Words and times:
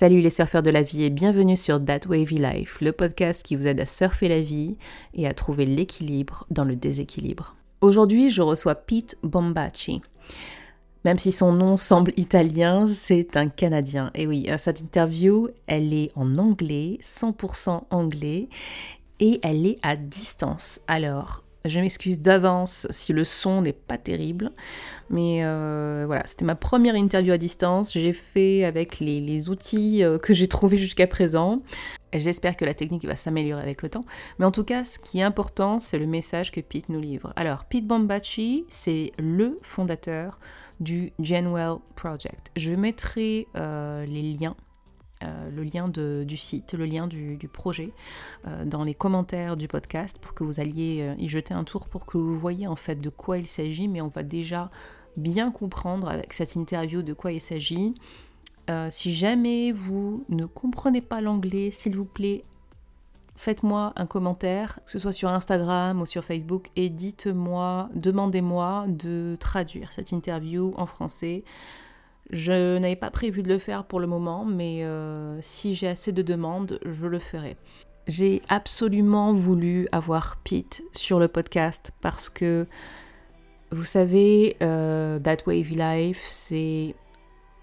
Salut 0.00 0.22
les 0.22 0.30
surfeurs 0.30 0.62
de 0.62 0.70
la 0.70 0.80
vie 0.80 1.02
et 1.02 1.10
bienvenue 1.10 1.58
sur 1.58 1.78
That 1.84 2.08
Wavy 2.08 2.38
Life, 2.38 2.80
le 2.80 2.90
podcast 2.90 3.42
qui 3.42 3.54
vous 3.54 3.66
aide 3.66 3.80
à 3.80 3.84
surfer 3.84 4.28
la 4.28 4.40
vie 4.40 4.78
et 5.12 5.28
à 5.28 5.34
trouver 5.34 5.66
l'équilibre 5.66 6.46
dans 6.48 6.64
le 6.64 6.74
déséquilibre. 6.74 7.54
Aujourd'hui, 7.82 8.30
je 8.30 8.40
reçois 8.40 8.76
Pete 8.76 9.18
Bombacci. 9.22 10.00
Même 11.04 11.18
si 11.18 11.30
son 11.30 11.52
nom 11.52 11.76
semble 11.76 12.12
italien, 12.16 12.86
c'est 12.86 13.36
un 13.36 13.50
Canadien. 13.50 14.10
Et 14.14 14.26
oui, 14.26 14.48
cette 14.56 14.80
interview, 14.80 15.48
elle 15.66 15.92
est 15.92 16.10
en 16.16 16.38
anglais, 16.38 16.98
100% 17.02 17.82
anglais, 17.90 18.48
et 19.18 19.38
elle 19.42 19.66
est 19.66 19.78
à 19.82 19.96
distance. 19.96 20.80
Alors, 20.88 21.44
je 21.64 21.80
m'excuse 21.80 22.20
d'avance 22.20 22.86
si 22.90 23.12
le 23.12 23.24
son 23.24 23.62
n'est 23.62 23.72
pas 23.72 23.98
terrible, 23.98 24.50
mais 25.10 25.44
euh, 25.44 26.04
voilà, 26.06 26.22
c'était 26.26 26.44
ma 26.44 26.54
première 26.54 26.94
interview 26.94 27.32
à 27.32 27.38
distance. 27.38 27.92
J'ai 27.92 28.12
fait 28.12 28.64
avec 28.64 29.00
les, 29.00 29.48
outils 29.48 30.02
euh, 30.02 30.18
que 30.18 30.32
j'ai 30.32 30.48
trouvés 30.48 30.78
jusqu'à 30.78 31.06
présent. 31.06 31.62
J'espère 32.12 32.56
que 32.56 32.64
la 32.64 32.74
technique 32.74 33.04
va 33.04 33.16
s'améliorer 33.16 33.62
avec 33.62 33.82
le 33.82 33.88
temps. 33.88 34.04
Mais 34.38 34.44
en 34.44 34.50
tout 34.50 34.64
cas, 34.64 34.84
ce 34.84 34.98
qui 34.98 35.20
est 35.20 35.22
important, 35.22 35.78
c'est 35.78 35.98
le 35.98 36.06
message 36.06 36.50
que 36.50 36.60
Pete 36.60 36.88
nous 36.88 37.00
livre. 37.00 37.32
Alors, 37.36 37.64
Pete 37.64 37.86
Bombacci, 37.86 38.64
c'est 38.68 39.12
le 39.18 39.58
fondateur 39.62 40.40
du 40.80 41.12
Genwell 41.20 41.76
Project. 41.94 42.50
Je 42.56 42.72
mettrai 42.72 43.46
euh, 43.56 44.04
les 44.06 44.22
liens 44.22 44.56
euh, 45.22 45.50
le 45.50 45.64
lien 45.64 45.88
du 45.88 46.36
site, 46.38 46.72
le 46.72 46.86
lien 46.86 47.06
du, 47.06 47.36
projet 47.52 47.92
euh, 48.46 48.64
dans 48.64 48.84
les 48.84 48.94
commentaires 48.94 49.56
du 49.56 49.68
podcast 49.68 50.18
pour 50.18 50.32
que 50.32 50.44
vous 50.44 50.60
alliez 50.60 51.02
euh, 51.02 51.14
y 51.18 51.28
jeter 51.28 51.52
un 51.52 51.64
tour 51.64 51.88
pour 51.88 52.06
que 52.06 52.16
vous 52.16 52.38
voyez 52.38 52.66
en 52.66 52.76
fait 52.76 52.94
de 52.94 53.10
quoi 53.10 53.36
il 53.36 53.46
s'agit, 53.46 53.86
mais 53.86 54.00
on 54.00 54.08
va 54.08 54.22
déjà 54.22 54.70
bien 55.18 55.50
comprendre 55.50 56.08
avec 56.08 56.32
cette 56.32 56.54
interview 56.56 57.02
de 57.02 57.12
quoi 57.12 57.32
il 57.32 57.40
s'agit. 57.40 57.94
si 58.88 59.12
jamais 59.12 59.72
vous 59.72 60.24
ne 60.28 60.46
comprenez 60.46 61.00
pas 61.02 61.20
l'anglais, 61.20 61.70
s'il 61.70 61.96
vous 61.96 62.04
plaît, 62.06 62.44
faites-moi 63.36 63.92
un 63.96 64.06
commentaire, 64.06 64.78
que 64.84 64.90
ce 64.90 64.98
soit 64.98 65.12
sur 65.12 65.28
Instagram 65.28 66.00
ou 66.00 66.06
sur 66.06 66.24
Facebook, 66.24 66.68
et 66.76 66.88
dites-moi, 66.88 67.90
demandez-moi 67.94 68.86
de 68.88 69.36
traduire 69.40 69.92
cette 69.92 70.12
interview 70.12 70.72
en 70.76 70.86
français. 70.86 71.44
Je 72.30 72.78
n'avais 72.78 72.96
pas 72.96 73.10
prévu 73.10 73.42
de 73.42 73.48
le 73.48 73.58
faire 73.58 73.84
pour 73.84 73.98
le 73.98 74.06
moment, 74.06 74.44
mais 74.44 74.84
euh, 74.84 75.38
si 75.40 75.74
j'ai 75.74 75.88
assez 75.88 76.12
de 76.12 76.22
demandes, 76.22 76.78
je 76.84 77.06
le 77.06 77.18
ferai. 77.18 77.56
J'ai 78.06 78.40
absolument 78.48 79.32
voulu 79.32 79.88
avoir 79.92 80.36
Pete 80.44 80.82
sur 80.92 81.18
le 81.18 81.28
podcast 81.28 81.92
parce 82.00 82.28
que, 82.28 82.66
vous 83.72 83.84
savez, 83.84 84.56
euh, 84.62 85.18
That 85.18 85.38
Wavy 85.46 85.74
Life, 85.74 86.26
c'est 86.28 86.94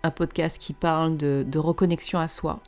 un 0.04 0.12
podcast 0.12 0.58
qui 0.58 0.74
parle 0.74 1.18
de, 1.18 1.46
de 1.48 1.60
reconnexion 1.60 2.20
à 2.20 2.28
soi. 2.28 2.62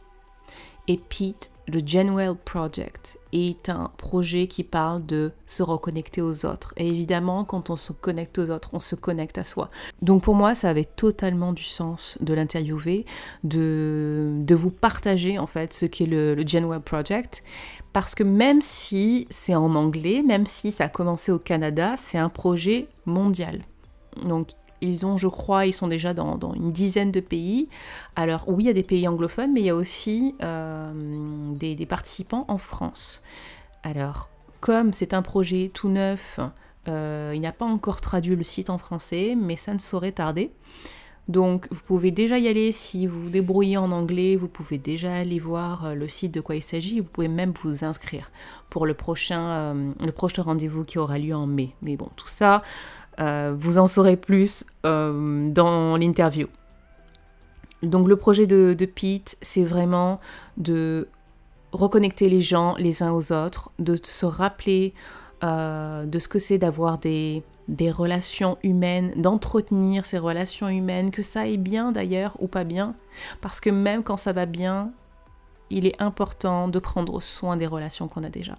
Et 0.90 0.98
Pete 0.98 1.52
le 1.68 1.82
Genwell 1.86 2.34
Project 2.34 3.20
est 3.32 3.70
un 3.70 3.92
projet 3.98 4.48
qui 4.48 4.64
parle 4.64 5.06
de 5.06 5.32
se 5.45 5.62
reconnecter 5.62 6.20
aux 6.20 6.48
autres. 6.48 6.73
Et 6.78 6.88
évidemment, 6.88 7.44
quand 7.44 7.70
on 7.70 7.78
se 7.78 7.94
connecte 7.94 8.40
aux 8.40 8.50
autres, 8.50 8.72
on 8.73 8.80
se 8.80 8.95
connecte 8.95 9.38
à 9.38 9.44
soi. 9.44 9.70
Donc 10.02 10.23
pour 10.23 10.34
moi, 10.34 10.56
ça 10.56 10.70
avait 10.70 10.86
totalement 10.86 11.54
du 11.54 11.62
sens 11.62 12.17
de 12.22 12.34
l'interviewer, 12.34 13.06
de, 13.44 14.32
de 14.40 14.56
vous 14.56 14.72
partager 14.72 15.38
en 15.38 15.45
fait 15.45 15.72
ce 15.76 15.86
qu'est 15.86 16.08
le, 16.08 16.34
le 16.34 16.48
Genwell 16.48 16.82
Project. 16.82 17.44
Parce 17.94 18.16
que 18.16 18.23
même 18.23 18.64
si 18.64 19.28
c'est 19.30 19.54
en 19.54 19.76
anglais, 19.76 20.23
même 20.26 20.48
si 20.48 20.72
ça 20.72 20.86
a 20.86 20.90
commencé 20.90 21.32
au 21.32 21.40
Canada, 21.40 21.94
c'est 21.98 22.17
un 22.17 22.30
projet 22.30 22.88
mondial. 23.06 23.62
Donc 24.26 24.50
ils 24.81 25.05
ont, 25.05 25.17
je 25.17 25.27
crois, 25.27 25.66
ils 25.66 25.73
sont 25.73 25.88
déjà 25.88 26.13
dans, 26.13 26.53
une 26.53 26.72
dizaine 26.72 27.11
de 27.11 27.19
pays. 27.19 27.67
Alors 28.16 28.45
oui, 28.47 28.63
il 28.63 28.67
y 28.67 28.69
a 28.69 28.73
des 28.73 28.83
pays 28.83 29.08
anglophones, 29.08 29.52
mais 29.53 29.61
il 29.61 29.66
y 29.66 29.69
a 29.69 29.75
aussi 29.75 30.36
euh, 30.44 30.91
des, 31.53 31.86
participants 31.86 32.45
en 32.47 32.58
France. 32.58 33.21
Alors, 33.83 34.30
comme 34.59 34.94
c'est 34.94 35.13
un 35.13 35.21
projet 35.21 35.71
tout 35.73 35.89
neuf, 35.89 36.39
euh, 36.88 37.33
il 37.36 37.41
n'a 37.41 37.52
pas 37.52 37.65
encore 37.65 38.02
traduit 38.02 38.36
le 38.36 38.43
site 38.43 38.70
en 38.70 38.77
français, 38.77 39.36
mais 39.39 39.55
ça 39.55 39.73
ne 39.73 39.80
saurait 39.80 40.11
tarder. 40.11 40.52
Donc 41.27 41.67
vous 41.70 41.81
pouvez 41.86 42.09
déjà 42.09 42.39
y 42.39 42.48
aller 42.48 42.71
si 42.71 43.05
vous 43.05 43.21
vous 43.21 43.30
débrouillez 43.30 43.77
en 43.77 43.92
anglais, 43.92 44.36
vous 44.36 44.48
pouvez 44.48 44.80
déjà 44.80 45.14
aller 45.14 45.37
voir 45.37 45.86
euh, 45.86 45.93
le 45.93 46.08
site 46.08 46.33
de 46.33 46.42
quoi 46.42 46.55
il 46.55 46.64
s'agit, 46.64 46.99
vous 46.99 47.09
pouvez 47.09 47.27
même 47.27 47.54
vous 47.61 47.83
inscrire 47.83 48.31
pour 48.71 48.87
le 48.87 48.95
prochain, 48.95 49.73
le 49.99 50.11
prochain 50.11 50.42
rendez-vous 50.43 50.86
qui 50.86 50.99
aura 50.99 51.17
lieu 51.17 51.36
en 51.36 51.48
mai. 51.48 51.75
Mais 51.81 51.98
bon, 51.98 52.09
tout 52.15 52.27
ça, 52.27 52.61
euh, 53.19 53.53
vous 53.57 53.77
en 53.77 53.87
saurez 53.87 54.17
plus 54.17 54.65
euh, 54.85 55.49
dans 55.49 55.97
l'interview. 55.97 56.47
Donc 57.83 58.07
le 58.07 58.15
projet 58.15 58.47
de, 58.47 58.75
Pete, 58.85 59.37
c'est 59.41 59.63
vraiment 59.63 60.19
de 60.57 61.07
reconnecter 61.71 62.30
les 62.30 62.41
gens 62.41 62.75
les 62.77 63.03
uns 63.03 63.11
aux 63.11 63.31
autres, 63.31 63.71
de 63.80 63.95
se 64.02 64.25
rappeler 64.25 64.93
euh, 65.43 66.05
de 66.05 66.19
ce 66.19 66.27
que 66.27 66.39
c'est 66.39 66.57
d'avoir 66.57 66.97
des, 66.97 67.43
des, 67.69 67.91
relations 67.91 68.57
humaines, 68.63 69.13
d'entretenir 69.15 70.05
ces 70.05 70.17
relations 70.17 70.67
humaines, 70.67 71.11
que 71.11 71.21
ça 71.21 71.47
est 71.47 71.57
bien 71.57 71.91
d'ailleurs 71.93 72.36
ou 72.39 72.47
pas 72.47 72.65
bien, 72.65 72.95
parce 73.39 73.61
que 73.61 73.69
même 73.69 74.03
quand 74.03 74.17
ça 74.17 74.33
va 74.33 74.45
bien, 74.45 74.91
il 75.69 75.86
est 75.86 76.01
important 76.01 76.67
de 76.67 76.80
prendre 76.80 77.21
soin 77.21 77.55
des 77.55 77.67
relations 77.67 78.07
qu'on 78.07 78.23
a 78.23 78.30
déjà. 78.30 78.57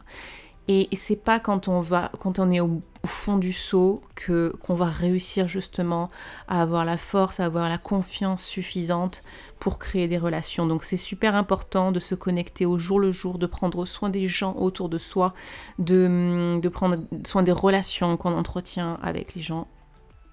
Et 0.73 0.89
c'est 0.93 1.17
pas 1.17 1.41
quand 1.41 1.67
on 1.67 1.81
va, 1.81 2.13
quand 2.21 2.39
on 2.39 2.49
est 2.49 2.61
au, 2.61 2.81
fond 3.05 3.39
du 3.39 3.53
seau 3.53 4.03
que 4.15 4.55
qu'on 4.63 4.75
va 4.75 4.85
réussir 4.85 5.49
justement 5.49 6.11
à 6.47 6.63
avoir 6.63 6.85
la 6.85 6.97
force, 6.97 7.41
à 7.41 7.47
avoir 7.47 7.69
la 7.69 7.79
confiance 7.79 8.45
suffisante 8.45 9.25
pour 9.59 9.81
créer 9.81 10.07
des 10.07 10.17
relations. 10.17 10.67
Donc 10.67 10.85
c'est 10.85 10.97
super 10.97 11.35
important 11.35 11.91
de 11.91 11.99
se 11.99 12.15
connecter 12.15 12.67
au 12.67 12.79
jour 12.79 13.01
le 13.01 13.11
jour, 13.11 13.39
de 13.39 13.47
prendre 13.47 13.85
soin 13.85 14.11
des 14.11 14.29
gens 14.29 14.55
autour 14.55 14.89
de 14.89 14.99
soi, 14.99 15.35
de, 15.81 16.61
prendre 16.69 16.99
soin 17.27 17.43
des 17.43 17.51
relations 17.51 18.17
qu'on 18.17 18.35
entretient 18.35 18.97
avec 19.03 19.35
les 19.35 19.43
gens 19.43 19.67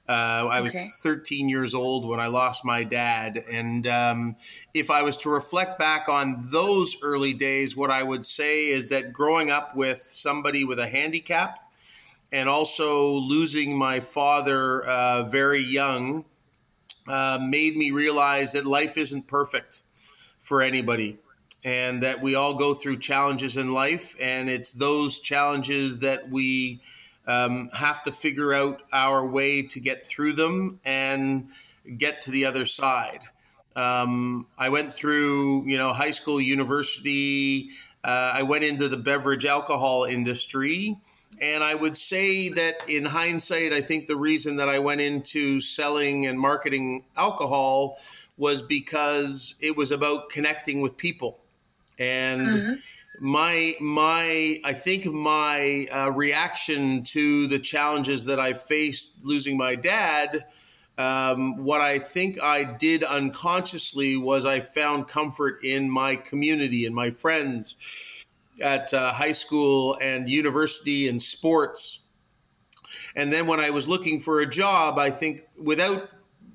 Uh, 0.08 0.48
I 0.50 0.62
was 0.62 0.74
13 1.04 1.50
years 1.50 1.74
old 1.74 2.08
when 2.08 2.22
I 2.22 2.28
lost 2.28 2.64
my 2.64 2.86
dad. 2.86 3.44
And 3.52 3.86
um, 3.88 4.38
if 4.74 4.90
I 4.90 5.02
was 5.02 5.18
to 5.18 5.30
reflect 5.30 5.78
back 5.78 6.08
on 6.08 6.46
those 6.50 6.96
early 7.04 7.34
days, 7.34 7.76
what 7.76 7.92
I 7.92 8.04
would 8.04 8.26
say 8.26 8.68
is 8.68 8.88
that 8.88 9.12
growing 9.12 9.52
up 9.52 9.76
with 9.76 10.00
somebody 10.00 10.64
with 10.64 10.80
a 10.80 10.88
handicap 10.88 11.60
and 12.32 12.48
also 12.48 13.12
losing 13.16 13.78
my 13.78 14.00
father 14.00 14.82
uh, 14.86 15.24
very 15.24 15.62
young 15.62 16.24
uh, 17.08 17.40
made 17.42 17.76
me 17.76 17.92
realize 17.92 18.54
that 18.54 18.66
life 18.66 18.98
isn't 18.98 19.28
perfect 19.28 19.84
for 20.40 20.62
anybody 20.62 21.18
and 21.64 22.04
that 22.04 22.22
we 22.22 22.36
all 22.36 22.56
go 22.56 22.74
through 22.74 22.98
challenges 22.98 23.58
in 23.58 23.74
life. 23.74 24.16
And 24.20 24.50
it's 24.50 24.72
those 24.72 25.20
challenges 25.20 26.00
that 26.00 26.30
we 26.30 26.82
um, 27.28 27.70
have 27.74 28.04
to 28.04 28.12
figure 28.12 28.54
out 28.54 28.82
our 28.92 29.26
way 29.26 29.62
to 29.64 29.80
get 29.80 30.06
through 30.06 30.34
them 30.34 30.80
and 30.84 31.50
get 31.98 32.22
to 32.24 32.32
the 32.32 32.46
other 32.46 32.66
side. 32.66 33.22
Um, 33.76 34.48
I 34.58 34.70
went 34.70 34.92
through, 34.92 35.68
you 35.68 35.78
know, 35.78 35.94
high 35.94 36.12
school, 36.12 36.42
university. 36.42 37.70
Uh, 38.04 38.32
I 38.34 38.44
went 38.44 38.64
into 38.64 38.88
the 38.88 38.98
beverage 38.98 39.46
alcohol 39.46 40.04
industry. 40.04 40.98
And 41.40 41.64
I 41.64 41.74
would 41.74 41.98
say 41.98 42.50
that 42.50 42.88
in 42.88 43.06
hindsight, 43.06 43.74
I 43.74 43.82
think 43.82 44.08
the 44.08 44.16
reason 44.16 44.58
that 44.58 44.70
I 44.70 44.80
went 44.80 45.02
into 45.02 45.60
selling 45.60 46.28
and 46.28 46.40
marketing 46.40 47.06
alcohol 47.18 47.98
was 48.38 48.62
because 48.62 49.56
it 49.60 49.76
was 49.76 49.92
about 49.92 50.30
connecting 50.30 50.82
with 50.82 50.98
people. 50.98 51.40
And 51.98 52.46
mm-hmm 52.46 52.74
my 53.20 53.76
my 53.80 54.60
I 54.64 54.74
think 54.74 55.06
my 55.06 55.88
uh, 55.92 56.12
reaction 56.12 57.04
to 57.06 57.48
the 57.48 57.60
challenges 57.60 58.26
that 58.26 58.40
I 58.40 58.54
faced 58.54 59.14
losing 59.24 59.58
my 59.58 59.76
dad. 59.76 60.46
Um, 60.98 61.64
what 61.64 61.82
I 61.82 62.00
think 62.00 62.42
I 62.42 62.64
did 62.64 63.04
unconsciously 63.04 64.18
was 64.18 64.46
I 64.46 64.60
found 64.60 65.08
comfort 65.08 65.64
in 65.64 65.90
my 65.90 66.16
community 66.16 66.86
and 66.86 66.94
my 66.94 67.12
friends 67.12 68.21
at 68.62 68.94
uh, 68.94 69.12
high 69.12 69.32
school 69.32 69.98
and 70.02 70.30
university 70.30 71.08
and 71.08 71.22
sports. 71.22 72.02
And 73.16 73.32
then 73.32 73.48
when 73.48 73.60
I 73.60 73.70
was 73.70 73.88
looking 73.88 74.20
for 74.20 74.40
a 74.42 74.46
job, 74.46 75.00
I 75.00 75.10
think 75.12 75.44
without 75.58 76.10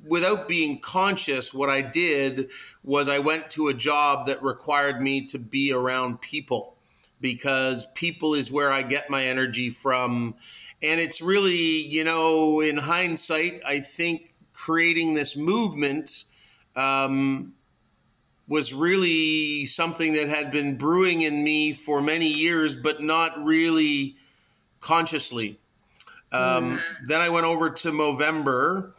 without 0.09 0.47
being 0.47 0.81
conscious, 0.81 1.53
what 1.53 1.69
I 1.69 1.81
did 1.81 2.51
was 2.85 3.09
I 3.09 3.19
went 3.19 3.51
to 3.51 3.69
a 3.69 3.75
job 3.75 4.27
that 4.27 4.43
required 4.43 5.01
me 5.01 5.27
to 5.27 5.39
be 5.39 5.73
around 5.73 6.21
people 6.21 6.77
because 7.21 7.87
people 7.95 8.35
is 8.35 8.51
where 8.51 8.71
I 8.71 8.83
get 8.83 9.11
my 9.11 9.25
energy 9.25 9.71
from. 9.71 10.35
And 10.83 11.01
it's 11.01 11.21
really, 11.21 11.83
you 11.83 12.05
know, 12.05 12.61
in 12.61 12.77
hindsight, 12.77 13.61
I 13.67 13.81
think 13.81 14.35
creating 14.53 15.15
this 15.15 15.37
movement 15.37 16.25
um, 16.77 17.55
was 18.49 18.73
really 18.73 19.67
something 19.67 20.13
that 20.13 20.29
had 20.29 20.51
been 20.51 20.77
brewing 20.77 21.23
in 21.23 21.43
me 21.43 21.73
for 21.73 22.01
many 22.01 22.29
years, 22.29 22.77
but 22.77 23.03
not 23.03 23.45
really 23.45 24.17
consciously. 24.81 25.59
Um, 26.33 26.77
mm. 26.77 26.81
Then 27.09 27.21
I 27.21 27.29
went 27.29 27.47
over 27.47 27.71
to 27.71 27.93
Movember 27.93 28.93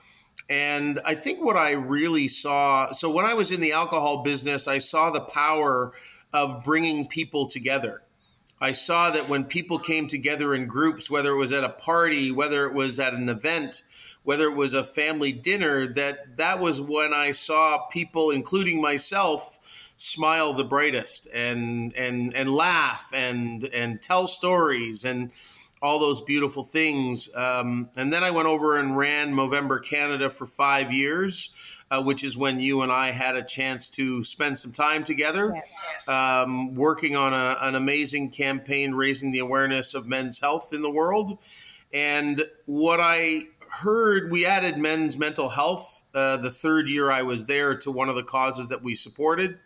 and 0.49 0.99
I 1.05 1.15
think 1.15 1.43
what 1.43 1.57
I 1.57 1.71
really 1.71 2.27
saw 2.27 2.91
so 2.93 3.09
when 3.09 3.25
I 3.25 3.33
was 3.33 3.51
in 3.51 3.59
the 3.59 3.73
alcohol 3.73 4.23
business, 4.23 4.67
I 4.67 4.77
saw 4.77 5.11
the 5.11 5.21
power 5.21 5.93
of 6.33 6.63
bringing 6.63 7.07
people 7.07 7.47
together. 7.47 8.03
I 8.59 8.71
saw 8.71 9.11
that 9.11 9.29
when 9.29 9.43
people 9.43 9.77
came 9.77 10.07
together 10.07 10.53
in 10.53 10.65
groups, 10.65 11.11
whether 11.11 11.31
it 11.31 11.37
was 11.37 11.53
at 11.53 11.63
a 11.63 11.69
party, 11.69 12.31
whether 12.31 12.65
it 12.65 12.73
was 12.73 12.99
at 12.99 13.13
an 13.13 13.29
event, 13.29 13.83
whether 14.23 14.45
it 14.45 14.55
was 14.55 14.73
a 14.73 14.83
family 14.83 15.31
dinner, 15.31 15.87
that 15.93 16.37
that 16.37 16.59
was 16.59 16.81
when 16.81 17.13
I 17.13 17.31
saw 17.31 17.85
people, 17.87 18.31
including 18.31 18.81
myself, 18.81 19.59
smile 19.95 20.53
the 20.53 20.63
brightest 20.63 21.27
and 21.33 21.93
and 21.95 22.35
and 22.35 22.53
laugh 22.53 23.11
and 23.13 23.65
and 23.65 24.01
tell 24.01 24.27
stories 24.27 25.05
and 25.05 25.31
all 25.81 25.99
those 25.99 26.21
beautiful 26.21 26.63
things. 26.63 27.29
Um, 27.35 27.89
and 27.95 28.11
then 28.11 28.23
I 28.23 28.31
went 28.31 28.47
over 28.47 28.77
and 28.77 28.97
ran 28.97 29.33
Movember 29.33 29.83
Canada 29.83 30.29
for 30.29 30.45
five 30.45 30.91
years, 30.91 31.51
uh, 31.89 32.01
which 32.01 32.23
is 32.23 32.37
when 32.37 32.59
you 32.59 32.81
and 32.81 32.91
I 32.91 33.11
had 33.11 33.35
a 33.35 33.43
chance 33.43 33.89
to 33.91 34.23
spend 34.23 34.59
some 34.59 34.71
time 34.71 35.03
together, 35.03 35.53
yes. 35.53 36.09
um, 36.09 36.75
working 36.75 37.15
on 37.15 37.33
a, 37.33 37.57
an 37.61 37.75
amazing 37.75 38.31
campaign 38.31 38.93
raising 38.93 39.31
the 39.31 39.39
awareness 39.39 39.93
of 39.93 40.07
men's 40.07 40.39
health 40.39 40.73
in 40.73 40.81
the 40.81 40.91
world. 40.91 41.39
And 41.93 42.45
what 42.65 42.99
I 42.99 43.43
heard, 43.69 44.31
we 44.31 44.45
added 44.45 44.77
men's 44.77 45.17
mental 45.17 45.49
health 45.49 45.97
uh, 46.13 46.37
the 46.37 46.49
third 46.49 46.89
year 46.89 47.11
I 47.11 47.21
was 47.21 47.45
there 47.45 47.75
to 47.77 47.91
one 47.91 48.09
of 48.09 48.15
the 48.15 48.23
causes 48.23 48.69
that 48.69 48.81
we 48.81 48.95
supported. 48.95 49.59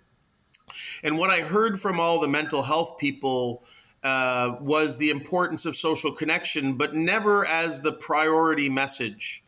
And 1.02 1.18
what 1.18 1.30
I 1.30 1.40
heard 1.40 1.80
from 1.80 2.00
all 2.00 2.20
the 2.20 2.28
mental 2.28 2.62
health 2.62 2.98
people 2.98 3.64
uh, 4.04 4.58
was 4.60 4.98
the 4.98 5.12
importance 5.12 5.66
of 5.66 5.76
social 5.76 6.12
connection, 6.12 6.74
but 6.74 6.94
never 6.94 7.46
as 7.46 7.82
the 7.82 7.94
priority 7.94 8.70
message. 8.70 9.46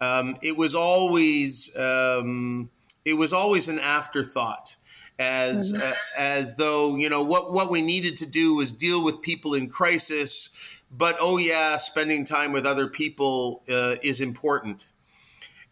Um, 0.00 0.36
it 0.42 0.56
was 0.56 0.74
always 0.74 1.74
um, 1.76 2.70
it 3.04 3.14
was 3.14 3.32
always 3.32 3.68
an 3.68 3.78
afterthought, 3.78 4.76
as 5.18 5.72
mm-hmm. 5.72 5.82
uh, 5.82 5.94
as 6.16 6.54
though 6.56 6.96
you 6.96 7.08
know 7.08 7.22
what 7.22 7.52
what 7.52 7.70
we 7.70 7.82
needed 7.82 8.16
to 8.18 8.26
do 8.26 8.54
was 8.54 8.72
deal 8.72 9.02
with 9.02 9.20
people 9.20 9.54
in 9.54 9.68
crisis, 9.68 10.48
but 10.90 11.16
oh 11.20 11.36
yeah, 11.36 11.76
spending 11.76 12.24
time 12.24 12.52
with 12.52 12.64
other 12.64 12.86
people 12.86 13.62
uh, 13.68 13.96
is 14.02 14.20
important. 14.20 14.86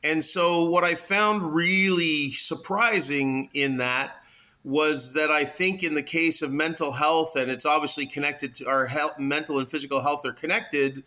And 0.02 0.22
so, 0.22 0.64
what 0.64 0.84
I 0.84 0.94
found 0.94 1.54
really 1.54 2.30
surprising 2.30 3.50
in 3.52 3.78
that 3.78 4.16
was 4.62 5.14
that 5.14 5.30
I 5.30 5.44
think 5.44 5.82
in 5.82 5.94
the 5.94 6.02
case 6.02 6.42
of 6.42 6.52
mental 6.52 6.92
health, 6.92 7.34
and 7.36 7.50
it's 7.50 7.66
obviously 7.66 8.06
connected 8.06 8.54
to 8.56 8.68
our 8.68 8.86
health, 8.86 9.18
mental 9.18 9.58
and 9.58 9.68
physical 9.68 10.02
health 10.02 10.24
are 10.24 10.32
connected, 10.32 11.04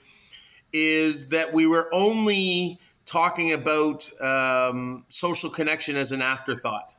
is 0.73 1.29
that 1.29 1.53
we 1.53 1.65
were 1.65 1.93
only 1.93 2.79
talking 3.05 3.53
about 3.53 4.09
um, 4.21 5.05
social 5.09 5.49
connection 5.49 5.95
as 5.95 6.11
an 6.11 6.21
afterthought. 6.21 6.93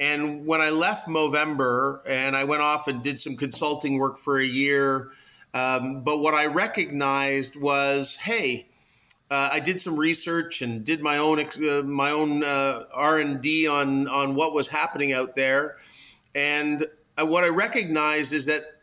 And 0.00 0.46
when 0.46 0.60
I 0.60 0.70
left 0.70 1.06
Movember 1.06 2.00
and 2.08 2.36
I 2.36 2.44
went 2.44 2.62
off 2.62 2.88
and 2.88 3.02
did 3.02 3.20
some 3.20 3.36
consulting 3.36 3.98
work 3.98 4.18
for 4.18 4.40
a 4.40 4.44
year, 4.44 5.10
um, 5.54 6.02
but 6.02 6.18
what 6.18 6.34
I 6.34 6.46
recognized 6.46 7.54
was, 7.60 8.16
hey, 8.16 8.66
uh, 9.30 9.48
I 9.52 9.60
did 9.60 9.80
some 9.80 9.96
research 9.96 10.60
and 10.60 10.84
did 10.84 11.00
my 11.00 11.18
own 11.18 11.40
uh, 11.40 11.82
my 11.84 12.10
own 12.10 12.44
uh, 12.44 12.82
R 12.92 13.18
and 13.18 13.40
D 13.40 13.66
on 13.66 14.06
on 14.08 14.34
what 14.34 14.52
was 14.52 14.68
happening 14.68 15.14
out 15.14 15.36
there, 15.36 15.76
and 16.34 16.86
uh, 17.18 17.24
what 17.24 17.42
I 17.42 17.48
recognized 17.48 18.34
is 18.34 18.44
that 18.46 18.81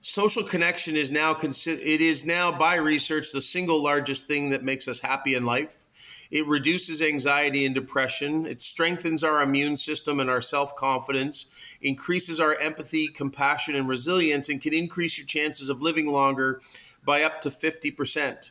social 0.00 0.42
connection 0.42 0.96
is 0.96 1.10
now 1.10 1.34
consider 1.34 1.80
it 1.80 2.00
is 2.00 2.24
now 2.24 2.52
by 2.52 2.76
research 2.76 3.32
the 3.32 3.40
single 3.40 3.82
largest 3.82 4.26
thing 4.26 4.50
that 4.50 4.62
makes 4.62 4.88
us 4.88 5.00
happy 5.00 5.34
in 5.34 5.44
life. 5.44 5.84
It 6.30 6.46
reduces 6.46 7.00
anxiety 7.00 7.64
and 7.64 7.74
depression. 7.74 8.44
It 8.44 8.60
strengthens 8.60 9.24
our 9.24 9.42
immune 9.42 9.78
system 9.78 10.20
and 10.20 10.28
our 10.28 10.42
self 10.42 10.76
confidence, 10.76 11.46
increases 11.80 12.38
our 12.38 12.54
empathy, 12.56 13.08
compassion, 13.08 13.74
and 13.74 13.88
resilience, 13.88 14.48
and 14.48 14.60
can 14.60 14.74
increase 14.74 15.18
your 15.18 15.26
chances 15.26 15.70
of 15.70 15.80
living 15.80 16.06
longer 16.06 16.60
by 17.04 17.22
up 17.22 17.40
to 17.42 17.48
50% 17.48 18.50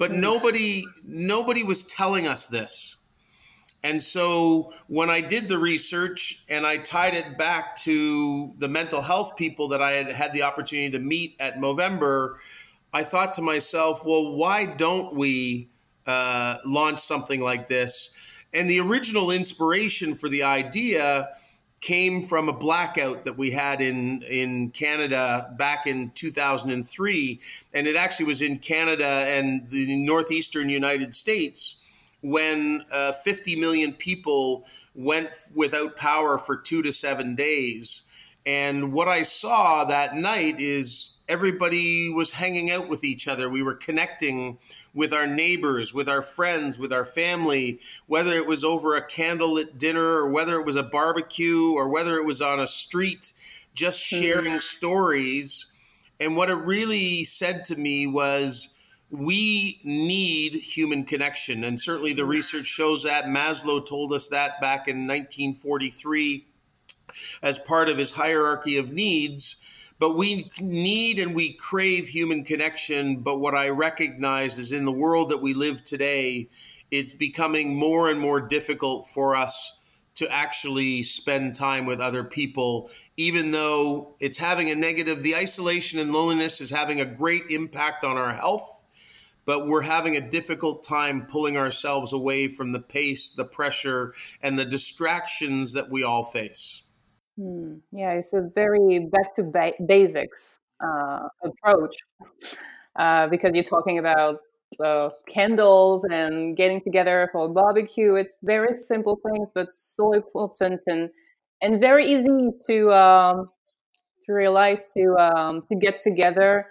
but 0.00 0.10
hmm. 0.10 0.20
nobody 0.20 0.84
nobody 1.06 1.62
was 1.62 1.84
telling 1.84 2.26
us 2.26 2.48
this 2.48 2.96
and 3.82 4.00
so 4.00 4.72
when 4.88 5.10
i 5.10 5.20
did 5.20 5.48
the 5.48 5.58
research 5.58 6.42
and 6.48 6.66
i 6.66 6.76
tied 6.76 7.14
it 7.14 7.38
back 7.38 7.76
to 7.76 8.52
the 8.58 8.68
mental 8.68 9.00
health 9.00 9.36
people 9.36 9.68
that 9.68 9.82
i 9.82 9.92
had 9.92 10.10
had 10.10 10.32
the 10.32 10.42
opportunity 10.42 10.90
to 10.90 10.98
meet 10.98 11.36
at 11.40 11.58
movember 11.58 12.36
i 12.92 13.02
thought 13.02 13.34
to 13.34 13.42
myself 13.42 14.04
well 14.04 14.34
why 14.34 14.64
don't 14.64 15.14
we 15.14 15.68
uh, 16.10 16.56
launch 16.66 17.00
something 17.00 17.40
like 17.40 17.68
this? 17.68 18.10
And 18.52 18.68
the 18.68 18.80
original 18.80 19.30
inspiration 19.30 20.14
for 20.14 20.28
the 20.28 20.42
idea 20.42 21.28
came 21.80 22.22
from 22.22 22.48
a 22.48 22.52
blackout 22.52 23.24
that 23.24 23.38
we 23.38 23.50
had 23.50 23.80
in 23.80 24.22
in 24.22 24.70
Canada 24.70 25.54
back 25.56 25.86
in 25.86 26.10
2003 26.10 27.40
and 27.72 27.86
it 27.86 27.96
actually 27.96 28.26
was 28.26 28.42
in 28.42 28.58
Canada 28.58 29.06
and 29.06 29.70
the 29.70 30.04
northeastern 30.04 30.68
United 30.68 31.14
States 31.14 31.76
when 32.22 32.84
uh, 32.92 33.12
50 33.12 33.56
million 33.56 33.92
people 33.92 34.66
went 34.94 35.30
without 35.54 35.96
power 35.96 36.38
for 36.38 36.56
2 36.56 36.82
to 36.82 36.92
7 36.92 37.34
days 37.34 38.04
and 38.46 38.92
what 38.92 39.08
I 39.08 39.22
saw 39.22 39.84
that 39.84 40.16
night 40.16 40.60
is 40.60 41.10
everybody 41.28 42.10
was 42.10 42.32
hanging 42.32 42.70
out 42.70 42.88
with 42.88 43.04
each 43.04 43.28
other 43.28 43.48
we 43.48 43.62
were 43.62 43.74
connecting 43.74 44.58
with 44.92 45.12
our 45.12 45.26
neighbors, 45.26 45.94
with 45.94 46.08
our 46.08 46.22
friends, 46.22 46.78
with 46.78 46.92
our 46.92 47.04
family, 47.04 47.80
whether 48.06 48.32
it 48.32 48.46
was 48.46 48.64
over 48.64 48.96
a 48.96 49.06
candlelit 49.06 49.78
dinner 49.78 50.04
or 50.04 50.28
whether 50.28 50.58
it 50.58 50.66
was 50.66 50.76
a 50.76 50.82
barbecue 50.82 51.72
or 51.72 51.88
whether 51.88 52.16
it 52.16 52.26
was 52.26 52.42
on 52.42 52.60
a 52.60 52.66
street, 52.66 53.32
just 53.74 54.00
sharing 54.00 54.52
mm-hmm. 54.52 54.58
stories. 54.58 55.66
And 56.18 56.36
what 56.36 56.50
it 56.50 56.54
really 56.54 57.24
said 57.24 57.64
to 57.66 57.76
me 57.76 58.06
was 58.06 58.68
we 59.10 59.80
need 59.82 60.54
human 60.54 61.04
connection. 61.04 61.64
And 61.64 61.80
certainly 61.80 62.12
the 62.12 62.24
research 62.24 62.66
shows 62.66 63.02
that. 63.02 63.24
Maslow 63.24 63.84
told 63.84 64.12
us 64.12 64.28
that 64.28 64.60
back 64.60 64.86
in 64.88 65.06
1943 65.06 66.46
as 67.42 67.58
part 67.58 67.88
of 67.88 67.98
his 67.98 68.12
hierarchy 68.12 68.76
of 68.76 68.92
needs. 68.92 69.56
But 69.98 70.16
we 70.16 70.50
need 70.60 71.18
and 71.18 71.34
we 71.34 71.52
crave 71.52 72.08
human 72.08 72.44
connection. 72.44 73.16
But 73.16 73.40
what 73.40 73.54
I 73.54 73.68
recognize 73.68 74.58
is 74.58 74.72
in 74.72 74.84
the 74.84 74.92
world 74.92 75.30
that 75.30 75.42
we 75.42 75.54
live 75.54 75.84
today, 75.84 76.48
it's 76.90 77.14
becoming 77.14 77.74
more 77.74 78.08
and 78.08 78.18
more 78.18 78.40
difficult 78.40 79.08
for 79.08 79.36
us 79.36 79.76
to 80.14 80.30
actually 80.30 81.02
spend 81.02 81.54
time 81.54 81.86
with 81.86 82.00
other 82.00 82.22
people, 82.22 82.90
even 83.16 83.52
though 83.52 84.14
it's 84.20 84.36
having 84.36 84.70
a 84.70 84.74
negative, 84.74 85.22
the 85.22 85.34
isolation 85.34 85.98
and 85.98 86.12
loneliness 86.12 86.60
is 86.60 86.70
having 86.70 87.00
a 87.00 87.06
great 87.06 87.44
impact 87.48 88.04
on 88.04 88.18
our 88.18 88.34
health, 88.34 88.79
but 89.44 89.66
we're 89.66 89.82
having 89.82 90.16
a 90.16 90.20
difficult 90.20 90.84
time 90.84 91.26
pulling 91.26 91.56
ourselves 91.56 92.12
away 92.12 92.48
from 92.48 92.72
the 92.72 92.80
pace, 92.80 93.30
the 93.30 93.44
pressure, 93.44 94.14
and 94.42 94.58
the 94.58 94.64
distractions 94.64 95.72
that 95.72 95.90
we 95.90 96.02
all 96.02 96.24
face. 96.24 96.82
Hmm. 97.38 97.74
Yeah, 97.90 98.12
it's 98.12 98.32
a 98.32 98.50
very 98.54 98.98
back 99.10 99.34
to 99.36 99.44
ba- 99.44 99.72
basics 99.86 100.60
uh, 100.84 101.28
approach 101.42 101.96
uh, 102.96 103.28
because 103.28 103.54
you're 103.54 103.64
talking 103.64 103.98
about 103.98 104.40
uh, 104.82 105.10
candles 105.26 106.04
and 106.10 106.56
getting 106.56 106.80
together 106.80 107.28
for 107.32 107.46
a 107.46 107.48
barbecue. 107.48 108.14
It's 108.14 108.38
very 108.42 108.74
simple 108.74 109.18
things, 109.26 109.50
but 109.54 109.72
so 109.72 110.12
important 110.12 110.82
and 110.86 111.10
and 111.62 111.80
very 111.80 112.06
easy 112.06 112.50
to 112.66 112.92
um, 112.92 113.50
to 114.22 114.32
realize 114.32 114.84
to 114.96 115.16
um, 115.18 115.62
to 115.68 115.74
get 115.76 116.00
together. 116.02 116.68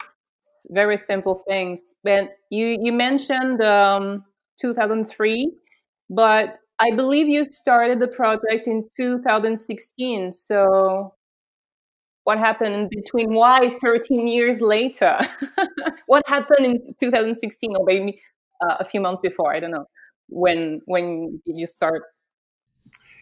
Very 0.70 0.98
simple 0.98 1.44
things. 1.48 1.82
But 2.04 2.32
you 2.50 2.78
you 2.82 2.92
mentioned 2.92 3.62
um, 3.62 4.26
2003, 4.62 5.52
but 6.10 6.60
I 6.80 6.92
believe 6.92 7.28
you 7.28 7.44
started 7.44 8.00
the 8.00 8.08
project 8.08 8.68
in 8.68 8.88
2016. 8.96 10.32
So 10.32 11.14
what 12.30 12.38
happened 12.38 12.76
in 12.76 12.88
between 12.90 13.34
why 13.34 13.76
13 13.82 14.28
years 14.28 14.62
later 14.62 15.18
what 16.06 16.22
happened 16.28 16.64
in 16.64 16.94
2016 17.00 17.76
or 17.76 17.84
maybe 17.86 18.22
uh, 18.62 18.76
a 18.80 18.86
few 18.86 19.02
months 19.02 19.20
before 19.20 19.52
i 19.52 19.60
don't 19.60 19.72
know 19.72 19.86
when 20.28 20.80
when 20.86 21.42
did 21.46 21.58
you 21.58 21.66
start 21.66 22.04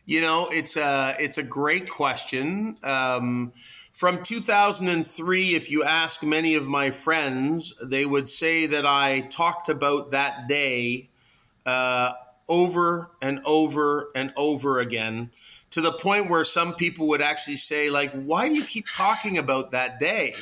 you 0.06 0.20
know 0.20 0.50
it's 0.52 0.76
a 0.76 1.16
it's 1.20 1.38
a 1.38 1.44
great 1.44 1.90
question 1.90 2.76
um, 2.84 3.54
from 3.98 4.22
2003 4.22 5.56
if 5.56 5.72
you 5.72 5.84
ask 5.84 6.22
many 6.22 6.54
of 6.56 6.68
my 6.68 6.92
friends 6.92 7.74
they 7.84 8.06
would 8.06 8.30
say 8.30 8.68
that 8.68 8.86
i 8.86 9.22
talked 9.22 9.70
about 9.70 10.12
that 10.12 10.48
day 10.48 11.10
uh, 11.66 12.14
over 12.48 13.12
and 13.22 13.42
over 13.46 14.10
and 14.16 14.32
over 14.38 14.80
again 14.80 15.32
to 15.72 15.82
the 15.82 15.92
point 15.92 16.30
where 16.30 16.44
some 16.44 16.76
people 16.76 17.08
would 17.10 17.22
actually 17.22 17.58
say, 17.58 17.90
like, 17.90 18.12
why 18.14 18.48
do 18.48 18.56
you 18.56 18.64
keep 18.64 18.86
talking 18.88 19.38
about 19.38 19.72
that 19.72 20.00
day? 20.00 20.34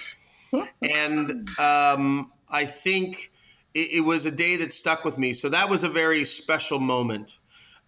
and 0.82 1.50
um, 1.60 2.26
I 2.50 2.66
think 2.66 3.32
it, 3.74 3.98
it, 3.98 4.02
was 4.02 4.26
a 4.26 4.32
day 4.32 4.58
that 4.58 4.72
stuck 4.72 5.04
with 5.04 5.18
me. 5.18 5.34
So 5.34 5.50
that 5.50 5.70
was 5.70 5.84
a 5.84 5.90
very 5.90 6.24
special 6.26 6.80
moment. 6.80 7.40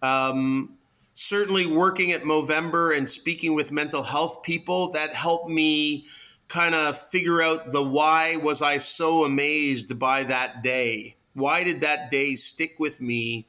Um, 0.02 0.77
certainly, 1.18 1.66
working 1.66 2.12
at 2.12 2.22
Movember 2.22 2.96
and 2.96 3.10
speaking 3.10 3.52
with 3.54 3.72
mental 3.72 4.04
health 4.04 4.44
people, 4.44 4.92
that 4.92 5.14
helped 5.14 5.50
me 5.50 6.06
kind 6.46 6.76
of 6.76 6.96
figure 6.96 7.42
out 7.42 7.72
the 7.72 7.82
why 7.82 8.36
was 8.36 8.62
I 8.62 8.78
so 8.78 9.24
amazed 9.24 9.98
by 9.98 10.22
that 10.24 10.62
day? 10.62 11.16
Why 11.34 11.64
did 11.64 11.80
that 11.80 12.12
day 12.12 12.36
stick 12.36 12.76
with 12.78 13.00
me? 13.00 13.46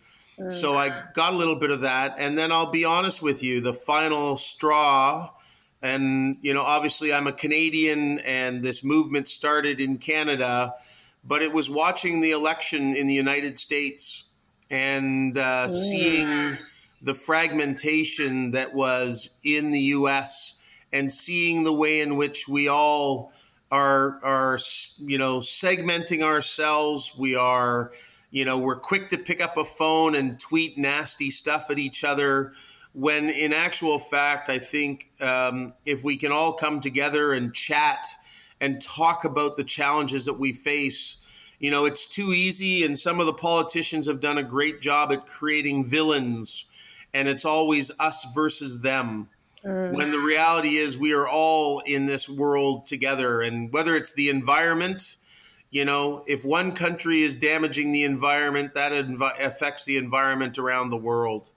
So 0.48 0.76
I 0.76 1.04
got 1.14 1.34
a 1.34 1.38
little 1.38 1.58
bit 1.58 1.70
of 1.70 1.82
that. 1.82 2.16
And 2.18 2.38
then 2.38 2.50
I'll 2.50 2.72
be 2.72 2.86
honest 2.86 3.22
with 3.22 3.44
you, 3.44 3.60
the 3.60 3.74
final 3.74 4.38
straw, 4.38 5.30
and, 5.82 6.38
you 6.42 6.54
know, 6.54 6.62
obviously 6.62 7.14
I'm 7.14 7.28
a 7.28 7.34
Canadian 7.34 8.20
and 8.20 8.64
this 8.64 8.82
movement 8.82 9.28
started 9.28 9.82
in 9.82 9.98
Canada, 9.98 10.76
but 11.26 11.42
it 11.42 11.54
was 11.54 11.70
watching 11.70 12.22
the 12.22 12.32
election 12.32 12.96
in 12.96 13.08
the 13.08 13.14
United 13.14 13.60
States 13.60 14.24
and 14.70 15.38
uh, 15.38 15.68
mm. 15.68 15.70
seeing 15.70 16.58
the 17.02 17.14
fragmentation 17.14 18.52
that 18.52 18.74
was 18.74 19.30
in 19.44 19.72
the 19.72 19.82
US 19.82 20.56
and 20.92 21.12
seeing 21.12 21.64
the 21.64 21.74
way 21.74 22.02
in 22.02 22.16
which 22.18 22.48
we 22.48 22.68
all 22.68 23.32
are 23.72 24.20
are 24.24 24.60
you 24.98 25.18
know 25.18 25.40
segmenting 25.40 26.24
ourselves 26.24 27.14
we 27.18 27.36
are 27.36 27.92
you 28.32 28.46
know, 28.46 28.58
we're 28.58 28.80
quick 28.80 29.10
to 29.10 29.18
pick 29.18 29.42
up 29.42 29.58
a 29.58 29.66
phone 29.66 30.16
and 30.16 30.40
tweet 30.40 30.78
nasty 30.78 31.30
stuff 31.30 31.70
at 31.70 31.80
each 31.80 32.04
other. 32.04 32.54
When 32.94 33.30
in 33.30 33.54
actual 33.54 33.98
fact, 33.98 34.50
I 34.50 34.60
think 34.60 35.12
um, 35.22 35.74
if 35.86 36.04
we 36.04 36.18
can 36.18 36.32
all 36.32 36.54
come 36.54 36.80
together 36.80 37.34
and 37.34 37.54
chat 37.54 38.08
and 38.62 38.82
talk 38.82 39.26
about 39.26 39.58
the 39.58 39.64
challenges 39.64 40.26
that 40.26 40.40
we 40.40 40.54
face, 40.54 41.18
you 41.60 41.72
know, 41.72 41.86
it's 41.86 42.06
too 42.06 42.34
easy. 42.34 42.84
And 42.84 42.98
some 42.98 43.20
of 43.20 43.26
the 43.26 43.34
politicians 43.34 44.08
have 44.08 44.20
done 44.20 44.38
a 44.38 44.44
great 44.44 44.82
job 44.82 45.12
at 45.12 45.26
creating 45.26 45.86
villains, 45.86 46.66
and 47.14 47.28
it's 47.28 47.46
always 47.46 47.92
us 48.00 48.26
versus 48.34 48.82
them. 48.82 49.30
Mm. 49.64 49.94
When 49.94 50.12
the 50.12 50.20
reality 50.20 50.78
is, 50.78 50.98
we 50.98 51.14
are 51.14 51.28
all 51.28 51.80
in 51.86 52.06
this 52.06 52.30
world 52.30 52.86
together. 52.86 53.42
And 53.42 53.72
whether 53.74 53.96
it's 53.96 54.14
the 54.14 54.30
environment, 54.30 55.18
you 55.70 55.86
know, 55.86 56.24
if 56.28 56.46
one 56.46 56.72
country 56.72 57.22
is 57.22 57.36
damaging 57.36 57.92
the 57.92 58.04
environment, 58.04 58.74
that 58.74 58.92
env- 58.92 59.40
affects 59.40 59.86
the 59.86 59.98
environment 59.98 60.58
around 60.58 60.90
the 60.90 60.98
world. 60.98 61.48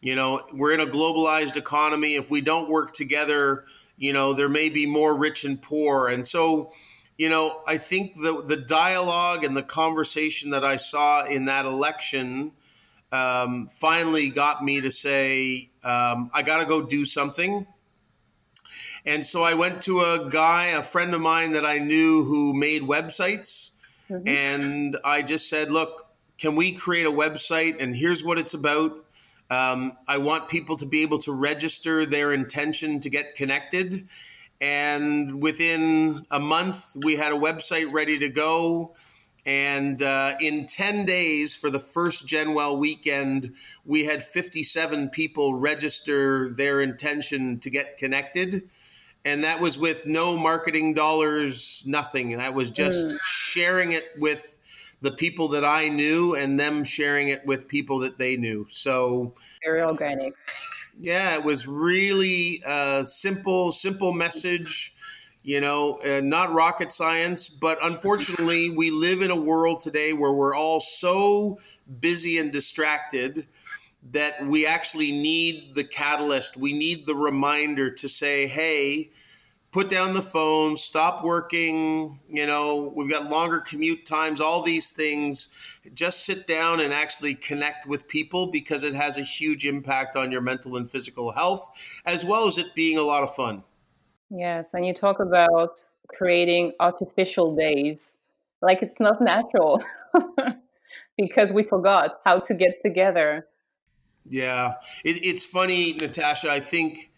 You 0.00 0.14
know, 0.14 0.42
we're 0.52 0.72
in 0.72 0.80
a 0.80 0.86
globalized 0.86 1.56
economy. 1.56 2.14
If 2.14 2.30
we 2.30 2.40
don't 2.40 2.70
work 2.70 2.94
together, 2.94 3.64
you 3.98 4.14
know, 4.14 4.32
there 4.32 4.48
may 4.48 4.70
be 4.70 4.86
more 4.86 5.14
rich 5.14 5.44
and 5.44 5.60
poor. 5.60 6.08
And 6.08 6.26
so, 6.26 6.72
you 7.18 7.28
know, 7.28 7.60
I 7.68 7.76
think 7.76 8.14
the 8.16 8.42
the 8.42 8.56
dialogue 8.56 9.44
and 9.44 9.54
the 9.54 9.62
conversation 9.62 10.50
that 10.50 10.64
I 10.64 10.76
saw 10.76 11.26
in 11.26 11.44
that 11.46 11.66
election 11.66 12.52
um, 13.12 13.68
finally 13.68 14.30
got 14.30 14.64
me 14.64 14.80
to 14.80 14.90
say, 14.90 15.70
um, 15.82 16.30
I 16.32 16.42
got 16.42 16.58
to 16.58 16.64
go 16.64 16.82
do 16.82 17.04
something. 17.04 17.66
And 19.04 19.24
so 19.24 19.42
I 19.42 19.54
went 19.54 19.82
to 19.82 20.00
a 20.00 20.28
guy, 20.30 20.66
a 20.66 20.82
friend 20.82 21.14
of 21.14 21.20
mine 21.20 21.52
that 21.52 21.64
I 21.64 21.78
knew 21.78 22.24
who 22.24 22.54
made 22.54 22.82
websites. 22.82 23.70
Mm-hmm. 24.10 24.28
And 24.28 24.96
I 25.04 25.22
just 25.22 25.48
said, 25.48 25.70
look, 25.70 26.06
can 26.38 26.56
we 26.56 26.72
create 26.72 27.06
a 27.06 27.12
website? 27.12 27.76
And 27.80 27.94
here's 27.94 28.24
what 28.24 28.38
it's 28.38 28.54
about. 28.54 28.92
Um, 29.50 29.96
I 30.06 30.18
want 30.18 30.48
people 30.48 30.76
to 30.76 30.86
be 30.86 31.02
able 31.02 31.18
to 31.20 31.32
register 31.32 32.06
their 32.06 32.32
intention 32.32 33.00
to 33.00 33.10
get 33.10 33.34
connected. 33.34 34.06
And 34.60 35.42
within 35.42 36.26
a 36.30 36.38
month, 36.38 36.96
we 37.04 37.16
had 37.16 37.32
a 37.32 37.36
website 37.36 37.92
ready 37.92 38.18
to 38.18 38.28
go. 38.28 38.94
And 39.46 40.02
uh, 40.02 40.34
in 40.40 40.66
10 40.66 41.06
days 41.06 41.54
for 41.54 41.70
the 41.70 41.78
first 41.78 42.26
Genwell 42.26 42.78
weekend, 42.78 43.54
we 43.84 44.04
had 44.04 44.22
57 44.22 45.08
people 45.08 45.54
register 45.54 46.50
their 46.50 46.80
intention 46.80 47.58
to 47.60 47.70
get 47.70 47.98
connected 47.98 48.68
and 49.24 49.44
that 49.44 49.60
was 49.60 49.78
with 49.78 50.06
no 50.06 50.36
marketing 50.36 50.94
dollars, 50.94 51.82
nothing. 51.86 52.36
That 52.38 52.54
was 52.54 52.70
just 52.70 53.06
mm. 53.06 53.18
sharing 53.22 53.92
it 53.92 54.04
with 54.18 54.56
the 55.02 55.10
people 55.10 55.48
that 55.48 55.64
I 55.64 55.88
knew 55.88 56.34
and 56.34 56.58
them 56.58 56.84
sharing 56.84 57.28
it 57.28 57.44
with 57.44 57.68
people 57.68 58.00
that 58.00 58.18
they 58.18 58.36
knew. 58.36 58.66
So 58.68 59.34
very 59.64 59.82
organic. 59.82 60.34
Yeah, 60.96 61.34
it 61.34 61.44
was 61.44 61.66
really 61.66 62.62
a 62.66 63.04
simple, 63.04 63.72
simple 63.72 64.12
message. 64.12 64.94
You 65.42 65.60
know, 65.62 65.98
uh, 66.06 66.20
not 66.22 66.52
rocket 66.52 66.92
science, 66.92 67.48
but 67.48 67.78
unfortunately, 67.82 68.68
we 68.68 68.90
live 68.90 69.22
in 69.22 69.30
a 69.30 69.36
world 69.36 69.80
today 69.80 70.12
where 70.12 70.32
we're 70.32 70.54
all 70.54 70.80
so 70.80 71.58
busy 72.00 72.38
and 72.38 72.52
distracted 72.52 73.46
that 74.12 74.46
we 74.46 74.66
actually 74.66 75.12
need 75.12 75.74
the 75.74 75.84
catalyst. 75.84 76.58
We 76.58 76.74
need 76.74 77.06
the 77.06 77.14
reminder 77.14 77.90
to 77.90 78.08
say, 78.08 78.48
hey, 78.48 79.12
put 79.72 79.88
down 79.88 80.12
the 80.12 80.22
phone, 80.22 80.76
stop 80.76 81.24
working. 81.24 82.20
You 82.28 82.46
know, 82.46 82.92
we've 82.94 83.10
got 83.10 83.30
longer 83.30 83.60
commute 83.60 84.04
times, 84.04 84.42
all 84.42 84.62
these 84.62 84.90
things. 84.90 85.48
Just 85.94 86.24
sit 86.24 86.46
down 86.46 86.80
and 86.80 86.92
actually 86.92 87.34
connect 87.34 87.86
with 87.86 88.08
people 88.08 88.48
because 88.48 88.82
it 88.82 88.94
has 88.94 89.16
a 89.16 89.22
huge 89.22 89.64
impact 89.64 90.16
on 90.16 90.32
your 90.32 90.42
mental 90.42 90.76
and 90.76 90.90
physical 90.90 91.32
health, 91.32 91.70
as 92.04 92.26
well 92.26 92.46
as 92.46 92.58
it 92.58 92.74
being 92.74 92.98
a 92.98 93.02
lot 93.02 93.22
of 93.22 93.34
fun. 93.34 93.62
Yes. 94.30 94.74
And 94.74 94.86
you 94.86 94.94
talk 94.94 95.20
about 95.20 95.84
creating 96.08 96.72
artificial 96.80 97.54
days 97.54 98.16
like 98.62 98.82
it's 98.82 98.98
not 98.98 99.20
natural 99.20 99.80
because 101.16 101.52
we 101.52 101.62
forgot 101.62 102.20
how 102.24 102.38
to 102.38 102.52
get 102.52 102.80
together 102.80 103.46
yeah, 104.28 104.74
it, 105.04 105.24
it's 105.24 105.44
funny, 105.44 105.92
Natasha. 105.92 106.50
I 106.50 106.60
think 106.60 107.10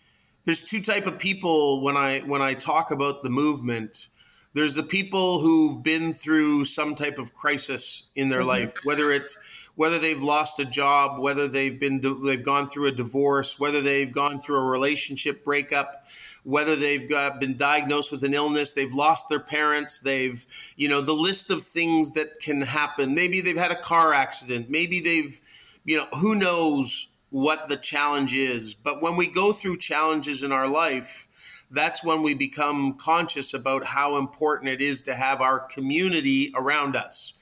there's 0.44 0.62
two 0.62 0.80
type 0.80 1.06
of 1.06 1.18
people 1.18 1.82
when 1.82 1.96
I 1.96 2.20
when 2.20 2.42
I 2.42 2.54
talk 2.54 2.90
about 2.90 3.22
the 3.22 3.30
movement. 3.30 4.08
There's 4.54 4.74
the 4.74 4.82
people 4.82 5.40
who've 5.40 5.82
been 5.82 6.12
through 6.12 6.66
some 6.66 6.94
type 6.94 7.18
of 7.18 7.32
crisis 7.32 8.10
in 8.14 8.28
their 8.28 8.40
mm-hmm. 8.40 8.48
life, 8.48 8.74
whether 8.84 9.10
it's 9.10 9.36
whether 9.76 9.98
they've 9.98 10.22
lost 10.22 10.60
a 10.60 10.66
job, 10.66 11.18
whether 11.18 11.48
they've 11.48 11.78
been 11.78 12.00
they've 12.22 12.44
gone 12.44 12.66
through 12.66 12.88
a 12.88 12.92
divorce, 12.92 13.58
whether 13.58 13.80
they've 13.80 14.12
gone 14.12 14.40
through 14.40 14.56
a 14.56 14.70
relationship 14.70 15.44
breakup, 15.44 16.06
whether 16.44 16.74
they've 16.76 17.08
got, 17.08 17.40
been 17.40 17.56
diagnosed 17.56 18.10
with 18.10 18.24
an 18.24 18.34
illness, 18.34 18.72
they've 18.72 18.92
lost 18.92 19.28
their 19.28 19.40
parents, 19.40 20.00
they've 20.00 20.44
you 20.76 20.88
know 20.88 21.00
the 21.00 21.12
list 21.12 21.50
of 21.50 21.64
things 21.64 22.12
that 22.12 22.40
can 22.40 22.62
happen. 22.62 23.14
Maybe 23.14 23.40
they've 23.40 23.56
had 23.56 23.72
a 23.72 23.80
car 23.80 24.12
accident, 24.12 24.68
maybe 24.70 25.00
they've 25.00 25.40
you 25.84 25.96
know 25.96 26.06
who 26.18 26.34
knows 26.34 27.08
what 27.30 27.68
the 27.68 27.76
challenge 27.76 28.34
is. 28.34 28.74
But 28.74 29.00
when 29.00 29.16
we 29.16 29.26
go 29.26 29.52
through 29.52 29.78
challenges 29.78 30.42
in 30.42 30.52
our 30.52 30.68
life, 30.68 31.28
that's 31.70 32.04
when 32.04 32.22
we 32.22 32.34
become 32.34 32.94
conscious 32.98 33.54
about 33.54 33.84
how 33.84 34.18
important 34.18 34.70
it 34.70 34.82
is 34.82 35.02
to 35.02 35.14
have 35.14 35.40
our 35.40 35.58
community 35.58 36.52
around 36.54 36.94
us. 36.94 37.32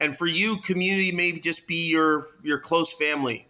And 0.00 0.16
for 0.16 0.26
you, 0.26 0.58
community 0.58 1.12
may 1.12 1.38
just 1.38 1.66
be 1.66 1.88
your 1.88 2.26
your 2.42 2.58
close 2.58 2.92
family. 2.92 3.46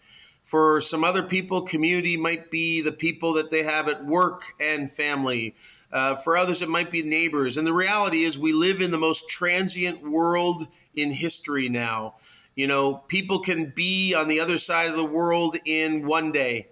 For 0.47 0.81
some 0.81 1.03
other 1.03 1.25
people, 1.25 1.63
community 1.63 2.17
might 2.17 2.53
be 2.53 2.81
the 2.81 2.93
people 2.93 3.33
that 3.33 3.51
they 3.51 3.65
have 3.65 3.89
at 3.89 4.07
work 4.07 4.45
and 4.61 4.89
family. 4.89 5.57
Uh, 5.93 6.15
for 6.15 6.37
others, 6.37 6.63
it 6.63 6.69
might 6.69 6.89
be 6.89 7.03
neighbors. 7.03 7.57
And 7.57 7.67
the 7.67 7.73
reality 7.73 8.23
is, 8.23 8.39
we 8.39 8.53
live 8.53 8.81
in 8.81 8.93
the 8.93 8.97
most 8.97 9.29
transient 9.29 10.09
world 10.09 10.69
in 10.95 11.11
history 11.11 11.69
now. 11.69 12.15
You 12.55 12.69
know, 12.69 12.95
people 12.95 13.41
can 13.41 13.73
be 13.75 14.15
on 14.15 14.29
the 14.29 14.39
other 14.39 14.57
side 14.57 14.89
of 14.89 14.95
the 14.95 15.05
world 15.05 15.57
in 15.65 16.07
one 16.07 16.31
day. 16.31 16.69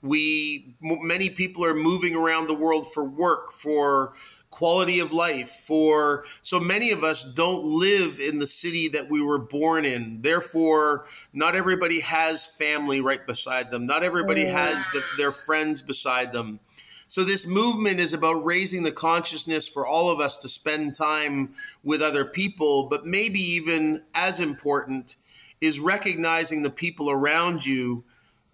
We 0.00 0.74
many 0.80 1.28
people 1.28 1.66
are 1.66 1.74
moving 1.74 2.14
around 2.14 2.46
the 2.46 2.54
world 2.54 2.90
for 2.90 3.04
work, 3.04 3.52
for 3.52 4.14
quality 4.58 4.98
of 4.98 5.12
life, 5.12 5.50
for 5.50 6.24
so 6.42 6.58
many 6.58 6.90
of 6.90 7.04
us 7.04 7.22
don't 7.22 7.62
live 7.64 8.18
in 8.18 8.40
the 8.40 8.46
city 8.46 8.88
that 8.88 9.08
we 9.08 9.22
were 9.22 9.38
born 9.38 9.84
in. 9.84 10.20
Therefore, 10.20 11.06
not 11.32 11.54
everybody 11.54 12.00
has 12.00 12.44
family 12.44 13.00
right 13.00 13.24
beside 13.24 13.70
them. 13.70 13.86
Not 13.86 14.02
everybody 14.02 14.46
mm. 14.46 14.50
has 14.50 14.84
the, 14.92 15.00
their 15.16 15.30
friends 15.30 15.80
beside 15.80 16.32
them. 16.32 16.58
So 17.06 17.22
this 17.22 17.46
movement 17.46 18.00
is 18.00 18.12
about 18.12 18.44
raising 18.44 18.82
the 18.82 18.90
consciousness 18.90 19.68
for 19.68 19.86
all 19.86 20.10
of 20.10 20.18
us 20.18 20.38
to 20.38 20.48
spend 20.48 20.96
time 20.96 21.54
with 21.84 22.02
other 22.02 22.24
people, 22.24 22.88
but 22.88 23.06
maybe 23.06 23.38
even 23.40 24.02
as 24.12 24.40
important 24.40 25.14
is 25.60 25.78
recognizing 25.78 26.62
the 26.62 26.70
people 26.70 27.12
around 27.12 27.64
you 27.64 28.02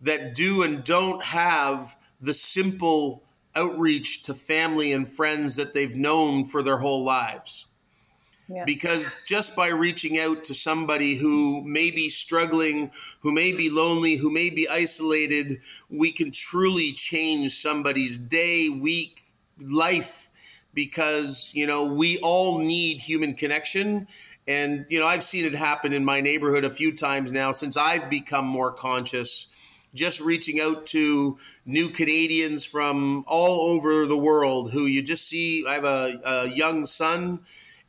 that 0.02 0.34
do 0.34 0.62
and 0.62 0.84
don't 0.84 1.24
have 1.24 1.96
the 2.20 2.34
simple 2.34 3.23
outreach 3.56 4.22
to 4.24 4.34
family 4.34 4.92
and 4.92 5.08
friends 5.08 5.56
that 5.56 5.74
they've 5.74 5.96
known 5.96 6.44
for 6.44 6.62
their 6.62 6.78
whole 6.78 7.04
lives. 7.04 7.66
Yeah. 8.48 8.64
Because 8.66 9.08
just 9.26 9.56
by 9.56 9.68
reaching 9.68 10.18
out 10.18 10.44
to 10.44 10.54
somebody 10.54 11.16
who 11.16 11.62
may 11.62 11.90
be 11.90 12.10
struggling, 12.10 12.90
who 13.20 13.32
may 13.32 13.52
be 13.52 13.70
lonely, 13.70 14.16
who 14.16 14.30
may 14.30 14.50
be 14.50 14.68
isolated, 14.68 15.60
we 15.88 16.12
can 16.12 16.30
truly 16.30 16.92
change 16.92 17.56
somebody's 17.56 18.18
day, 18.18 18.68
week, 18.68 19.22
life. 19.58 20.28
Because, 20.74 21.50
you 21.54 21.66
know, 21.66 21.84
we 21.84 22.18
all 22.18 22.58
need 22.58 23.00
human 23.00 23.34
connection 23.34 24.08
and, 24.46 24.84
you 24.88 25.00
know, 25.00 25.06
I've 25.06 25.22
seen 25.22 25.44
it 25.44 25.54
happen 25.54 25.92
in 25.92 26.04
my 26.04 26.20
neighborhood 26.20 26.64
a 26.64 26.70
few 26.70 26.94
times 26.94 27.32
now 27.32 27.52
since 27.52 27.76
I've 27.76 28.10
become 28.10 28.44
more 28.44 28.72
conscious, 28.72 29.46
just 29.94 30.20
reaching 30.20 30.60
out 30.60 30.86
to 30.86 31.38
new 31.64 31.88
Canadians 31.88 32.64
from 32.64 33.24
all 33.26 33.70
over 33.70 34.06
the 34.06 34.16
world 34.16 34.72
who 34.72 34.86
you 34.86 35.02
just 35.02 35.28
see. 35.28 35.64
I 35.66 35.74
have 35.74 35.84
a, 35.84 36.20
a 36.24 36.48
young 36.48 36.84
son, 36.86 37.40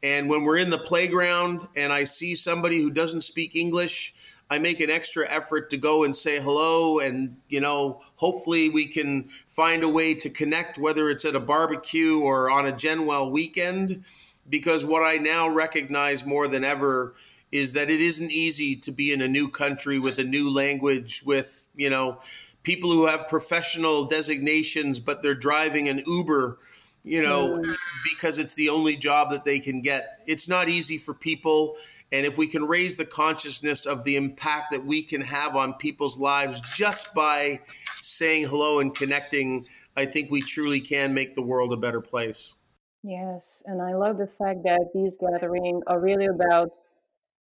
and 0.03 0.29
when 0.29 0.43
we're 0.43 0.57
in 0.57 0.69
the 0.69 0.77
playground 0.77 1.67
and 1.75 1.91
I 1.91 2.03
see 2.03 2.35
somebody 2.35 2.81
who 2.81 2.91
doesn't 2.91 3.21
speak 3.21 3.55
English, 3.55 4.13
I 4.49 4.59
make 4.59 4.79
an 4.79 4.91
extra 4.91 5.27
effort 5.27 5.71
to 5.71 5.77
go 5.77 6.03
and 6.03 6.15
say 6.15 6.39
hello, 6.39 6.99
and 6.99 7.37
you 7.49 7.59
know, 7.59 8.01
hopefully 8.15 8.69
we 8.69 8.85
can 8.87 9.23
find 9.47 9.83
a 9.83 9.89
way 9.89 10.13
to 10.13 10.29
connect, 10.29 10.77
whether 10.77 11.09
it's 11.09 11.25
at 11.25 11.35
a 11.35 11.39
barbecue 11.39 12.19
or 12.19 12.51
on 12.51 12.67
a 12.67 12.71
Genwell 12.71 13.31
weekend 13.31 14.05
because 14.49 14.85
what 14.85 15.03
I 15.03 15.17
now 15.17 15.49
recognize 15.49 16.25
more 16.25 16.47
than 16.47 16.63
ever 16.63 17.15
is 17.55 17.73
that 17.73 17.89
it 17.89 18.01
isn't 18.01 18.31
easy 18.31 18.75
to 18.75 18.91
be 18.91 19.11
in 19.11 19.21
a 19.21 19.27
new 19.27 19.49
country 19.49 19.99
with 19.99 20.19
a 20.19 20.23
new 20.23 20.49
language 20.49 21.23
with, 21.25 21.67
you 21.75 21.89
know, 21.89 22.19
people 22.63 22.91
who 22.91 23.05
have 23.07 23.27
professional 23.27 24.05
designations 24.05 24.99
but 24.99 25.21
they're 25.21 25.35
driving 25.35 25.87
an 25.87 26.01
Uber, 26.05 26.57
you 27.03 27.21
know, 27.21 27.49
mm. 27.49 27.75
because 28.03 28.39
it's 28.39 28.55
the 28.55 28.69
only 28.69 28.95
job 28.95 29.31
that 29.31 29.45
they 29.45 29.59
can 29.59 29.81
get. 29.81 30.19
It's 30.25 30.47
not 30.47 30.69
easy 30.69 30.97
for 30.97 31.13
people 31.13 31.75
and 32.11 32.25
if 32.25 32.37
we 32.37 32.47
can 32.47 32.65
raise 32.65 32.97
the 32.97 33.05
consciousness 33.05 33.85
of 33.85 34.03
the 34.03 34.15
impact 34.15 34.71
that 34.71 34.85
we 34.85 35.03
can 35.03 35.21
have 35.21 35.55
on 35.55 35.73
people's 35.73 36.17
lives 36.17 36.61
just 36.77 37.13
by 37.13 37.59
saying 38.01 38.47
hello 38.47 38.79
and 38.79 38.95
connecting, 38.95 39.65
I 39.97 40.05
think 40.05 40.29
we 40.29 40.41
truly 40.41 40.81
can 40.81 41.13
make 41.13 41.35
the 41.35 41.41
world 41.41 41.73
a 41.73 41.77
better 41.77 42.01
place. 42.01 42.55
Yes, 43.03 43.61
and 43.65 43.81
I 43.81 43.93
love 43.93 44.17
the 44.17 44.27
fact 44.27 44.63
that 44.63 44.91
these 44.93 45.17
gatherings 45.17 45.83
are 45.87 45.99
really 45.99 46.27
about 46.27 46.71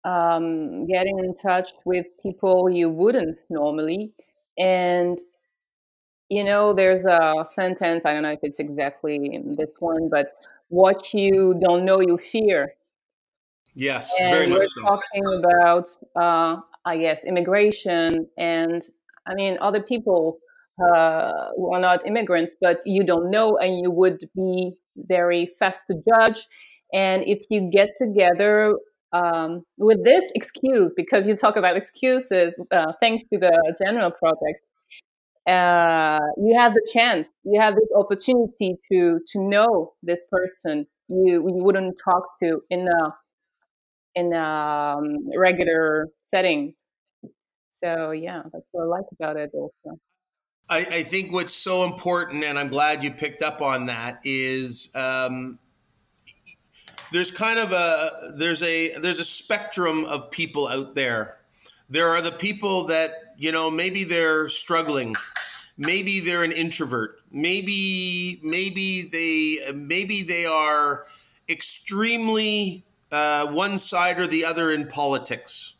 um, 0.08 0.86
getting 0.88 1.20
in 1.20 1.36
touch 1.36 1.70
with 1.84 2.06
people 2.24 2.70
you 2.70 2.90
wouldn't 2.90 3.38
normally. 3.50 4.14
And, 4.58 5.18
you 6.30 6.44
know, 6.44 6.74
there's 6.74 7.04
a 7.06 7.46
sentence, 7.60 8.06
I 8.06 8.14
don't 8.14 8.24
know 8.24 8.32
if 8.32 8.40
it's 8.42 8.60
exactly 8.60 9.42
this 9.58 9.74
one, 9.80 10.10
but 10.10 10.28
what 10.70 11.14
you 11.14 11.60
don't 11.66 11.84
know, 11.84 12.00
you 12.00 12.18
fear. 12.18 12.62
Yes, 13.76 14.14
and 14.20 14.34
very 14.34 14.52
we're 14.52 14.60
much 14.60 14.70
so. 14.70 14.82
talking 14.82 15.26
about, 15.40 15.88
uh, 16.16 16.62
I 16.86 16.98
guess, 16.98 17.26
immigration 17.26 18.28
and, 18.38 18.82
I 19.30 19.34
mean, 19.36 19.58
other 19.60 19.82
people 19.82 20.40
uh, 20.82 21.32
who 21.56 21.74
are 21.74 21.82
not 21.82 22.08
immigrants, 22.08 22.56
but 22.60 22.78
you 22.86 23.04
don't 23.04 23.30
know, 23.30 23.58
and 23.58 23.78
you 23.82 23.92
would 23.92 24.22
be 24.36 24.74
very 24.96 25.52
fast 25.60 25.84
to 25.88 25.96
judge. 26.10 26.48
And 26.94 27.24
if 27.26 27.46
you 27.50 27.70
get 27.70 27.90
together 27.98 28.74
um, 29.14 29.64
with 29.78 30.04
this 30.04 30.32
excuse, 30.36 30.94
because 30.96 31.28
you 31.28 31.36
talk 31.36 31.56
about 31.56 31.78
excuses, 31.78 32.60
uh, 32.72 32.94
thanks 33.02 33.24
to 33.32 33.40
the 33.40 33.76
Genwell 33.82 34.14
project, 34.16 34.62
uh, 35.48 36.20
you 36.38 36.58
have 36.58 36.74
the 36.74 36.86
chance, 36.94 37.30
you 37.44 37.60
have 37.60 37.76
this 37.76 37.90
opportunity 37.96 38.76
to 38.92 39.20
to 39.28 39.40
know 39.40 39.94
this 40.04 40.26
person 40.30 40.86
you 41.08 41.48
you 41.48 41.64
wouldn't 41.64 41.98
talk 42.04 42.38
to 42.44 42.62
in 42.70 42.88
a 42.88 43.14
in 44.16 44.34
a 44.34 44.98
um, 44.98 45.30
regular 45.38 46.08
setting. 46.24 46.74
So 47.72 48.12
yeah, 48.12 48.42
that's 48.52 48.66
what 48.72 48.84
I 48.84 48.88
like 48.88 49.06
about 49.20 49.38
it 49.38 49.52
also. 49.54 50.00
I, 50.70 50.80
I, 50.80 51.04
think 51.04 51.32
what's 51.32 51.54
so 51.54 51.86
important, 51.86 52.44
and 52.44 52.60
I'm 52.60 52.68
glad 52.68 53.02
you 53.02 53.12
picked 53.12 53.42
up 53.42 53.62
on 53.62 53.86
that, 53.86 54.20
is 54.26 54.90
um, 54.96 55.60
there's 57.12 57.32
kind 57.32 57.60
of 57.60 57.72
a 57.72 58.34
there's 58.36 58.62
a 58.64 58.98
there's 59.00 59.20
a 59.20 59.24
spectrum 59.26 60.06
of 60.06 60.32
people 60.32 60.68
out 60.68 60.96
there. 60.96 61.38
There 61.90 62.10
are 62.10 62.22
the 62.22 62.32
people 62.32 62.86
that 62.88 63.34
you 63.38 63.52
know 63.52 63.70
maybe 63.72 64.04
they're 64.04 64.50
struggling, 64.50 65.16
maybe 65.78 66.20
they're 66.20 66.44
an 66.44 66.52
introvert, 66.52 67.22
maybe 67.32 68.40
maybe 68.44 69.04
they 69.04 69.74
maybe 69.74 70.24
they 70.24 70.46
are 70.46 71.08
extremely 71.50 72.84
uh, 73.12 73.48
one 73.48 73.78
side 73.78 74.20
or 74.20 74.28
the 74.28 74.44
other 74.46 74.72
in 74.72 74.88
politics. 74.88 75.74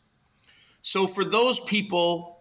So 0.80 1.06
for 1.06 1.24
those 1.24 1.60
people 1.60 2.36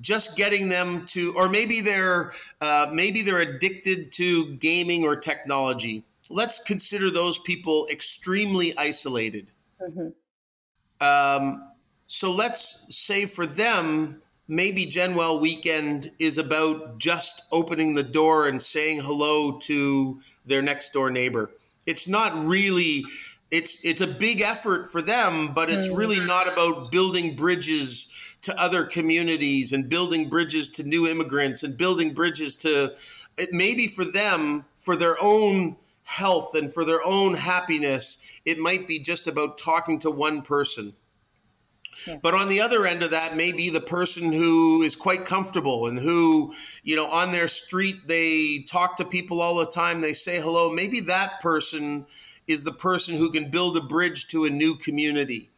just 0.00 0.36
getting 0.36 0.68
them 0.68 1.04
to 1.04 1.34
or 1.34 1.48
maybe 1.48 1.80
they're 1.80 2.32
uh, 2.60 2.86
maybe 2.92 3.22
they're 3.22 3.40
addicted 3.40 4.12
to 4.12 4.54
gaming 4.54 5.04
or 5.04 5.16
technology 5.16 6.04
let's 6.30 6.58
consider 6.60 7.10
those 7.10 7.38
people 7.38 7.86
extremely 7.90 8.76
isolated 8.78 9.50
mm-hmm. 9.80 11.06
um, 11.06 11.68
so 12.06 12.32
let's 12.32 12.86
say 12.88 13.26
for 13.26 13.46
them 13.46 14.22
maybe 14.48 14.86
genwell 14.86 15.40
weekend 15.40 16.10
is 16.18 16.38
about 16.38 16.98
just 16.98 17.42
opening 17.52 17.94
the 17.94 18.02
door 18.02 18.46
and 18.46 18.62
saying 18.62 19.00
hello 19.00 19.58
to 19.58 20.20
their 20.46 20.62
next 20.62 20.92
door 20.92 21.10
neighbor 21.10 21.50
it's 21.86 22.08
not 22.08 22.46
really 22.46 23.04
it's 23.50 23.84
it's 23.84 24.00
a 24.00 24.06
big 24.06 24.40
effort 24.40 24.86
for 24.86 25.02
them 25.02 25.52
but 25.54 25.70
it's 25.70 25.88
mm. 25.88 25.96
really 25.96 26.20
not 26.20 26.50
about 26.50 26.90
building 26.90 27.34
bridges 27.34 28.08
to 28.42 28.58
other 28.60 28.84
communities 28.84 29.72
and 29.72 29.88
building 29.88 30.28
bridges 30.28 30.70
to 30.70 30.82
new 30.82 31.06
immigrants 31.06 31.62
and 31.62 31.76
building 31.76 32.14
bridges 32.14 32.56
to 32.56 32.92
it 33.36 33.52
maybe 33.52 33.86
for 33.86 34.04
them 34.04 34.64
for 34.76 34.96
their 34.96 35.16
own 35.22 35.76
health 36.10 36.54
and 36.54 36.72
for 36.72 36.84
their 36.84 37.04
own 37.04 37.34
happiness 37.34 38.18
it 38.44 38.58
might 38.58 38.88
be 38.88 38.98
just 38.98 39.28
about 39.28 39.56
talking 39.56 39.98
to 39.98 40.10
one 40.10 40.42
person 40.42 40.92
yeah. 42.06 42.18
But 42.22 42.34
on 42.34 42.48
the 42.48 42.60
other 42.62 42.86
end 42.86 43.02
of 43.02 43.10
that 43.10 43.36
may 43.36 43.52
be 43.52 43.68
the 43.68 43.80
person 43.80 44.32
who 44.32 44.82
is 44.82 44.96
quite 44.96 45.26
comfortable 45.26 45.86
and 45.86 45.98
who, 45.98 46.54
you 46.82 46.96
know, 46.96 47.06
on 47.06 47.30
their 47.30 47.48
street, 47.48 48.06
they 48.06 48.64
talk 48.66 48.96
to 48.96 49.04
people 49.04 49.42
all 49.42 49.56
the 49.56 49.66
time. 49.66 50.00
They 50.00 50.14
say 50.14 50.40
hello. 50.40 50.70
Maybe 50.70 51.00
that 51.00 51.40
person 51.40 52.06
is 52.46 52.64
the 52.64 52.72
person 52.72 53.16
who 53.16 53.30
can 53.30 53.50
build 53.50 53.76
a 53.76 53.82
bridge 53.82 54.28
to 54.28 54.44
a 54.44 54.50
new 54.50 54.76
community 54.76 55.50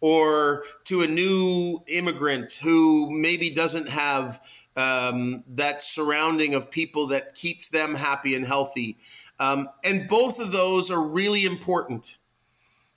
or 0.00 0.64
to 0.84 1.02
a 1.02 1.06
new 1.06 1.80
immigrant 1.88 2.52
who 2.62 3.10
maybe 3.10 3.50
doesn't 3.50 3.88
have 3.88 4.40
um, 4.76 5.42
that 5.48 5.82
surrounding 5.82 6.54
of 6.54 6.70
people 6.70 7.08
that 7.08 7.34
keeps 7.34 7.68
them 7.68 7.96
happy 7.96 8.36
and 8.36 8.46
healthy. 8.46 8.96
Um, 9.40 9.68
and 9.84 10.08
both 10.08 10.40
of 10.40 10.52
those 10.52 10.90
are 10.90 11.02
really 11.02 11.44
important. 11.44 12.18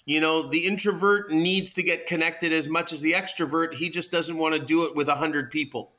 You 0.06 0.20
know, 0.20 0.50
the 0.50 0.66
introvert 0.66 1.32
needs 1.32 1.74
to 1.74 1.84
get 1.84 2.08
connected 2.08 2.52
as 2.52 2.68
much 2.68 2.92
as 2.92 3.02
the 3.02 3.14
extrovert. 3.14 3.76
He 3.76 3.90
just 3.90 4.12
doesn't 4.12 4.38
want 4.38 4.56
to 4.56 4.60
do 4.60 4.86
it 4.86 4.96
with 4.96 5.08
a 5.08 5.16
hundred 5.16 5.52
people. 5.52 5.92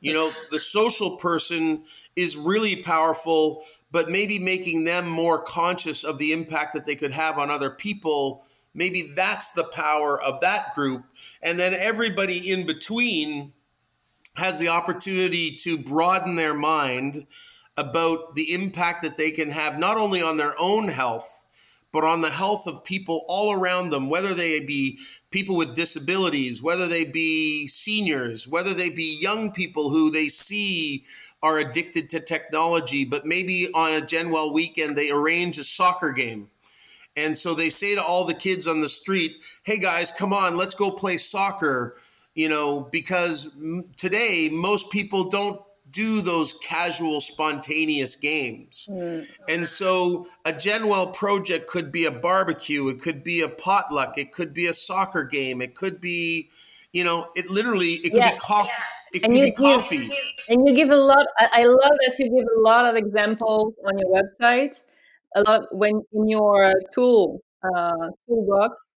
You 0.00 0.12
know, 0.12 0.30
the 0.50 0.58
social 0.58 1.16
person 1.16 1.84
is 2.14 2.36
really 2.36 2.76
powerful, 2.76 3.64
but 3.90 4.10
maybe 4.10 4.38
making 4.38 4.84
them 4.84 5.08
more 5.08 5.42
conscious 5.42 6.04
of 6.04 6.18
the 6.18 6.32
impact 6.32 6.74
that 6.74 6.84
they 6.84 6.94
could 6.94 7.12
have 7.12 7.38
on 7.38 7.50
other 7.50 7.70
people. 7.70 8.44
Maybe 8.74 9.12
that's 9.16 9.52
the 9.52 9.64
power 9.64 10.20
of 10.20 10.40
that 10.40 10.74
group. 10.74 11.04
And 11.42 11.58
then 11.58 11.72
everybody 11.72 12.50
in 12.50 12.66
between 12.66 13.54
has 14.36 14.58
the 14.58 14.68
opportunity 14.68 15.56
to 15.56 15.78
broaden 15.78 16.36
their 16.36 16.54
mind 16.54 17.26
about 17.78 18.34
the 18.34 18.52
impact 18.52 19.02
that 19.02 19.16
they 19.16 19.30
can 19.30 19.50
have 19.50 19.78
not 19.78 19.96
only 19.96 20.20
on 20.20 20.36
their 20.36 20.54
own 20.60 20.88
health 20.88 21.38
but 21.90 22.04
on 22.04 22.20
the 22.20 22.30
health 22.30 22.66
of 22.66 22.84
people 22.84 23.24
all 23.28 23.52
around 23.52 23.90
them, 23.90 24.10
whether 24.10 24.34
they 24.34 24.60
be 24.60 24.98
people 25.30 25.56
with 25.56 25.74
disabilities, 25.74 26.62
whether 26.62 26.86
they 26.86 27.04
be 27.04 27.66
seniors, 27.66 28.46
whether 28.46 28.74
they 28.74 28.90
be 28.90 29.18
young 29.20 29.50
people 29.50 29.88
who 29.88 30.10
they 30.10 30.28
see 30.28 31.04
are 31.42 31.58
addicted 31.58 32.10
to 32.10 32.20
technology, 32.20 33.04
but 33.04 33.24
maybe 33.24 33.72
on 33.72 33.94
a 33.94 34.04
Genwell 34.04 34.52
weekend 34.52 34.98
they 34.98 35.10
arrange 35.10 35.56
a 35.58 35.64
soccer 35.64 36.10
game. 36.10 36.50
And 37.16 37.36
so 37.36 37.54
they 37.54 37.70
say 37.70 37.94
to 37.94 38.02
all 38.02 38.24
the 38.24 38.34
kids 38.34 38.68
on 38.68 38.80
the 38.80 38.88
street, 38.88 39.36
hey 39.62 39.78
guys, 39.78 40.10
come 40.10 40.32
on, 40.32 40.56
let's 40.56 40.74
go 40.74 40.90
play 40.90 41.16
soccer. 41.16 41.96
You 42.34 42.48
know, 42.48 42.82
because 42.82 43.50
today 43.96 44.48
most 44.48 44.90
people 44.90 45.28
don't 45.28 45.60
do 45.90 46.20
those 46.20 46.52
casual, 46.54 47.20
spontaneous 47.20 48.16
games. 48.16 48.88
Mm. 48.90 49.26
And 49.48 49.68
so 49.68 50.26
a 50.44 50.52
Genwell 50.52 51.14
project 51.14 51.68
could 51.68 51.90
be 51.90 52.06
a 52.06 52.10
barbecue, 52.10 52.88
it 52.88 53.00
could 53.00 53.22
be 53.22 53.42
a 53.42 53.48
potluck, 53.48 54.18
it 54.18 54.32
could 54.32 54.52
be 54.52 54.66
a 54.66 54.72
soccer 54.72 55.24
game, 55.24 55.62
it 55.62 55.74
could 55.74 56.00
be, 56.00 56.50
you 56.92 57.04
know, 57.04 57.28
it 57.34 57.50
literally 57.50 57.94
it 57.94 58.10
could 58.12 58.22
be 58.22 58.38
coffee. 58.38 58.68
Yeah. 58.68 58.84
It 59.10 59.22
and 59.22 59.32
could 59.32 59.38
you, 59.38 59.44
be 59.46 59.52
coffee. 59.52 60.10
And 60.50 60.68
you 60.68 60.74
give 60.74 60.90
a 60.90 60.96
lot. 60.96 61.26
I, 61.38 61.62
I 61.62 61.64
love 61.64 61.96
that 62.06 62.16
you 62.18 62.26
give 62.26 62.46
a 62.56 62.60
lot 62.60 62.84
of 62.84 62.94
examples 62.94 63.74
on 63.86 63.98
your 63.98 64.08
website. 64.10 64.82
A 65.36 65.42
lot 65.42 65.62
when 65.72 66.02
in 66.12 66.28
your 66.28 66.72
tool 66.92 67.40
uh, 67.62 68.08
toolbox 68.26 68.90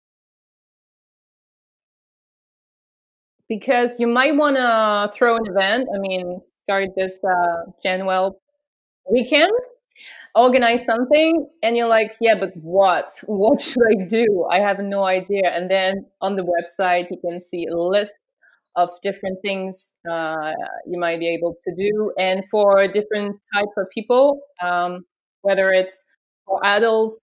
because 3.49 3.99
you 3.99 4.07
might 4.07 4.37
want 4.37 4.57
to 4.57 5.11
throw 5.17 5.37
an 5.37 5.47
event. 5.47 5.89
I 5.95 5.99
mean, 5.99 6.41
start 6.69 6.91
this 6.97 7.19
uh, 7.25 7.71
Genwell 7.85 8.33
weekend, 9.11 9.53
organize 10.35 10.85
something, 10.85 11.49
and 11.63 11.77
you're 11.77 11.89
like, 11.89 12.13
yeah, 12.21 12.35
but 12.39 12.51
what? 12.57 13.11
What 13.27 13.61
should 13.61 13.83
I 13.91 14.05
do? 14.07 14.47
I 14.51 14.61
have 14.61 14.81
no 14.81 15.05
idea. 15.05 15.47
And 15.57 15.71
then 15.71 16.07
on 16.21 16.37
the 16.37 16.45
website, 16.45 17.11
you 17.11 17.19
can 17.25 17.41
see 17.41 17.67
a 17.67 17.77
list 17.77 18.15
of 18.77 18.91
different 19.03 19.39
things 19.43 19.93
uh, 20.11 20.53
you 20.87 20.99
might 20.99 21.19
be 21.21 21.29
able 21.29 21.57
to 21.67 21.75
do, 21.75 22.13
and 22.19 22.45
for 22.51 22.87
different 22.89 23.37
type 23.55 23.75
of 23.77 23.87
people, 23.93 24.41
um, 24.63 25.05
whether 25.43 25.71
it's 25.71 25.97
for 26.47 26.65
adults, 26.65 27.19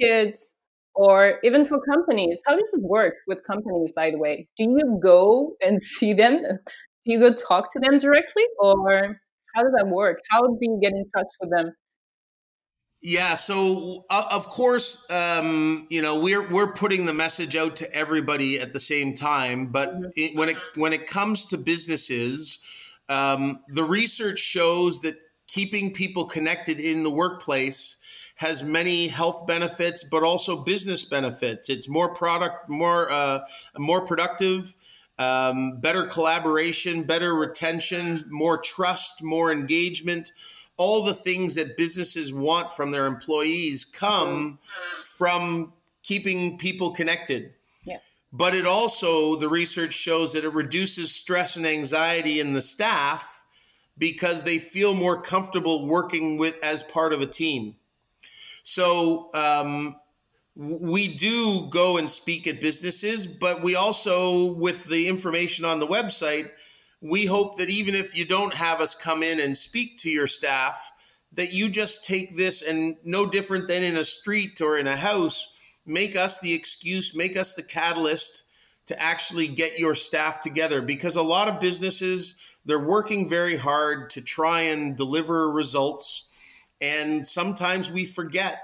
kids, 0.00 0.54
or 0.94 1.38
even 1.44 1.64
for 1.64 1.80
companies. 1.92 2.42
How 2.46 2.56
does 2.56 2.72
it 2.74 2.82
work 2.82 3.14
with 3.28 3.38
companies, 3.46 3.92
by 3.94 4.10
the 4.10 4.18
way? 4.18 4.48
Do 4.56 4.64
you 4.64 5.00
go 5.02 5.54
and 5.62 5.82
see 5.96 6.12
them? 6.12 6.42
Do 7.08 7.14
you 7.14 7.20
go 7.20 7.32
talk 7.32 7.72
to 7.72 7.80
them 7.80 7.96
directly, 7.96 8.44
or 8.58 9.18
how 9.54 9.62
does 9.62 9.72
that 9.78 9.88
work? 9.88 10.20
How 10.30 10.42
do 10.42 10.58
you 10.60 10.78
get 10.80 10.92
in 10.92 11.06
touch 11.16 11.28
with 11.40 11.50
them? 11.50 11.72
Yeah, 13.00 13.34
so 13.34 14.04
uh, 14.10 14.26
of 14.30 14.50
course, 14.50 15.08
um, 15.10 15.86
you 15.88 16.02
know 16.02 16.18
we're 16.18 16.46
we're 16.46 16.74
putting 16.74 17.06
the 17.06 17.14
message 17.14 17.56
out 17.56 17.76
to 17.76 17.90
everybody 17.94 18.60
at 18.60 18.74
the 18.74 18.80
same 18.80 19.14
time. 19.14 19.68
But 19.68 19.94
mm-hmm. 19.94 20.10
it, 20.16 20.36
when 20.36 20.50
it 20.50 20.56
when 20.74 20.92
it 20.92 21.06
comes 21.06 21.46
to 21.46 21.56
businesses, 21.56 22.58
um, 23.08 23.60
the 23.68 23.84
research 23.84 24.38
shows 24.38 25.00
that 25.00 25.16
keeping 25.46 25.94
people 25.94 26.26
connected 26.26 26.78
in 26.78 27.04
the 27.04 27.10
workplace 27.10 27.96
has 28.34 28.62
many 28.62 29.08
health 29.08 29.46
benefits, 29.46 30.04
but 30.04 30.22
also 30.22 30.62
business 30.62 31.04
benefits. 31.04 31.70
It's 31.70 31.88
more 31.88 32.14
product, 32.14 32.68
more 32.68 33.10
uh, 33.10 33.40
more 33.78 34.04
productive 34.06 34.74
um, 35.18 35.80
better 35.80 36.04
collaboration, 36.04 37.02
better 37.02 37.34
retention, 37.34 38.24
more 38.28 38.60
trust, 38.62 39.22
more 39.22 39.50
engagement. 39.50 40.32
All 40.76 41.04
the 41.04 41.14
things 41.14 41.56
that 41.56 41.76
businesses 41.76 42.32
want 42.32 42.72
from 42.72 42.90
their 42.90 43.06
employees 43.06 43.84
come 43.84 44.58
from 45.04 45.72
keeping 46.02 46.56
people 46.56 46.92
connected. 46.92 47.52
Yes. 47.84 48.20
But 48.32 48.54
it 48.54 48.66
also, 48.66 49.36
the 49.36 49.48
research 49.48 49.92
shows 49.92 50.32
that 50.34 50.44
it 50.44 50.52
reduces 50.52 51.12
stress 51.12 51.56
and 51.56 51.66
anxiety 51.66 52.40
in 52.40 52.52
the 52.52 52.62
staff 52.62 53.44
because 53.98 54.44
they 54.44 54.58
feel 54.58 54.94
more 54.94 55.20
comfortable 55.20 55.86
working 55.86 56.38
with 56.38 56.54
as 56.62 56.82
part 56.84 57.12
of 57.12 57.20
a 57.20 57.26
team. 57.26 57.74
So, 58.62 59.30
um, 59.34 59.96
we 60.58 61.06
do 61.06 61.68
go 61.70 61.98
and 61.98 62.10
speak 62.10 62.48
at 62.48 62.60
businesses, 62.60 63.28
but 63.28 63.62
we 63.62 63.76
also, 63.76 64.52
with 64.54 64.84
the 64.86 65.06
information 65.06 65.64
on 65.64 65.78
the 65.78 65.86
website, 65.86 66.50
we 67.00 67.26
hope 67.26 67.58
that 67.58 67.70
even 67.70 67.94
if 67.94 68.16
you 68.16 68.24
don't 68.24 68.52
have 68.52 68.80
us 68.80 68.92
come 68.92 69.22
in 69.22 69.38
and 69.38 69.56
speak 69.56 69.98
to 69.98 70.10
your 70.10 70.26
staff, 70.26 70.90
that 71.32 71.52
you 71.52 71.68
just 71.68 72.04
take 72.04 72.36
this 72.36 72.62
and 72.62 72.96
no 73.04 73.24
different 73.24 73.68
than 73.68 73.84
in 73.84 73.96
a 73.96 74.04
street 74.04 74.60
or 74.60 74.76
in 74.76 74.88
a 74.88 74.96
house, 74.96 75.48
make 75.86 76.16
us 76.16 76.40
the 76.40 76.52
excuse, 76.52 77.14
make 77.14 77.36
us 77.36 77.54
the 77.54 77.62
catalyst 77.62 78.42
to 78.86 79.00
actually 79.00 79.46
get 79.46 79.78
your 79.78 79.94
staff 79.94 80.42
together. 80.42 80.82
Because 80.82 81.14
a 81.14 81.22
lot 81.22 81.46
of 81.46 81.60
businesses 81.60 82.34
they're 82.64 82.80
working 82.80 83.28
very 83.28 83.56
hard 83.56 84.10
to 84.10 84.20
try 84.20 84.62
and 84.62 84.96
deliver 84.96 85.48
results 85.52 86.24
and 86.80 87.26
sometimes 87.26 87.90
we 87.90 88.04
forget 88.04 88.62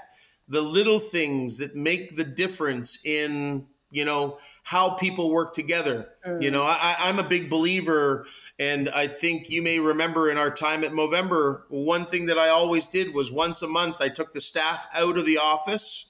the 0.49 0.63
little 0.63 0.99
things 0.99 1.59
that 1.59 1.75
make 1.75 2.17
the 2.17 2.25
difference 2.25 2.99
in 3.05 3.67
you 3.95 4.05
know 4.05 4.39
how 4.65 4.91
people 4.91 5.31
work 5.31 5.53
together 5.53 6.09
mm. 6.27 6.43
you 6.43 6.51
know 6.51 6.65
I, 6.65 6.97
i'm 6.99 7.19
a 7.19 7.23
big 7.23 7.49
believer 7.49 8.27
and 8.59 8.91
i 8.91 9.07
think 9.07 9.49
you 9.49 9.63
may 9.63 9.79
remember 9.79 10.31
in 10.31 10.37
our 10.37 10.51
time 10.51 10.85
at 10.85 10.91
movember 10.91 11.63
one 11.69 12.05
thing 12.07 12.27
that 12.27 12.39
i 12.39 12.49
always 12.49 12.89
did 12.89 13.15
was 13.15 13.31
once 13.31 13.63
a 13.63 13.69
month 13.69 14.01
i 14.01 14.09
took 14.09 14.35
the 14.35 14.41
staff 14.41 14.87
out 14.95 15.17
of 15.17 15.25
the 15.25 15.39
office 15.39 16.07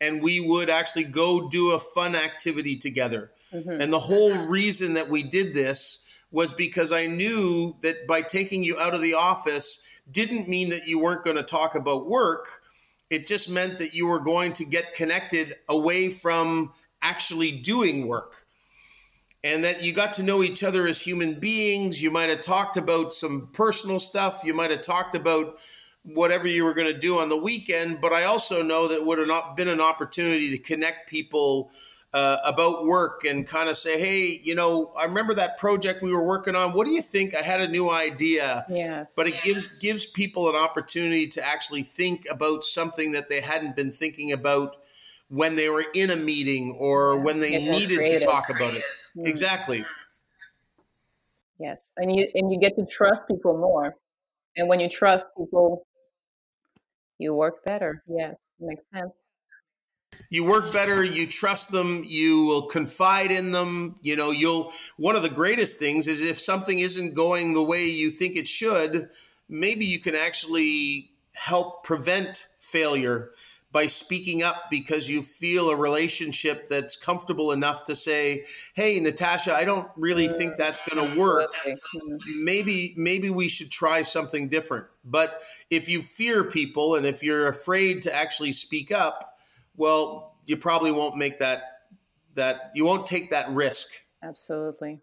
and 0.00 0.20
we 0.20 0.40
would 0.40 0.68
actually 0.68 1.04
go 1.04 1.48
do 1.48 1.70
a 1.70 1.78
fun 1.78 2.16
activity 2.16 2.76
together 2.76 3.30
mm-hmm. 3.54 3.80
and 3.80 3.92
the 3.92 4.00
whole 4.00 4.46
reason 4.46 4.94
that 4.94 5.08
we 5.08 5.22
did 5.22 5.54
this 5.54 6.02
was 6.32 6.52
because 6.52 6.90
i 6.90 7.06
knew 7.06 7.76
that 7.82 8.06
by 8.08 8.20
taking 8.20 8.64
you 8.64 8.76
out 8.80 8.94
of 8.94 9.00
the 9.00 9.14
office 9.14 9.80
didn't 10.10 10.48
mean 10.48 10.70
that 10.70 10.86
you 10.86 10.98
weren't 10.98 11.24
going 11.24 11.36
to 11.36 11.42
talk 11.44 11.76
about 11.76 12.08
work 12.08 12.61
it 13.12 13.26
just 13.26 13.50
meant 13.50 13.76
that 13.76 13.92
you 13.92 14.06
were 14.06 14.20
going 14.20 14.54
to 14.54 14.64
get 14.64 14.94
connected 14.94 15.54
away 15.68 16.08
from 16.08 16.72
actually 17.02 17.52
doing 17.52 18.08
work 18.08 18.46
and 19.44 19.64
that 19.64 19.82
you 19.82 19.92
got 19.92 20.14
to 20.14 20.22
know 20.22 20.42
each 20.42 20.64
other 20.64 20.86
as 20.86 21.02
human 21.02 21.38
beings. 21.38 22.02
You 22.02 22.10
might 22.10 22.30
have 22.30 22.40
talked 22.40 22.78
about 22.78 23.12
some 23.12 23.50
personal 23.52 23.98
stuff. 23.98 24.40
You 24.44 24.54
might 24.54 24.70
have 24.70 24.80
talked 24.80 25.14
about 25.14 25.58
whatever 26.04 26.48
you 26.48 26.64
were 26.64 26.72
going 26.72 26.90
to 26.90 26.98
do 26.98 27.18
on 27.18 27.28
the 27.28 27.36
weekend. 27.36 28.00
But 28.00 28.14
I 28.14 28.24
also 28.24 28.62
know 28.62 28.88
that 28.88 29.04
would 29.04 29.18
have 29.18 29.28
not 29.28 29.58
been 29.58 29.68
an 29.68 29.80
opportunity 29.80 30.50
to 30.50 30.58
connect 30.58 31.10
people 31.10 31.70
uh, 32.14 32.36
about 32.44 32.84
work 32.84 33.24
and 33.24 33.46
kind 33.46 33.68
of 33.68 33.76
say, 33.76 33.98
hey, 33.98 34.40
you 34.42 34.54
know, 34.54 34.92
I 34.98 35.04
remember 35.04 35.34
that 35.34 35.56
project 35.56 36.02
we 36.02 36.12
were 36.12 36.24
working 36.24 36.54
on. 36.54 36.72
What 36.74 36.86
do 36.86 36.92
you 36.92 37.00
think? 37.00 37.34
I 37.34 37.40
had 37.40 37.60
a 37.60 37.68
new 37.68 37.90
idea. 37.90 38.66
Yes. 38.68 39.14
But 39.16 39.28
it 39.28 39.42
gives 39.42 39.78
gives 39.78 40.04
people 40.04 40.48
an 40.50 40.56
opportunity 40.56 41.26
to 41.28 41.46
actually 41.46 41.82
think 41.82 42.26
about 42.30 42.64
something 42.64 43.12
that 43.12 43.28
they 43.28 43.40
hadn't 43.40 43.76
been 43.76 43.92
thinking 43.92 44.32
about 44.32 44.76
when 45.28 45.56
they 45.56 45.70
were 45.70 45.86
in 45.94 46.10
a 46.10 46.16
meeting 46.16 46.76
or 46.78 47.16
when 47.16 47.40
they 47.40 47.58
needed 47.58 47.96
creative. 47.96 48.20
to 48.20 48.26
talk 48.26 48.50
about 48.50 48.74
it. 48.74 48.84
Mm. 49.16 49.26
Exactly. 49.26 49.84
Yes, 51.58 51.92
and 51.96 52.14
you 52.14 52.28
and 52.34 52.52
you 52.52 52.58
get 52.58 52.76
to 52.76 52.84
trust 52.84 53.22
people 53.28 53.56
more, 53.56 53.94
and 54.56 54.68
when 54.68 54.80
you 54.80 54.88
trust 54.88 55.26
people, 55.38 55.86
you 57.18 57.32
work 57.32 57.64
better. 57.64 58.02
Yes, 58.06 58.34
makes 58.60 58.82
sense 58.92 59.12
you 60.30 60.44
work 60.44 60.72
better 60.72 61.02
you 61.02 61.26
trust 61.26 61.70
them 61.70 62.02
you 62.04 62.44
will 62.44 62.62
confide 62.62 63.30
in 63.30 63.52
them 63.52 63.96
you 64.02 64.16
know 64.16 64.30
you'll 64.30 64.72
one 64.96 65.16
of 65.16 65.22
the 65.22 65.28
greatest 65.28 65.78
things 65.78 66.06
is 66.08 66.22
if 66.22 66.40
something 66.40 66.78
isn't 66.78 67.14
going 67.14 67.54
the 67.54 67.62
way 67.62 67.86
you 67.86 68.10
think 68.10 68.36
it 68.36 68.48
should 68.48 69.08
maybe 69.48 69.84
you 69.84 69.98
can 69.98 70.14
actually 70.14 71.10
help 71.34 71.84
prevent 71.84 72.48
failure 72.58 73.30
by 73.72 73.86
speaking 73.86 74.42
up 74.42 74.64
because 74.70 75.08
you 75.08 75.22
feel 75.22 75.70
a 75.70 75.76
relationship 75.76 76.68
that's 76.68 76.94
comfortable 76.94 77.52
enough 77.52 77.86
to 77.86 77.96
say, 77.96 78.44
"Hey, 78.74 79.00
Natasha, 79.00 79.54
I 79.54 79.64
don't 79.64 79.88
really 79.96 80.28
think 80.28 80.56
that's 80.56 80.82
going 80.82 81.10
to 81.10 81.18
work. 81.18 81.50
Maybe 82.36 82.92
maybe 82.98 83.30
we 83.30 83.48
should 83.48 83.70
try 83.70 84.02
something 84.02 84.48
different." 84.50 84.86
But 85.04 85.42
if 85.70 85.88
you 85.88 86.02
fear 86.02 86.44
people 86.44 86.96
and 86.96 87.06
if 87.06 87.22
you're 87.22 87.48
afraid 87.48 88.02
to 88.02 88.14
actually 88.14 88.52
speak 88.52 88.92
up, 88.92 89.31
well, 89.76 90.36
you 90.46 90.56
probably 90.56 90.92
won't 90.92 91.16
make 91.16 91.38
that 91.38 91.62
that 92.34 92.72
you 92.74 92.84
won't 92.84 93.06
take 93.06 93.30
that 93.30 93.50
risk. 93.50 93.88
Absolutely. 94.22 95.00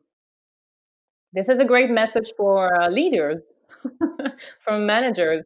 This 1.32 1.48
is 1.48 1.60
a 1.60 1.66
great 1.66 1.92
message 1.92 2.32
for 2.36 2.82
uh, 2.82 2.90
leaders, 2.90 3.40
from 4.60 4.86
managers. 4.86 5.46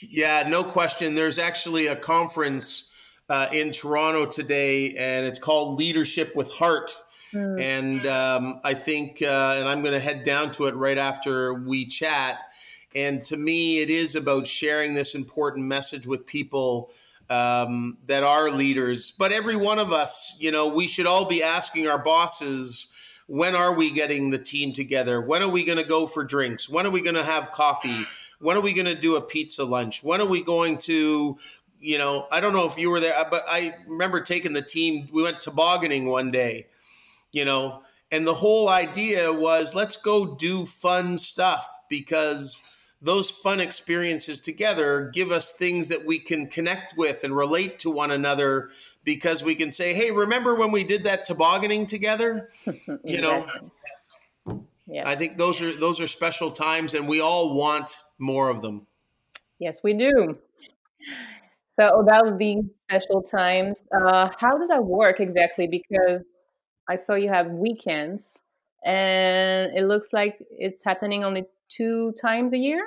Yeah, 0.00 0.44
no 0.46 0.62
question. 0.62 1.16
There's 1.16 1.38
actually 1.38 1.88
a 1.88 1.96
conference 1.96 2.88
uh, 3.28 3.48
in 3.52 3.72
Toronto 3.72 4.26
today, 4.26 4.94
and 4.96 5.26
it's 5.26 5.40
called 5.40 5.78
Leadership 5.78 6.36
with 6.36 6.50
Heart. 6.50 6.96
Mm. 7.32 7.60
And 7.60 8.06
um, 8.06 8.60
I 8.64 8.74
think, 8.74 9.20
uh, 9.20 9.56
and 9.58 9.68
I'm 9.68 9.82
going 9.82 9.94
to 9.94 10.00
head 10.00 10.22
down 10.22 10.52
to 10.52 10.66
it 10.66 10.74
right 10.76 10.96
after 10.96 11.54
we 11.54 11.84
chat. 11.84 12.38
And 12.94 13.22
to 13.24 13.36
me, 13.36 13.80
it 13.80 13.90
is 13.90 14.14
about 14.14 14.46
sharing 14.46 14.94
this 14.94 15.14
important 15.14 15.66
message 15.66 16.06
with 16.06 16.24
people 16.24 16.90
um, 17.30 17.98
that 18.06 18.22
are 18.22 18.50
leaders. 18.50 19.10
But 19.10 19.32
every 19.32 19.56
one 19.56 19.78
of 19.78 19.92
us, 19.92 20.34
you 20.38 20.50
know, 20.50 20.68
we 20.68 20.86
should 20.86 21.06
all 21.06 21.26
be 21.26 21.42
asking 21.42 21.88
our 21.88 21.98
bosses, 21.98 22.88
when 23.26 23.54
are 23.54 23.74
we 23.74 23.92
getting 23.92 24.30
the 24.30 24.38
team 24.38 24.72
together? 24.72 25.20
When 25.20 25.42
are 25.42 25.48
we 25.48 25.64
going 25.64 25.78
to 25.78 25.84
go 25.84 26.06
for 26.06 26.24
drinks? 26.24 26.68
When 26.68 26.86
are 26.86 26.90
we 26.90 27.02
going 27.02 27.16
to 27.16 27.24
have 27.24 27.52
coffee? 27.52 28.04
When 28.40 28.56
are 28.56 28.62
we 28.62 28.72
going 28.72 28.86
to 28.86 28.94
do 28.94 29.16
a 29.16 29.20
pizza 29.20 29.64
lunch? 29.64 30.02
When 30.02 30.20
are 30.20 30.26
we 30.26 30.42
going 30.42 30.78
to, 30.78 31.38
you 31.78 31.98
know, 31.98 32.26
I 32.32 32.40
don't 32.40 32.54
know 32.54 32.66
if 32.66 32.78
you 32.78 32.88
were 32.88 33.00
there, 33.00 33.14
but 33.30 33.42
I 33.46 33.74
remember 33.86 34.20
taking 34.20 34.54
the 34.54 34.62
team, 34.62 35.08
we 35.12 35.22
went 35.22 35.40
tobogganing 35.40 36.06
one 36.06 36.30
day, 36.30 36.68
you 37.32 37.44
know, 37.44 37.82
and 38.10 38.26
the 38.26 38.34
whole 38.34 38.70
idea 38.70 39.30
was 39.30 39.74
let's 39.74 39.96
go 39.96 40.34
do 40.34 40.64
fun 40.64 41.18
stuff 41.18 41.68
because 41.90 42.77
those 43.00 43.30
fun 43.30 43.60
experiences 43.60 44.40
together 44.40 45.10
give 45.12 45.30
us 45.30 45.52
things 45.52 45.88
that 45.88 46.04
we 46.04 46.18
can 46.18 46.48
connect 46.48 46.96
with 46.96 47.22
and 47.24 47.34
relate 47.36 47.78
to 47.80 47.90
one 47.90 48.10
another 48.10 48.70
because 49.04 49.44
we 49.44 49.54
can 49.54 49.70
say, 49.70 49.94
"Hey, 49.94 50.10
remember 50.10 50.54
when 50.54 50.72
we 50.72 50.84
did 50.84 51.04
that 51.04 51.24
tobogganing 51.24 51.86
together?" 51.86 52.50
you 53.04 53.20
know. 53.20 53.46
Yeah. 54.86 55.06
I 55.06 55.16
think 55.16 55.36
those 55.36 55.60
are 55.60 55.72
those 55.74 56.00
are 56.00 56.06
special 56.06 56.50
times 56.50 56.94
and 56.94 57.06
we 57.06 57.20
all 57.20 57.54
want 57.54 58.02
more 58.18 58.48
of 58.48 58.62
them. 58.62 58.86
Yes, 59.58 59.82
we 59.82 59.94
do. 59.94 60.38
So 61.78 62.00
about 62.00 62.38
these 62.38 62.64
special 62.82 63.22
times, 63.22 63.84
uh, 63.94 64.30
how 64.36 64.50
does 64.58 64.68
that 64.70 64.84
work 64.84 65.20
exactly? 65.20 65.68
Because 65.68 66.20
I 66.88 66.96
saw 66.96 67.14
you 67.14 67.28
have 67.28 67.48
weekends, 67.48 68.38
and 68.84 69.76
it 69.76 69.84
looks 69.86 70.12
like 70.12 70.38
it's 70.50 70.84
happening 70.84 71.24
only 71.24 71.46
two 71.68 72.12
times 72.20 72.52
a 72.52 72.58
year. 72.58 72.84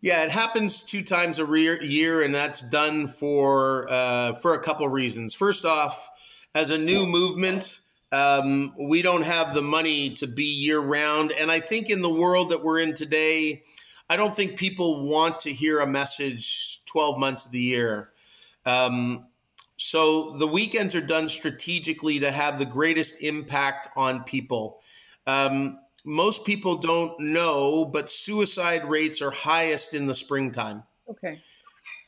Yeah, 0.00 0.24
it 0.24 0.32
happens 0.32 0.82
two 0.82 1.02
times 1.02 1.38
a 1.38 1.46
year, 1.46 2.22
and 2.22 2.34
that's 2.34 2.62
done 2.62 3.06
for 3.06 3.90
uh, 3.90 4.34
for 4.34 4.54
a 4.54 4.62
couple 4.62 4.88
reasons. 4.88 5.32
First 5.32 5.64
off, 5.64 6.10
as 6.54 6.70
a 6.70 6.78
new 6.78 7.06
movement, 7.06 7.80
um, 8.10 8.74
we 8.78 9.02
don't 9.02 9.22
have 9.22 9.54
the 9.54 9.62
money 9.62 10.10
to 10.14 10.26
be 10.26 10.44
year 10.44 10.80
round, 10.80 11.30
and 11.30 11.52
I 11.52 11.60
think 11.60 11.88
in 11.88 12.02
the 12.02 12.10
world 12.10 12.50
that 12.50 12.64
we're 12.64 12.80
in 12.80 12.94
today, 12.94 13.62
I 14.10 14.16
don't 14.16 14.34
think 14.34 14.58
people 14.58 15.06
want 15.08 15.40
to 15.40 15.52
hear 15.52 15.78
a 15.78 15.86
message 15.86 16.84
twelve 16.84 17.16
months 17.16 17.46
of 17.46 17.52
the 17.52 17.60
year. 17.60 18.10
Um, 18.66 19.26
so 19.82 20.36
the 20.38 20.46
weekends 20.46 20.94
are 20.94 21.00
done 21.00 21.28
strategically 21.28 22.20
to 22.20 22.30
have 22.30 22.58
the 22.58 22.64
greatest 22.64 23.20
impact 23.20 23.88
on 23.96 24.22
people. 24.22 24.80
Um, 25.26 25.78
most 26.04 26.44
people 26.44 26.76
don't 26.76 27.18
know, 27.18 27.84
but 27.84 28.10
suicide 28.10 28.88
rates 28.88 29.20
are 29.20 29.30
highest 29.30 29.94
in 29.94 30.06
the 30.06 30.14
springtime. 30.14 30.84
Okay. 31.08 31.40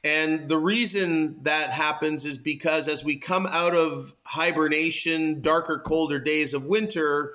And 0.04 0.48
the 0.48 0.58
reason 0.58 1.42
that 1.42 1.70
happens 1.70 2.26
is 2.26 2.38
because 2.38 2.86
as 2.86 3.04
we 3.04 3.16
come 3.16 3.46
out 3.46 3.74
of 3.74 4.14
hibernation, 4.22 5.40
darker, 5.40 5.78
colder 5.78 6.20
days 6.20 6.54
of 6.54 6.64
winter, 6.66 7.34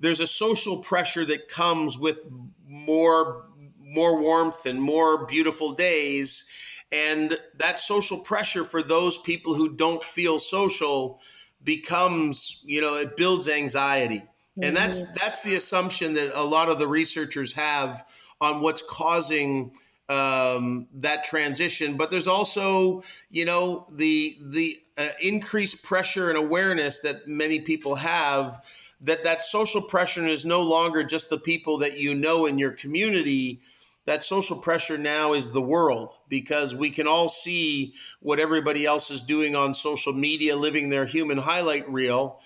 there's 0.00 0.20
a 0.20 0.26
social 0.26 0.78
pressure 0.78 1.26
that 1.26 1.48
comes 1.48 1.98
with 1.98 2.20
more 2.66 3.46
more 3.80 4.20
warmth 4.20 4.66
and 4.66 4.82
more 4.82 5.24
beautiful 5.26 5.72
days 5.72 6.44
and 6.92 7.38
that 7.58 7.80
social 7.80 8.18
pressure 8.18 8.64
for 8.64 8.82
those 8.82 9.18
people 9.18 9.54
who 9.54 9.74
don't 9.74 10.02
feel 10.02 10.38
social 10.38 11.20
becomes 11.62 12.62
you 12.64 12.80
know 12.80 12.96
it 12.96 13.16
builds 13.16 13.48
anxiety 13.48 14.22
and 14.62 14.76
that's 14.76 15.02
mm-hmm. 15.02 15.14
that's 15.20 15.40
the 15.40 15.56
assumption 15.56 16.14
that 16.14 16.38
a 16.38 16.44
lot 16.44 16.68
of 16.68 16.78
the 16.78 16.86
researchers 16.86 17.52
have 17.54 18.04
on 18.40 18.60
what's 18.60 18.82
causing 18.88 19.72
um, 20.08 20.86
that 20.94 21.24
transition. 21.24 21.96
But 21.96 22.10
there's 22.10 22.28
also, 22.28 23.02
you 23.30 23.44
know, 23.44 23.86
the 23.90 24.36
the 24.40 24.76
uh, 24.96 25.08
increased 25.20 25.82
pressure 25.82 26.28
and 26.28 26.38
awareness 26.38 27.00
that 27.00 27.26
many 27.26 27.60
people 27.60 27.96
have 27.96 28.62
that 29.00 29.24
that 29.24 29.42
social 29.42 29.82
pressure 29.82 30.26
is 30.26 30.46
no 30.46 30.62
longer 30.62 31.02
just 31.02 31.30
the 31.30 31.38
people 31.38 31.78
that 31.78 31.98
you 31.98 32.14
know 32.14 32.46
in 32.46 32.58
your 32.58 32.72
community. 32.72 33.60
That 34.06 34.22
social 34.22 34.58
pressure 34.58 34.98
now 34.98 35.32
is 35.32 35.50
the 35.50 35.62
world 35.62 36.12
because 36.28 36.74
we 36.74 36.90
can 36.90 37.06
all 37.06 37.28
see 37.28 37.94
what 38.20 38.38
everybody 38.38 38.84
else 38.84 39.10
is 39.10 39.22
doing 39.22 39.56
on 39.56 39.72
social 39.72 40.12
media, 40.12 40.56
living 40.56 40.90
their 40.90 41.06
human 41.06 41.38
highlight 41.38 41.90
reel 41.90 42.40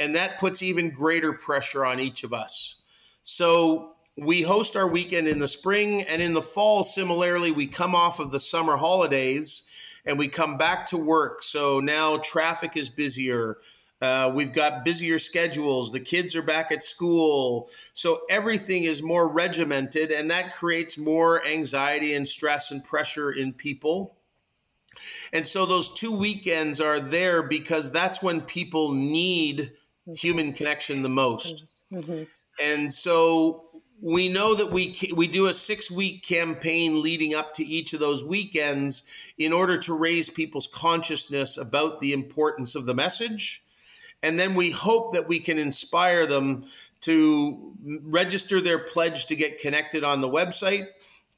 and 0.00 0.14
that 0.14 0.38
puts 0.38 0.62
even 0.62 0.90
greater 0.90 1.34
pressure 1.34 1.84
on 1.84 2.00
each 2.00 2.24
of 2.24 2.32
us. 2.32 2.76
So 3.22 3.92
we 4.16 4.40
host 4.40 4.74
our 4.74 4.88
weekend 4.88 5.28
in 5.28 5.38
the 5.38 5.46
spring 5.46 6.02
and 6.02 6.22
in 6.22 6.32
the 6.32 6.40
fall, 6.40 6.84
similarly, 6.84 7.50
we 7.50 7.66
come 7.66 7.94
off 7.94 8.18
of 8.18 8.30
the 8.30 8.40
summer 8.40 8.78
holidays 8.78 9.62
and 10.06 10.18
we 10.18 10.26
come 10.26 10.56
back 10.56 10.86
to 10.86 10.96
work. 10.96 11.42
So 11.42 11.80
now 11.80 12.16
traffic 12.16 12.78
is 12.78 12.88
busier. 12.88 13.58
Uh, 14.00 14.30
we've 14.34 14.52
got 14.52 14.84
busier 14.84 15.18
schedules. 15.18 15.92
The 15.92 16.00
kids 16.00 16.34
are 16.34 16.42
back 16.42 16.72
at 16.72 16.82
school. 16.82 17.68
So 17.92 18.22
everything 18.30 18.84
is 18.84 19.02
more 19.02 19.28
regimented, 19.28 20.10
and 20.10 20.30
that 20.30 20.54
creates 20.54 20.96
more 20.96 21.46
anxiety 21.46 22.14
and 22.14 22.26
stress 22.26 22.70
and 22.70 22.82
pressure 22.82 23.30
in 23.30 23.52
people. 23.52 24.16
And 25.32 25.46
so 25.46 25.66
those 25.66 25.92
two 25.94 26.12
weekends 26.12 26.80
are 26.80 26.98
there 26.98 27.42
because 27.42 27.92
that's 27.92 28.22
when 28.22 28.40
people 28.40 28.92
need 28.92 29.72
human 30.14 30.52
connection 30.52 31.02
the 31.02 31.08
most. 31.08 31.74
Mm-hmm. 31.92 32.24
And 32.62 32.92
so 32.92 33.66
we 34.00 34.28
know 34.28 34.54
that 34.54 34.72
we 34.72 34.96
we 35.14 35.26
do 35.26 35.46
a 35.46 35.54
six 35.54 35.90
week 35.90 36.24
campaign 36.24 37.02
leading 37.02 37.34
up 37.34 37.54
to 37.54 37.64
each 37.64 37.92
of 37.92 38.00
those 38.00 38.24
weekends 38.24 39.02
in 39.38 39.52
order 39.52 39.76
to 39.78 39.94
raise 39.94 40.30
people's 40.30 40.66
consciousness 40.66 41.58
about 41.58 42.00
the 42.00 42.12
importance 42.12 42.74
of 42.74 42.86
the 42.86 42.94
message 42.94 43.62
and 44.22 44.38
then 44.38 44.54
we 44.54 44.70
hope 44.70 45.14
that 45.14 45.28
we 45.28 45.38
can 45.38 45.58
inspire 45.58 46.26
them 46.26 46.66
to 47.02 47.74
register 48.02 48.60
their 48.60 48.78
pledge 48.78 49.26
to 49.26 49.36
get 49.36 49.60
connected 49.60 50.04
on 50.04 50.20
the 50.20 50.28
website 50.28 50.86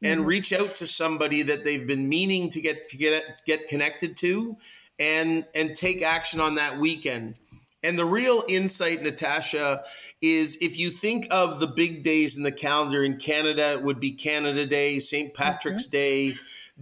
and 0.02 0.20
mm-hmm. 0.20 0.28
reach 0.28 0.52
out 0.52 0.74
to 0.76 0.86
somebody 0.86 1.42
that 1.42 1.64
they've 1.64 1.86
been 1.86 2.08
meaning 2.08 2.50
to 2.50 2.60
get 2.60 2.88
to 2.88 2.96
get 2.96 3.22
get 3.46 3.68
connected 3.68 4.16
to 4.18 4.56
and 4.98 5.44
and 5.54 5.74
take 5.76 6.02
action 6.02 6.40
on 6.40 6.56
that 6.56 6.78
weekend 6.78 7.38
and 7.84 7.98
the 7.98 8.06
real 8.06 8.44
insight, 8.48 9.02
Natasha, 9.02 9.82
is 10.20 10.56
if 10.60 10.78
you 10.78 10.90
think 10.90 11.26
of 11.32 11.58
the 11.58 11.66
big 11.66 12.04
days 12.04 12.36
in 12.36 12.44
the 12.44 12.52
calendar 12.52 13.02
in 13.02 13.16
Canada, 13.16 13.72
it 13.72 13.82
would 13.82 13.98
be 13.98 14.12
Canada 14.12 14.66
Day, 14.66 15.00
St. 15.00 15.34
Patrick's 15.34 15.88
mm-hmm. 15.88 15.90
Day, 15.90 16.34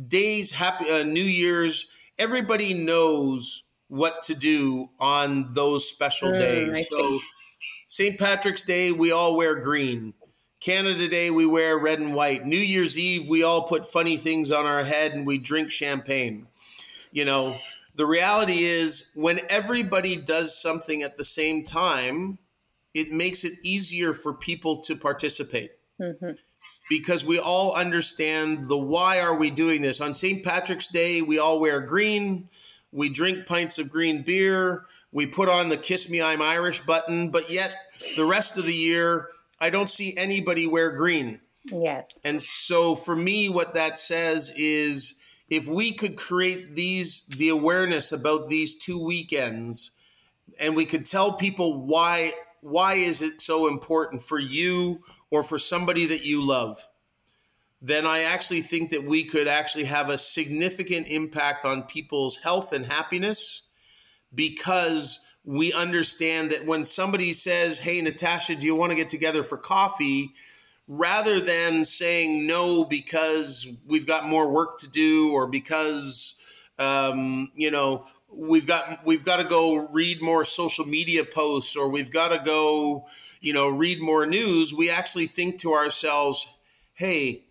days, 0.08 0.50
happy 0.50 0.90
uh, 0.90 1.02
New 1.02 1.24
Year's. 1.24 1.86
Everybody 2.18 2.74
knows 2.74 3.62
what 3.90 4.22
to 4.22 4.35
do 4.35 4.88
on 4.98 5.53
those 5.53 5.88
special 5.88 6.31
mm, 6.31 6.38
days. 6.38 6.88
So, 6.88 7.18
St. 7.88 8.18
Patrick's 8.18 8.62
Day, 8.62 8.92
we 8.92 9.11
all 9.12 9.37
wear 9.37 9.57
green. 9.57 10.14
Canada 10.61 11.09
Day, 11.09 11.31
we 11.31 11.44
wear 11.44 11.76
red 11.76 11.98
and 11.98 12.14
white. 12.14 12.46
New 12.46 12.59
Year's 12.59 12.98
Eve, 12.98 13.29
we 13.29 13.42
all 13.42 13.62
put 13.62 13.85
funny 13.85 14.16
things 14.16 14.53
on 14.53 14.64
our 14.64 14.85
head 14.85 15.12
and 15.12 15.26
we 15.26 15.38
drink 15.38 15.70
champagne. 15.70 16.46
You 17.11 17.24
know, 17.24 17.57
the 17.96 18.07
reality 18.07 18.62
is, 18.62 19.11
when 19.14 19.40
everybody 19.48 20.16
does 20.16 20.57
something 20.57 21.03
at 21.03 21.16
the 21.16 21.24
same 21.24 21.64
time, 21.64 22.38
it 22.94 23.11
makes 23.11 23.42
it 23.42 23.55
easier 23.64 24.14
for 24.14 24.35
people 24.35 24.79
to 24.83 24.94
participate. 24.94 25.72
Mm-hmm. 26.00 26.33
Because 26.88 27.24
we 27.24 27.38
all 27.38 27.74
understand 27.74 28.68
the 28.68 28.79
why 28.79 29.20
are 29.20 29.35
we 29.35 29.50
doing 29.50 29.83
this. 29.83 30.00
On 30.00 30.14
St. 30.14 30.44
Patrick's 30.44 30.88
Day, 30.88 31.22
we 31.22 31.38
all 31.38 31.59
wear 31.59 31.81
green, 31.81 32.48
we 32.92 33.09
drink 33.09 33.46
pints 33.46 33.79
of 33.79 33.90
green 33.90 34.22
beer, 34.22 34.85
we 35.12 35.26
put 35.26 35.48
on 35.48 35.68
the 35.68 35.76
Kiss 35.76 36.09
Me 36.09 36.22
I'm 36.22 36.42
Irish 36.42 36.81
button, 36.81 37.31
but 37.31 37.50
yet 37.50 37.74
the 38.16 38.24
rest 38.24 38.57
of 38.57 38.64
the 38.64 38.74
year, 38.74 39.29
I 39.61 39.70
don't 39.70 39.90
see 39.90 40.16
anybody 40.16 40.66
wear 40.66 40.90
green. 40.92 41.40
Yes. 41.64 42.12
And 42.24 42.40
so 42.40 42.94
for 42.94 43.14
me, 43.14 43.48
what 43.48 43.74
that 43.74 43.98
says 43.98 44.53
is 44.57 45.14
if 45.50 45.66
we 45.66 45.92
could 45.92 46.16
create 46.16 46.74
these 46.74 47.22
the 47.26 47.48
awareness 47.48 48.12
about 48.12 48.48
these 48.48 48.76
two 48.76 49.03
weekends 49.03 49.90
and 50.59 50.76
we 50.76 50.87
could 50.87 51.05
tell 51.05 51.33
people 51.33 51.85
why 51.85 52.33
why 52.61 52.94
is 52.94 53.20
it 53.20 53.40
so 53.40 53.66
important 53.66 54.22
for 54.22 54.38
you 54.38 55.03
or 55.31 55.42
for 55.42 55.59
somebody 55.59 56.07
that 56.07 56.24
you 56.24 56.46
love 56.46 56.87
then 57.82 58.06
i 58.06 58.22
actually 58.22 58.62
think 58.62 58.90
that 58.90 59.04
we 59.04 59.24
could 59.24 59.48
actually 59.48 59.84
have 59.84 60.08
a 60.08 60.18
significant 60.18 61.06
impact 61.08 61.64
on 61.64 61.82
people's 61.82 62.36
health 62.36 62.72
and 62.72 62.86
happiness 62.86 63.62
because 64.34 65.20
we 65.44 65.72
understand 65.72 66.50
that 66.50 66.66
when 66.66 66.84
somebody 66.84 67.32
says 67.32 67.78
hey 67.78 68.00
natasha 68.00 68.54
do 68.54 68.66
you 68.66 68.74
want 68.74 68.90
to 68.90 68.96
get 68.96 69.08
together 69.08 69.42
for 69.42 69.56
coffee? 69.56 70.32
rather 70.92 71.40
than 71.40 71.84
saying 71.84 72.48
no 72.48 72.84
because 72.84 73.64
we've 73.86 74.08
got 74.08 74.26
more 74.26 74.50
work 74.50 74.76
to 74.76 74.88
do 74.88 75.30
or 75.30 75.46
because 75.46 76.34
um, 76.80 77.48
you 77.54 77.70
know 77.70 78.04
we've 78.28 78.66
got 78.66 79.06
we've 79.06 79.24
got 79.24 79.36
to 79.36 79.44
go 79.44 79.76
read 79.92 80.20
more 80.20 80.44
social 80.44 80.84
media 80.84 81.24
posts 81.24 81.76
or 81.76 81.88
we've 81.88 82.10
got 82.10 82.28
to 82.28 82.38
go 82.44 83.06
you 83.40 83.52
know 83.52 83.68
read 83.68 84.02
more 84.02 84.26
news 84.26 84.74
we 84.74 84.90
actually 84.90 85.28
think 85.28 85.60
to 85.60 85.74
ourselves 85.74 86.48
hey 86.94 87.44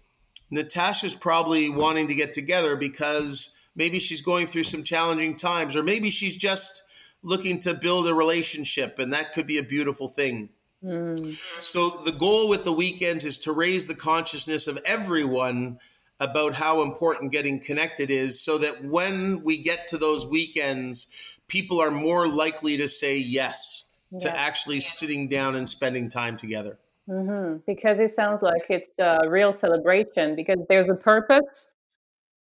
natasha's 0.50 1.16
probably 1.16 1.70
wanting 1.70 2.08
to 2.08 2.16
get 2.16 2.34
together 2.34 2.76
because 2.76 3.52
maybe 3.76 4.00
she's 4.00 4.22
going 4.22 4.48
through 4.48 4.64
some 4.64 4.84
challenging 4.84 5.36
times 5.36 5.76
or 5.76 5.84
maybe 5.84 6.10
she's 6.10 6.36
just 6.36 6.84
looking 7.22 7.60
to 7.60 7.74
build 7.74 8.08
a 8.08 8.14
relationship 8.14 9.00
and 9.00 9.14
that 9.14 9.34
could 9.34 9.48
be 9.48 9.58
a 9.58 9.64
beautiful 9.64 10.08
thing 10.08 10.50
Mm. 10.84 11.36
So 11.60 12.02
the 12.06 12.12
goal 12.12 12.48
with 12.48 12.64
the 12.64 12.72
weekends 12.72 13.26
is 13.26 13.40
to 13.40 13.52
raise 13.52 13.88
the 13.88 13.96
consciousness 13.96 14.68
of 14.68 14.80
everyone 14.86 15.80
about 16.20 16.54
how 16.54 16.82
important 16.82 17.32
getting 17.32 17.60
connected 17.60 18.12
is 18.12 18.42
so 18.42 18.58
that 18.58 18.84
when 18.84 19.44
we 19.44 19.58
get 19.58 19.88
to 19.90 19.98
those 19.98 20.26
weekends, 20.26 21.08
people 21.48 21.80
are 21.80 21.92
more 21.92 22.28
likely 22.28 22.78
to 22.78 22.88
say 22.88 23.18
yes, 23.18 23.86
yes. 24.12 24.24
to 24.24 24.32
actually 24.32 24.76
yes. 24.76 24.98
sitting 24.98 25.30
down 25.30 25.56
and 25.56 25.68
spending 25.68 26.10
time 26.10 26.38
together. 26.38 26.78
Mm-hmm. 27.10 27.58
Because 27.66 28.00
it 28.00 28.12
sounds 28.12 28.42
like 28.44 28.64
it's 28.70 28.98
a 29.00 29.28
real 29.28 29.52
celebration 29.52 30.36
because 30.36 30.60
there's 30.70 30.90
a 30.90 30.96
purpose 30.96 31.72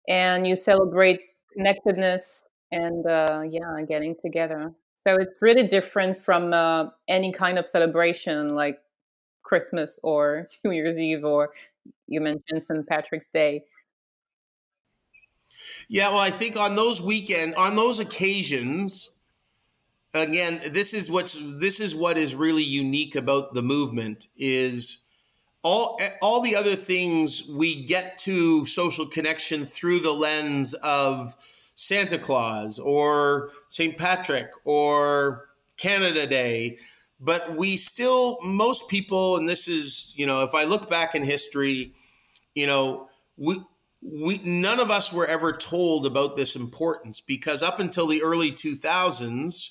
and 0.08 0.46
you 0.46 0.56
celebrate 0.56 1.24
connectedness 1.52 2.46
and 2.72 3.06
uh, 3.06 3.42
yeah, 3.48 3.80
getting 3.88 4.16
together. 4.20 4.72
So 4.96 5.14
it's 5.14 5.40
really 5.40 5.66
different 5.66 6.22
from 6.24 6.52
uh, 6.52 6.86
any 7.06 7.32
kind 7.32 7.58
of 7.58 7.68
celebration 7.68 8.56
like 8.56 8.78
Christmas 9.44 10.00
or 10.02 10.48
New 10.64 10.72
Year's 10.72 10.98
Eve 10.98 11.24
or 11.24 11.50
you 12.08 12.20
mentioned 12.20 12.62
St. 12.62 12.86
Patrick's 12.86 13.28
Day. 13.28 13.62
Yeah, 15.88 16.08
well, 16.08 16.18
I 16.18 16.30
think 16.30 16.56
on 16.56 16.74
those 16.74 17.00
weekend, 17.00 17.54
on 17.54 17.76
those 17.76 17.98
occasions, 17.98 19.12
again, 20.22 20.60
this 20.70 20.94
is 20.94 21.10
what's 21.10 21.38
this 21.40 21.80
is 21.80 21.94
what 21.94 22.16
is 22.18 22.34
really 22.34 22.62
unique 22.62 23.16
about 23.16 23.54
the 23.54 23.62
movement 23.62 24.28
is 24.36 24.98
all 25.62 25.98
all 26.22 26.40
the 26.40 26.54
other 26.54 26.76
things 26.76 27.48
we 27.48 27.84
get 27.84 28.18
to 28.18 28.64
social 28.66 29.06
connection 29.06 29.66
through 29.66 30.00
the 30.00 30.12
lens 30.12 30.74
of 30.74 31.34
Santa 31.76 32.18
Claus 32.18 32.78
or 32.78 33.50
St. 33.68 33.96
Patrick 33.96 34.50
or 34.64 35.46
Canada 35.76 36.26
Day. 36.26 36.78
But 37.20 37.56
we 37.56 37.76
still, 37.76 38.38
most 38.42 38.88
people, 38.88 39.36
and 39.36 39.48
this 39.48 39.68
is, 39.68 40.12
you 40.16 40.26
know, 40.26 40.42
if 40.42 40.54
I 40.54 40.64
look 40.64 40.90
back 40.90 41.14
in 41.14 41.22
history, 41.22 41.94
you 42.54 42.66
know, 42.66 43.08
we, 43.36 43.60
we 44.02 44.38
none 44.38 44.80
of 44.80 44.90
us 44.90 45.12
were 45.12 45.26
ever 45.26 45.52
told 45.52 46.06
about 46.06 46.36
this 46.36 46.56
importance 46.56 47.20
because 47.20 47.62
up 47.62 47.78
until 47.78 48.06
the 48.06 48.22
early 48.22 48.52
2000s, 48.52 49.70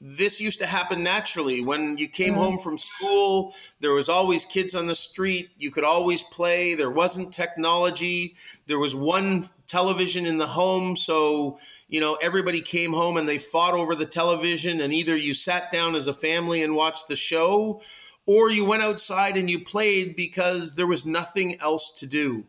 this 0.00 0.40
used 0.40 0.58
to 0.58 0.66
happen 0.66 1.02
naturally. 1.02 1.64
When 1.64 1.96
you 1.96 2.08
came 2.08 2.34
mm-hmm. 2.34 2.42
home 2.42 2.58
from 2.58 2.78
school 2.78 3.54
there 3.80 3.92
was 3.92 4.08
always 4.08 4.44
kids 4.44 4.74
on 4.74 4.86
the 4.86 4.94
street. 4.94 5.50
You 5.56 5.70
could 5.70 5.84
always 5.84 6.22
play. 6.22 6.74
There 6.74 6.90
wasn't 6.90 7.32
technology. 7.32 8.36
There 8.66 8.78
was 8.78 8.94
one 8.94 9.48
television 9.66 10.26
in 10.26 10.38
the 10.38 10.46
home. 10.46 10.96
So 10.96 11.58
you 11.88 12.00
know 12.00 12.14
everybody 12.16 12.60
came 12.60 12.92
home 12.92 13.16
and 13.16 13.28
they 13.28 13.38
fought 13.38 13.74
over 13.74 13.94
the 13.94 14.06
television 14.06 14.80
and 14.80 14.92
either 14.92 15.16
you 15.16 15.34
sat 15.34 15.72
down 15.72 15.94
as 15.94 16.08
a 16.08 16.14
family 16.14 16.62
and 16.62 16.74
watched 16.74 17.08
the 17.08 17.16
show 17.16 17.80
or 18.26 18.50
you 18.50 18.64
went 18.64 18.82
outside 18.82 19.36
and 19.36 19.48
you 19.48 19.64
played 19.64 20.16
because 20.16 20.72
there 20.72 20.86
was 20.86 21.06
nothing 21.06 21.60
else 21.60 21.92
to 21.92 22.06
do. 22.06 22.44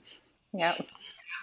Yeah. 0.54 0.76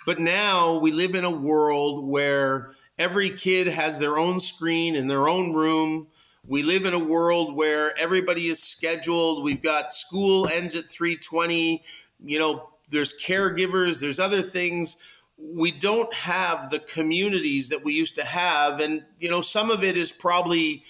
But 0.07 0.19
now 0.19 0.75
we 0.75 0.93
live 0.93 1.15
in 1.15 1.25
a 1.25 1.31
world 1.31 2.07
where 2.07 2.73
every 2.99 3.31
kid 3.31 3.67
has 3.67 3.99
their 3.99 4.19
own 4.19 4.41
screen 4.41 4.95
in 4.95 5.09
their 5.09 5.29
own 5.29 5.53
room. 5.53 6.09
We 6.47 6.63
live 6.63 6.85
in 6.85 6.95
a 6.95 6.99
world 6.99 7.55
where 7.55 7.97
everybody 7.99 8.49
is 8.49 8.63
scheduled. 8.63 9.43
We've 9.43 9.63
got 9.63 9.95
school 9.95 10.47
ends 10.47 10.75
at 10.75 10.91
320. 10.91 11.83
You 12.25 12.39
know, 12.39 12.69
there's 12.91 13.15
caregivers, 13.15 14.01
there's 14.01 14.21
other 14.21 14.43
things. 14.43 14.97
We 15.39 15.73
don't 15.73 16.13
have 16.15 16.71
the 16.71 16.79
communities 16.79 17.71
that 17.71 17.85
we 17.85 17.95
used 17.95 18.17
to 18.17 18.25
have. 18.25 18.81
And, 18.81 19.05
you 19.19 19.31
know, 19.31 19.41
some 19.41 19.71
of 19.71 19.83
it 19.83 19.97
is 19.97 20.13
probably, 20.13 20.85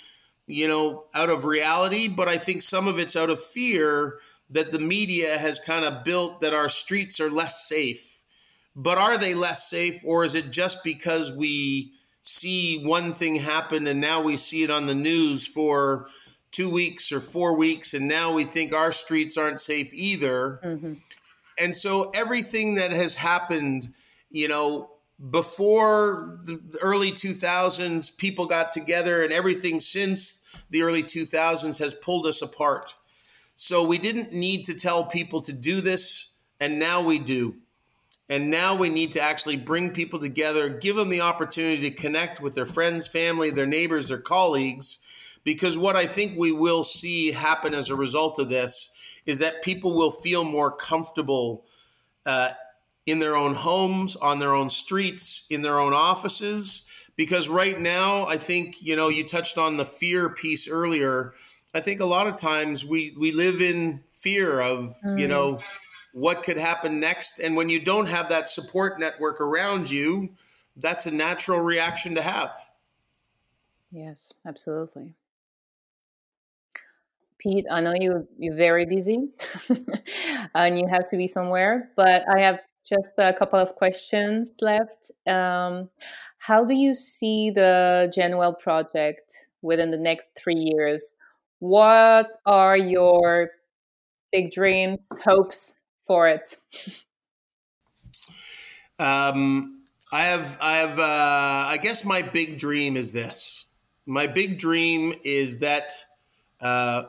you 0.47 0.69
know, 0.69 1.05
out 1.15 1.31
of 1.31 1.45
reality, 1.45 2.09
but 2.09 2.29
I 2.29 2.37
think 2.37 2.61
some 2.61 2.87
of 2.87 2.99
it's 2.99 3.17
out 3.17 3.31
of 3.31 3.43
fear 3.43 4.19
that 4.51 4.71
the 4.71 4.79
media 4.79 5.39
has 5.39 5.59
kind 5.59 5.85
of 5.85 6.05
built 6.05 6.43
that 6.43 6.53
our 6.53 6.69
streets 6.69 7.21
are 7.21 7.31
less 7.31 7.67
safe 7.67 8.14
but 8.77 8.99
are 8.99 9.19
they 9.19 9.35
less 9.35 9.69
safe, 9.69 10.01
or 10.05 10.25
is 10.25 10.35
it 10.35 10.51
just 10.51 10.83
because 10.83 11.33
we 11.33 11.93
see 12.23 12.83
one 12.85 13.13
thing 13.13 13.37
happen 13.37 13.87
and 13.87 14.01
now 14.01 14.21
we 14.21 14.37
see 14.37 14.63
it 14.63 14.71
on 14.71 14.87
the 14.87 14.95
news 14.95 15.47
for 15.47 16.07
two 16.51 16.71
weeks 16.71 17.13
or 17.13 17.21
four 17.21 17.57
weeks, 17.57 17.95
and 17.95 18.09
now 18.09 18.33
we 18.33 18.45
think 18.45 18.73
our 18.73 18.93
streets 18.93 19.37
aren't 19.37 19.61
safe 19.61 19.93
either? 19.93 20.61
Mm-hmm. 20.65 20.95
And 21.59 21.77
so 21.77 22.11
everything 22.15 22.77
that 22.77 22.91
has 22.91 23.15
happened, 23.15 23.93
you 24.31 24.49
know, 24.49 24.91
before 25.31 26.41
the 26.43 26.61
early 26.83 27.13
2000s, 27.13 28.17
people 28.17 28.47
got 28.47 28.73
together, 28.73 29.23
and 29.23 29.33
everything 29.33 29.79
since 29.79 30.43
the 30.71 30.83
early 30.83 31.05
2000s 31.05 31.79
has 31.79 31.95
pulled 31.95 32.27
us 32.27 32.43
apart. 32.43 32.95
So 33.57 33.85
we 33.85 33.99
didn't 33.99 34.33
need 34.33 34.65
to 34.65 34.75
tell 34.75 35.05
people 35.05 35.43
to 35.43 35.53
do 35.53 35.81
this, 35.81 36.31
and 36.59 36.81
now 36.81 37.03
we 37.03 37.21
do. 37.21 37.55
And 38.29 38.51
now 38.51 38.75
we 38.75 38.89
need 38.89 39.13
to 39.13 39.21
actually 39.21 39.57
bring 39.57 39.91
people 39.91 40.19
together, 40.19 40.69
give 40.69 40.97
them 40.97 41.11
the 41.11 41.21
opportunity 41.21 41.91
to 41.91 41.97
connect 41.97 42.41
with 42.41 42.55
their 42.55 42.67
friends, 42.67 43.07
family, 43.07 43.51
their 43.51 43.67
neighbors, 43.67 44.09
their 44.09 44.19
colleagues. 44.19 44.99
Because 45.45 45.77
what 45.77 45.95
I 45.95 46.07
think 46.07 46.39
we 46.39 46.51
will 46.51 46.85
see 46.85 47.33
happen 47.33 47.75
as 47.75 47.91
a 47.91 47.97
result 47.97 48.39
of 48.39 48.49
this 48.49 48.91
is 49.27 49.41
that 49.41 49.63
people 49.63 49.95
will 49.95 50.11
feel 50.11 50.43
more 50.43 50.75
comfortable 50.75 51.67
uh, 52.25 52.51
in 53.05 53.19
their 53.19 53.37
own 53.37 53.55
homes, 53.55 54.17
on 54.17 54.39
their 54.39 54.55
own 54.55 54.71
streets, 54.71 55.47
in 55.51 55.61
their 55.61 55.79
own 55.79 55.93
offices. 55.93 56.85
Because 57.17 57.49
right 57.49 57.79
now, 57.79 58.25
I 58.27 58.39
think, 58.39 58.77
you 58.81 58.97
know, 58.97 59.09
you 59.09 59.23
touched 59.23 59.59
on 59.59 59.77
the 59.77 59.85
fear 59.85 60.31
piece 60.31 60.67
earlier. 60.67 61.35
I 61.75 61.81
think 61.81 62.01
a 62.01 62.07
lot 62.07 62.27
of 62.27 62.37
times 62.37 62.87
we, 62.87 63.15
we 63.19 63.33
live 63.33 63.61
in 63.61 64.03
fear 64.13 64.61
of, 64.61 64.97
mm. 65.05 65.21
you 65.21 65.29
know, 65.29 65.59
what 66.15 66.45
could 66.45 66.57
happen 66.57 67.01
next. 67.01 67.41
And 67.41 67.57
when 67.57 67.69
you 67.69 67.81
don't 67.81 68.07
have 68.07 68.29
that 68.29 68.49
support 68.49 69.01
network 69.01 69.41
around 69.41 69.91
you, 69.91 70.31
that's 70.77 71.07
a 71.07 71.11
natural 71.11 71.61
reaction 71.61 72.15
to 72.15 72.23
have. 72.23 72.55
Yes, 73.91 74.33
absolutely. 74.47 75.15
Pete, 77.39 77.67
I 77.71 77.81
know 77.81 77.95
you 77.99 78.27
you're 78.39 78.55
very 78.55 78.87
busy 78.87 79.29
and 80.55 80.79
you 80.79 80.87
have 80.87 81.09
to 81.11 81.17
be 81.17 81.27
somewhere, 81.27 81.91
but 81.97 82.23
I 82.33 82.41
have 82.41 82.61
just 82.85 83.11
a 83.19 83.33
couple 83.33 83.59
of 83.59 83.75
questions 83.75 84.53
left. 84.61 85.11
Um, 85.27 85.91
how 86.39 86.65
do 86.65 86.75
you 86.75 86.95
see 86.95 87.51
the 87.51 88.13
GenWell 88.17 88.57
project 88.59 89.33
within 89.63 89.91
the 89.91 89.99
next 89.99 90.29
three 90.37 90.71
years? 90.75 91.17
What 91.59 92.41
are 92.47 92.77
your 92.77 93.51
big 94.31 94.53
dreams, 94.53 95.09
hopes, 95.25 95.77
for 96.07 96.29
it? 96.29 96.57
Um, 98.99 99.83
I 100.13 100.23
have, 100.25 100.59
I 100.61 100.77
have, 100.77 100.99
uh, 100.99 101.69
I 101.69 101.79
guess 101.83 102.05
my 102.05 102.23
big 102.23 102.59
dream 102.59 102.97
is 102.97 103.13
this. 103.13 103.67
My 104.07 104.27
big 104.27 104.59
dream 104.59 105.15
is 105.25 105.59
that 105.59 105.93
uh, 106.61 107.05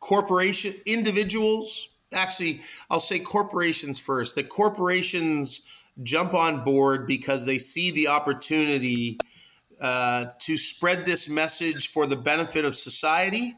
corporation 0.00 0.74
individuals, 0.84 1.88
actually, 2.12 2.62
I'll 2.90 3.00
say 3.00 3.20
corporations 3.20 3.98
first. 3.98 4.34
That 4.34 4.48
corporations 4.48 5.62
jump 6.02 6.34
on 6.34 6.64
board 6.64 7.06
because 7.06 7.46
they 7.46 7.58
see 7.58 7.90
the 7.90 8.08
opportunity 8.08 9.18
uh, 9.80 10.26
to 10.40 10.56
spread 10.56 11.04
this 11.04 11.28
message 11.28 11.88
for 11.88 12.06
the 12.06 12.16
benefit 12.16 12.64
of 12.64 12.76
society 12.76 13.56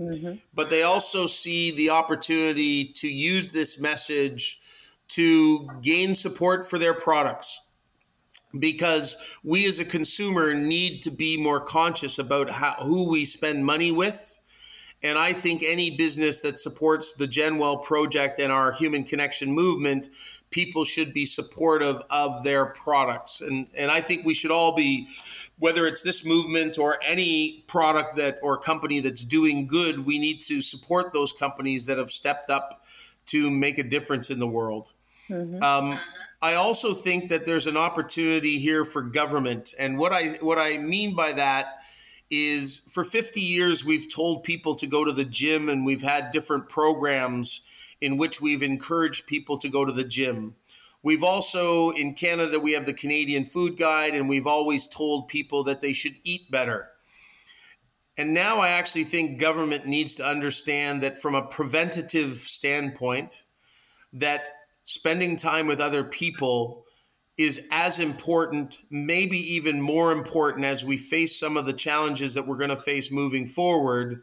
Mm-hmm. 0.00 0.34
But 0.54 0.70
they 0.70 0.82
also 0.82 1.26
see 1.26 1.70
the 1.70 1.90
opportunity 1.90 2.86
to 2.96 3.08
use 3.08 3.52
this 3.52 3.80
message 3.80 4.60
to 5.08 5.68
gain 5.82 6.14
support 6.14 6.68
for 6.68 6.78
their 6.78 6.94
products. 6.94 7.60
because 8.58 9.16
we 9.44 9.66
as 9.66 9.78
a 9.80 9.84
consumer 9.84 10.54
need 10.54 11.02
to 11.02 11.10
be 11.10 11.36
more 11.36 11.60
conscious 11.60 12.18
about 12.18 12.48
how, 12.48 12.72
who 12.80 13.10
we 13.10 13.24
spend 13.24 13.66
money 13.66 13.92
with 13.92 14.36
and 15.02 15.18
I 15.18 15.32
think 15.32 15.62
any 15.62 15.90
business 15.90 16.40
that 16.40 16.58
supports 16.58 17.12
the 17.12 17.28
GenWell 17.28 17.82
project 17.84 18.38
and 18.38 18.50
our 18.50 18.72
human 18.72 19.04
connection 19.04 19.52
movement, 19.52 20.08
people 20.50 20.84
should 20.84 21.12
be 21.12 21.26
supportive 21.26 22.00
of 22.10 22.44
their 22.44 22.66
products. 22.66 23.40
And, 23.40 23.66
and 23.74 23.90
I 23.90 24.00
think 24.00 24.24
we 24.24 24.34
should 24.34 24.50
all 24.50 24.74
be, 24.74 25.08
whether 25.58 25.86
it's 25.86 26.02
this 26.02 26.24
movement 26.24 26.78
or 26.78 26.98
any 27.04 27.64
product 27.66 28.16
that 28.16 28.38
or 28.42 28.56
company 28.56 29.00
that's 29.00 29.24
doing 29.24 29.66
good, 29.66 30.06
we 30.06 30.18
need 30.18 30.40
to 30.42 30.60
support 30.60 31.12
those 31.12 31.32
companies 31.32 31.86
that 31.86 31.98
have 31.98 32.10
stepped 32.10 32.50
up 32.50 32.84
to 33.26 33.50
make 33.50 33.78
a 33.78 33.82
difference 33.82 34.30
in 34.30 34.38
the 34.38 34.46
world. 34.46 34.92
Mm-hmm. 35.28 35.62
Um, 35.62 35.98
I 36.40 36.54
also 36.54 36.94
think 36.94 37.30
that 37.30 37.44
there's 37.44 37.66
an 37.66 37.76
opportunity 37.76 38.58
here 38.58 38.84
for 38.84 39.02
government, 39.02 39.74
and 39.78 39.98
what 39.98 40.12
I 40.12 40.28
what 40.40 40.58
I 40.58 40.78
mean 40.78 41.16
by 41.16 41.32
that 41.32 41.82
is 42.30 42.82
for 42.88 43.04
50 43.04 43.40
years 43.40 43.84
we've 43.84 44.12
told 44.12 44.44
people 44.44 44.74
to 44.76 44.86
go 44.86 45.04
to 45.04 45.12
the 45.12 45.24
gym 45.24 45.68
and 45.68 45.86
we've 45.86 46.02
had 46.02 46.30
different 46.32 46.68
programs 46.68 47.60
in 48.00 48.16
which 48.16 48.40
we've 48.40 48.62
encouraged 48.62 49.26
people 49.26 49.58
to 49.58 49.68
go 49.68 49.84
to 49.84 49.92
the 49.92 50.04
gym. 50.04 50.54
We've 51.02 51.22
also 51.22 51.90
in 51.90 52.14
Canada 52.14 52.58
we 52.58 52.72
have 52.72 52.86
the 52.86 52.92
Canadian 52.92 53.44
Food 53.44 53.78
Guide 53.78 54.14
and 54.14 54.28
we've 54.28 54.46
always 54.46 54.86
told 54.86 55.28
people 55.28 55.64
that 55.64 55.82
they 55.82 55.92
should 55.92 56.14
eat 56.24 56.50
better. 56.50 56.88
And 58.18 58.32
now 58.32 58.60
I 58.60 58.70
actually 58.70 59.04
think 59.04 59.38
government 59.38 59.86
needs 59.86 60.14
to 60.16 60.26
understand 60.26 61.02
that 61.02 61.18
from 61.18 61.34
a 61.34 61.46
preventative 61.46 62.36
standpoint 62.36 63.44
that 64.14 64.48
spending 64.84 65.36
time 65.36 65.66
with 65.66 65.80
other 65.80 66.02
people 66.02 66.84
is 67.36 67.60
as 67.70 67.98
important, 67.98 68.78
maybe 68.88 69.38
even 69.54 69.80
more 69.80 70.10
important 70.10 70.64
as 70.64 70.84
we 70.84 70.96
face 70.96 71.38
some 71.38 71.58
of 71.58 71.66
the 71.66 71.72
challenges 71.72 72.34
that 72.34 72.46
we're 72.46 72.56
going 72.56 72.70
to 72.70 72.76
face 72.76 73.10
moving 73.10 73.46
forward, 73.46 74.22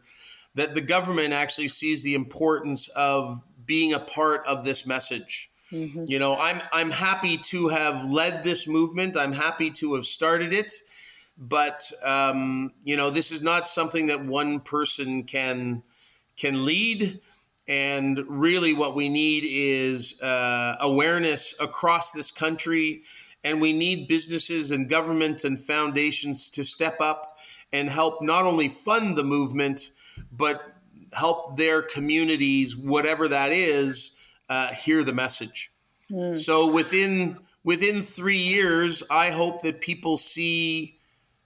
that 0.56 0.74
the 0.74 0.80
government 0.80 1.32
actually 1.32 1.68
sees 1.68 2.02
the 2.02 2.14
importance 2.14 2.88
of 2.88 3.40
being 3.66 3.92
a 3.92 4.00
part 4.00 4.46
of 4.46 4.64
this 4.64 4.86
message. 4.86 5.50
Mm-hmm. 5.72 6.04
You 6.06 6.18
know, 6.18 6.36
I'm 6.36 6.60
I'm 6.72 6.90
happy 6.90 7.38
to 7.38 7.68
have 7.68 8.04
led 8.04 8.44
this 8.44 8.66
movement. 8.68 9.16
I'm 9.16 9.32
happy 9.32 9.70
to 9.72 9.94
have 9.94 10.04
started 10.04 10.52
it, 10.52 10.72
but 11.38 11.90
um, 12.04 12.72
you 12.84 12.96
know, 12.96 13.10
this 13.10 13.30
is 13.32 13.42
not 13.42 13.66
something 13.66 14.06
that 14.06 14.24
one 14.24 14.60
person 14.60 15.24
can 15.24 15.82
can 16.36 16.64
lead. 16.64 17.20
And 17.66 18.22
really, 18.28 18.74
what 18.74 18.94
we 18.94 19.08
need 19.08 19.44
is 19.46 20.20
uh, 20.20 20.76
awareness 20.80 21.54
across 21.60 22.12
this 22.12 22.30
country. 22.30 23.02
And 23.42 23.60
we 23.60 23.72
need 23.72 24.08
businesses 24.08 24.70
and 24.70 24.88
government 24.88 25.44
and 25.44 25.58
foundations 25.58 26.50
to 26.50 26.64
step 26.64 27.00
up 27.00 27.38
and 27.72 27.90
help 27.90 28.22
not 28.22 28.44
only 28.44 28.68
fund 28.68 29.16
the 29.18 29.24
movement, 29.24 29.90
but 30.32 30.73
help 31.14 31.56
their 31.56 31.82
communities, 31.82 32.76
whatever 32.76 33.28
that 33.28 33.52
is, 33.52 34.12
uh, 34.48 34.72
hear 34.72 35.04
the 35.04 35.12
message. 35.12 35.72
Mm. 36.10 36.36
So 36.36 36.70
within 36.70 37.38
within 37.62 38.02
three 38.02 38.38
years, 38.38 39.02
I 39.10 39.30
hope 39.30 39.62
that 39.62 39.80
people 39.80 40.16
see 40.16 40.98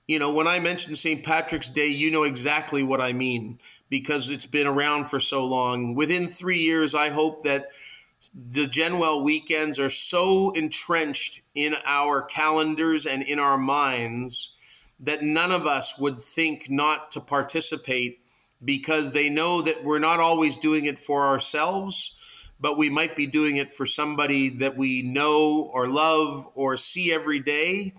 you 0.08 0.18
know, 0.18 0.32
when 0.32 0.48
I 0.48 0.58
mention 0.58 0.94
St. 0.94 1.22
Patrick's 1.22 1.68
Day, 1.68 1.88
you 1.88 2.10
know 2.10 2.22
exactly 2.22 2.82
what 2.82 3.00
I 3.00 3.12
mean 3.12 3.60
because 3.90 4.30
it's 4.30 4.46
been 4.46 4.66
around 4.66 5.04
for 5.04 5.20
so 5.20 5.44
long. 5.44 5.94
Within 5.94 6.28
three 6.28 6.60
years, 6.60 6.94
I 6.94 7.10
hope 7.10 7.42
that 7.42 7.68
the 8.34 8.66
Genwell 8.66 9.22
weekends 9.22 9.78
are 9.78 9.90
so 9.90 10.50
entrenched 10.52 11.42
in 11.54 11.76
our 11.84 12.22
calendars 12.22 13.04
and 13.04 13.22
in 13.22 13.38
our 13.38 13.58
minds 13.58 14.54
that 14.98 15.22
none 15.22 15.52
of 15.52 15.66
us 15.66 15.98
would 15.98 16.22
think 16.22 16.70
not 16.70 17.10
to 17.12 17.20
participate 17.20 18.20
because 18.64 19.12
they 19.12 19.28
know 19.28 19.62
that 19.62 19.84
we're 19.84 19.98
not 19.98 20.20
always 20.20 20.56
doing 20.56 20.86
it 20.86 20.98
for 20.98 21.26
ourselves, 21.26 22.16
but 22.60 22.76
we 22.76 22.90
might 22.90 23.14
be 23.14 23.26
doing 23.26 23.56
it 23.56 23.70
for 23.70 23.86
somebody 23.86 24.48
that 24.48 24.76
we 24.76 25.02
know 25.02 25.70
or 25.72 25.88
love 25.88 26.48
or 26.54 26.76
see 26.76 27.12
every 27.12 27.40
day 27.40 27.94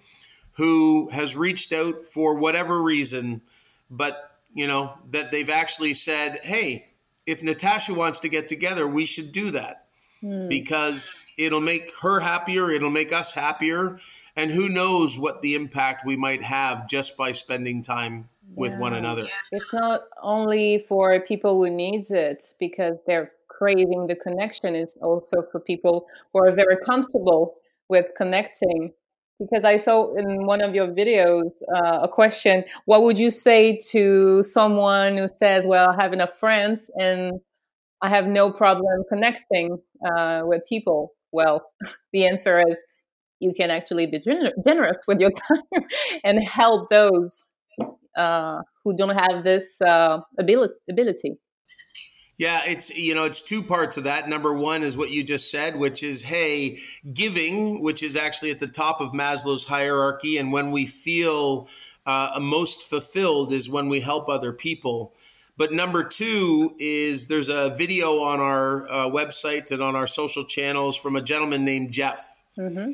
who 0.53 1.09
has 1.09 1.37
reached 1.37 1.71
out 1.71 2.05
for 2.05 2.35
whatever 2.35 2.81
reason, 2.81 3.41
but 3.89 4.37
you 4.53 4.67
know 4.67 4.93
that 5.11 5.31
they've 5.31 5.49
actually 5.49 5.93
said, 5.93 6.37
"Hey, 6.43 6.89
if 7.25 7.41
Natasha 7.41 7.93
wants 7.93 8.19
to 8.19 8.29
get 8.29 8.49
together, 8.49 8.85
we 8.85 9.05
should 9.05 9.31
do 9.31 9.51
that." 9.51 9.85
Hmm. 10.19 10.49
Because 10.49 11.15
it'll 11.37 11.61
make 11.61 11.93
her 12.01 12.19
happier, 12.19 12.69
it'll 12.69 12.89
make 12.89 13.13
us 13.13 13.31
happier, 13.31 13.99
and 14.35 14.51
who 14.51 14.67
knows 14.67 15.17
what 15.17 15.41
the 15.41 15.55
impact 15.55 16.05
we 16.05 16.17
might 16.17 16.43
have 16.43 16.89
just 16.89 17.15
by 17.15 17.31
spending 17.31 17.81
time 17.81 18.27
with 18.55 18.73
yeah. 18.73 18.79
one 18.79 18.93
another. 18.93 19.25
It's 19.51 19.73
not 19.73 20.01
only 20.21 20.79
for 20.87 21.19
people 21.21 21.57
who 21.57 21.69
needs 21.69 22.11
it 22.11 22.43
because 22.59 22.97
they're 23.05 23.31
craving 23.47 24.07
the 24.07 24.15
connection, 24.15 24.75
it's 24.75 24.97
also 25.01 25.43
for 25.51 25.59
people 25.59 26.05
who 26.33 26.43
are 26.43 26.51
very 26.51 26.77
comfortable 26.85 27.55
with 27.89 28.07
connecting 28.15 28.93
because 29.39 29.63
I 29.63 29.77
saw 29.77 30.13
in 30.15 30.45
one 30.45 30.61
of 30.61 30.75
your 30.75 30.87
videos 30.87 31.61
uh, 31.73 31.99
a 32.03 32.07
question 32.07 32.63
what 32.85 33.03
would 33.03 33.17
you 33.17 33.31
say 33.31 33.79
to 33.91 34.43
someone 34.43 35.17
who 35.17 35.27
says, 35.27 35.65
Well, 35.65 35.89
I 35.89 36.01
have 36.01 36.13
enough 36.13 36.33
friends 36.33 36.91
and 36.95 37.39
I 38.01 38.09
have 38.09 38.27
no 38.27 38.51
problem 38.51 39.03
connecting 39.09 39.77
uh, 40.05 40.41
with 40.43 40.63
people? 40.67 41.13
Well, 41.31 41.65
the 42.13 42.27
answer 42.27 42.61
is 42.67 42.83
you 43.39 43.53
can 43.55 43.71
actually 43.71 44.07
be 44.07 44.19
gener- 44.19 44.51
generous 44.65 44.97
with 45.07 45.19
your 45.19 45.31
time 45.47 45.83
and 46.23 46.43
help 46.43 46.89
those 46.89 47.45
uh, 48.15 48.61
who 48.83 48.95
don't 48.95 49.15
have 49.15 49.43
this 49.43 49.81
uh, 49.81 50.19
ability. 50.37 50.75
ability. 50.89 51.37
Yeah, 52.39 52.61
it's 52.65 52.89
you 52.89 53.15
know 53.15 53.25
it's 53.25 53.41
two 53.41 53.61
parts 53.61 53.97
of 53.97 54.05
that. 54.05 54.29
Number 54.29 54.53
one 54.53 54.81
is 54.81 54.95
what 54.95 55.11
you 55.11 55.25
just 55.25 55.51
said, 55.51 55.75
which 55.75 56.03
is 56.03 56.21
hey, 56.21 56.77
giving, 57.13 57.83
which 57.83 58.01
is 58.01 58.15
actually 58.15 58.51
at 58.51 58.59
the 58.59 58.67
top 58.67 59.01
of 59.01 59.11
Maslow's 59.11 59.65
hierarchy, 59.65 60.37
and 60.37 60.53
when 60.53 60.71
we 60.71 60.85
feel 60.85 61.67
uh, 62.05 62.39
most 62.39 62.83
fulfilled 62.83 63.51
is 63.51 63.69
when 63.69 63.89
we 63.89 63.99
help 63.99 64.29
other 64.29 64.53
people. 64.53 65.13
But 65.57 65.73
number 65.73 66.05
two 66.05 66.73
is 66.79 67.27
there's 67.27 67.49
a 67.49 67.71
video 67.71 68.19
on 68.19 68.39
our 68.39 68.89
uh, 68.89 69.09
website 69.09 69.73
and 69.73 69.83
on 69.83 69.97
our 69.97 70.07
social 70.07 70.45
channels 70.45 70.95
from 70.95 71.17
a 71.17 71.21
gentleman 71.21 71.65
named 71.65 71.91
Jeff, 71.91 72.25
mm-hmm. 72.57 72.93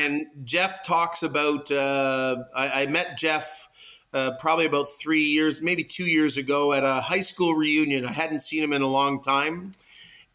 and 0.00 0.26
Jeff 0.44 0.82
talks 0.82 1.22
about. 1.22 1.70
Uh, 1.70 2.44
I, 2.56 2.84
I 2.84 2.86
met 2.86 3.18
Jeff 3.18 3.68
uh, 4.12 4.32
probably 4.38 4.66
about 4.66 4.88
three 5.00 5.24
years, 5.24 5.62
maybe 5.62 5.84
two 5.84 6.06
years 6.06 6.36
ago 6.36 6.72
at 6.72 6.84
a 6.84 7.00
high 7.00 7.20
school 7.20 7.54
reunion. 7.54 8.06
I 8.06 8.12
hadn't 8.12 8.40
seen 8.40 8.62
him 8.62 8.72
in 8.72 8.82
a 8.82 8.88
long 8.88 9.22
time. 9.22 9.72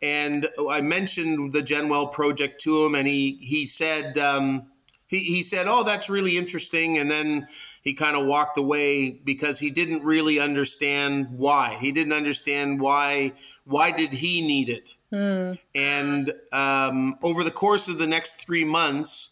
And 0.01 0.47
I 0.69 0.81
mentioned 0.81 1.53
the 1.53 1.61
Genwell 1.61 2.11
project 2.11 2.61
to 2.61 2.85
him, 2.85 2.95
and 2.95 3.07
he, 3.07 3.37
he 3.39 3.67
said, 3.67 4.17
um, 4.17 4.71
he, 5.11 5.19
he 5.19 5.43
said, 5.43 5.67
Oh, 5.67 5.83
that's 5.83 6.09
really 6.09 6.37
interesting. 6.37 6.97
And 6.97 7.11
then 7.11 7.47
he 7.83 7.93
kind 7.93 8.15
of 8.15 8.25
walked 8.25 8.57
away 8.57 9.11
because 9.11 9.59
he 9.59 9.69
didn't 9.69 10.03
really 10.03 10.39
understand 10.39 11.27
why. 11.31 11.77
He 11.79 11.91
didn't 11.91 12.13
understand 12.13 12.79
why, 12.79 13.33
why 13.65 13.91
did 13.91 14.13
he 14.13 14.41
need 14.41 14.69
it? 14.69 14.95
Mm. 15.11 15.59
And 15.75 16.33
um, 16.53 17.17
over 17.21 17.43
the 17.43 17.51
course 17.51 17.89
of 17.89 17.97
the 17.97 18.07
next 18.07 18.35
three 18.35 18.63
months, 18.63 19.31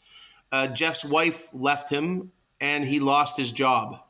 uh, 0.51 0.67
Jeff's 0.67 1.05
wife 1.05 1.47
left 1.53 1.89
him 1.89 2.33
and 2.59 2.83
he 2.83 2.99
lost 2.99 3.37
his 3.37 3.51
job. 3.53 4.01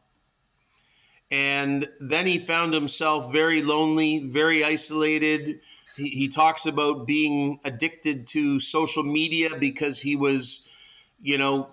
And 1.32 1.88
then 2.00 2.26
he 2.26 2.40
found 2.40 2.74
himself 2.74 3.32
very 3.32 3.62
lonely, 3.62 4.20
very 4.20 4.64
isolated. 4.64 5.60
He, 5.96 6.10
he 6.10 6.28
talks 6.28 6.66
about 6.66 7.06
being 7.06 7.60
addicted 7.64 8.26
to 8.28 8.60
social 8.60 9.04
media 9.04 9.50
because 9.60 10.02
he 10.02 10.16
was, 10.16 10.68
you 11.22 11.38
know, 11.38 11.70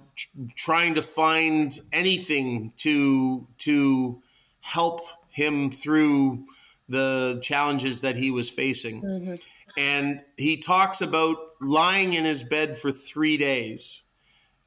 trying 0.55 0.95
to 0.95 1.03
find 1.03 1.79
anything 1.93 2.73
to 2.79 3.47
to 3.59 4.21
help 4.61 5.01
him 5.31 5.71
through 5.71 6.45
the 6.89 7.39
challenges 7.43 8.01
that 8.03 8.17
he 8.17 8.31
was 8.31 8.49
facing. 8.49 9.03
Mm-hmm. 9.03 9.35
And 9.77 10.23
he 10.37 10.57
talks 10.59 11.01
about 11.01 11.37
lying 11.61 12.13
in 12.13 12.25
his 12.25 12.43
bed 12.43 12.77
for 12.77 12.93
three 12.93 13.37
days, 13.37 14.03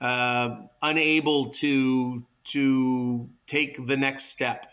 uh, 0.01 0.55
unable 0.81 1.49
to 1.49 2.25
to 2.45 3.29
take 3.45 3.85
the 3.85 3.97
next 3.97 4.25
step. 4.25 4.65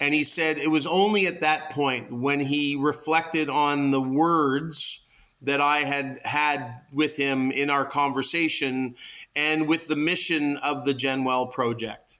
And 0.00 0.14
he 0.14 0.24
said 0.24 0.58
it 0.58 0.70
was 0.70 0.86
only 0.86 1.26
at 1.26 1.40
that 1.42 1.70
point 1.70 2.12
when 2.12 2.40
he 2.40 2.76
reflected 2.76 3.50
on 3.50 3.90
the 3.90 4.00
words 4.00 5.00
that 5.42 5.60
I 5.60 5.78
had 5.80 6.20
had 6.24 6.80
with 6.92 7.16
him 7.16 7.50
in 7.50 7.68
our 7.68 7.84
conversation 7.84 8.94
and 9.34 9.68
with 9.68 9.88
the 9.88 9.96
mission 9.96 10.56
of 10.58 10.84
the 10.84 10.94
Genwell 10.94 11.50
project. 11.50 12.18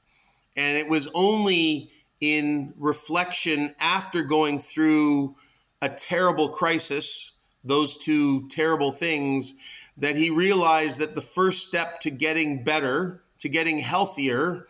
And 0.56 0.76
it 0.76 0.88
was 0.88 1.08
only 1.14 1.90
in 2.20 2.74
reflection 2.76 3.74
after 3.80 4.22
going 4.22 4.58
through 4.58 5.36
a 5.80 5.88
terrible 5.88 6.48
crisis, 6.48 7.32
those 7.64 7.96
two 7.96 8.48
terrible 8.48 8.92
things, 8.92 9.54
that 9.96 10.16
he 10.16 10.30
realized 10.30 10.98
that 11.00 11.14
the 11.14 11.20
first 11.20 11.66
step 11.66 12.00
to 12.00 12.10
getting 12.10 12.64
better 12.64 13.22
to 13.38 13.48
getting 13.48 13.78
healthier 13.78 14.66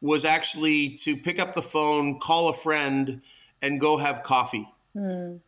was 0.00 0.24
actually 0.24 0.90
to 0.90 1.16
pick 1.16 1.38
up 1.38 1.54
the 1.54 1.62
phone, 1.62 2.18
call 2.20 2.48
a 2.48 2.52
friend, 2.52 3.22
and 3.62 3.80
go 3.80 3.96
have 3.96 4.22
coffee. 4.22 4.68
Mm. 4.94 5.40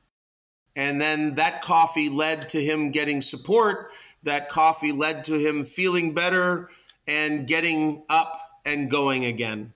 And 0.76 1.00
then 1.00 1.34
that 1.34 1.62
coffee 1.62 2.08
led 2.08 2.48
to 2.50 2.62
him 2.62 2.90
getting 2.90 3.20
support. 3.20 3.90
That 4.22 4.48
coffee 4.48 4.92
led 4.92 5.24
to 5.24 5.34
him 5.34 5.64
feeling 5.64 6.14
better 6.14 6.70
and 7.06 7.46
getting 7.46 8.04
up 8.08 8.40
and 8.64 8.90
going 8.90 9.24
again. 9.24 9.72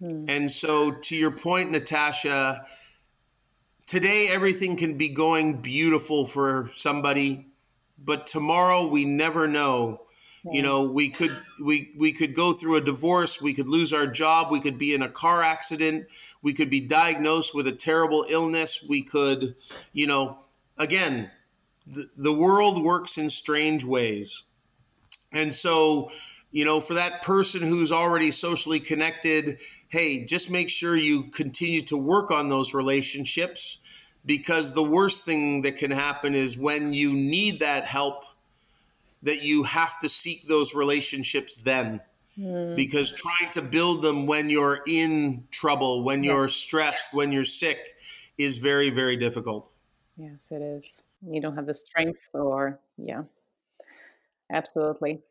Mm. 0.00 0.26
And 0.28 0.50
so, 0.50 0.92
to 1.00 1.16
your 1.16 1.32
point, 1.32 1.70
Natasha, 1.70 2.66
today 3.86 4.28
everything 4.28 4.76
can 4.76 4.96
be 4.96 5.08
going 5.08 5.62
beautiful 5.62 6.26
for 6.26 6.70
somebody, 6.74 7.46
but 7.98 8.26
tomorrow 8.26 8.86
we 8.86 9.04
never 9.04 9.48
know 9.48 10.05
you 10.52 10.62
know 10.62 10.82
we 10.82 11.08
could 11.08 11.30
we 11.62 11.92
we 11.96 12.12
could 12.12 12.34
go 12.34 12.52
through 12.52 12.76
a 12.76 12.80
divorce 12.80 13.40
we 13.42 13.54
could 13.54 13.68
lose 13.68 13.92
our 13.92 14.06
job 14.06 14.50
we 14.50 14.60
could 14.60 14.78
be 14.78 14.94
in 14.94 15.02
a 15.02 15.08
car 15.08 15.42
accident 15.42 16.06
we 16.42 16.52
could 16.52 16.70
be 16.70 16.80
diagnosed 16.80 17.54
with 17.54 17.66
a 17.66 17.72
terrible 17.72 18.24
illness 18.30 18.84
we 18.88 19.02
could 19.02 19.56
you 19.92 20.06
know 20.06 20.38
again 20.78 21.30
the, 21.86 22.08
the 22.16 22.32
world 22.32 22.82
works 22.82 23.16
in 23.16 23.30
strange 23.30 23.84
ways. 23.84 24.42
And 25.32 25.54
so 25.54 26.10
you 26.50 26.64
know 26.64 26.80
for 26.80 26.94
that 26.94 27.22
person 27.22 27.62
who's 27.62 27.92
already 27.92 28.30
socially 28.30 28.80
connected 28.80 29.58
hey 29.88 30.24
just 30.24 30.48
make 30.48 30.70
sure 30.70 30.96
you 30.96 31.24
continue 31.24 31.80
to 31.82 31.98
work 31.98 32.30
on 32.30 32.48
those 32.48 32.72
relationships 32.72 33.80
because 34.24 34.72
the 34.72 34.82
worst 34.82 35.24
thing 35.24 35.62
that 35.62 35.76
can 35.76 35.90
happen 35.90 36.34
is 36.34 36.56
when 36.56 36.92
you 36.92 37.12
need 37.12 37.60
that 37.60 37.84
help 37.84 38.24
that 39.22 39.42
you 39.42 39.64
have 39.64 39.98
to 40.00 40.08
seek 40.08 40.46
those 40.48 40.74
relationships 40.74 41.56
then. 41.56 42.00
Mm. 42.38 42.76
because 42.76 43.12
trying 43.12 43.50
to 43.52 43.62
build 43.62 44.02
them 44.02 44.26
when 44.26 44.50
you're 44.50 44.82
in 44.86 45.44
trouble 45.50 46.04
when 46.04 46.22
you're 46.22 46.48
stressed 46.48 47.14
when 47.14 47.32
you're 47.32 47.44
sick 47.44 47.78
is 48.36 48.58
very 48.58 48.90
very 48.90 49.16
difficult. 49.16 49.72
Yes 50.18 50.48
it 50.50 50.60
is. 50.60 51.02
You 51.26 51.40
don't 51.40 51.54
have 51.56 51.64
the 51.64 51.72
strength 51.72 52.28
or 52.34 52.78
yeah. 52.98 53.22
Absolutely. 54.52 55.22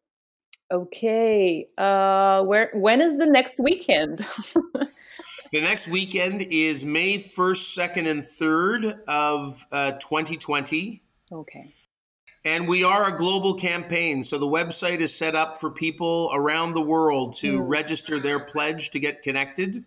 Okay 0.72 1.68
uh 1.78 2.42
where 2.44 2.72
when 2.74 3.02
is 3.02 3.20
the 3.20 3.28
next 3.28 3.60
weekend? 3.60 4.26
The 5.52 5.62
next 5.62 5.88
weekend 5.88 6.42
is 6.42 6.84
may 6.84 7.18
1st 7.18 7.96
2nd 7.96 8.10
and 8.10 8.24
3rd 8.24 9.00
of 9.08 9.66
uh, 9.72 9.92
2020 9.92 11.02
okay 11.32 11.74
and 12.46 12.68
we 12.68 12.84
are 12.84 13.08
a 13.14 13.18
global 13.18 13.56
campaign. 13.56 14.24
So 14.24 14.38
the 14.38 14.48
website 14.48 15.00
is 15.00 15.14
set 15.14 15.36
up 15.36 15.60
for 15.60 15.72
people 15.72 16.30
around 16.32 16.74
the 16.74 16.82
world 16.82 17.34
to 17.36 17.60
mm. 17.60 17.64
register 17.68 18.20
their 18.20 18.40
pledge 18.40 18.92
to 18.92 19.00
get 19.00 19.24
connected. 19.24 19.84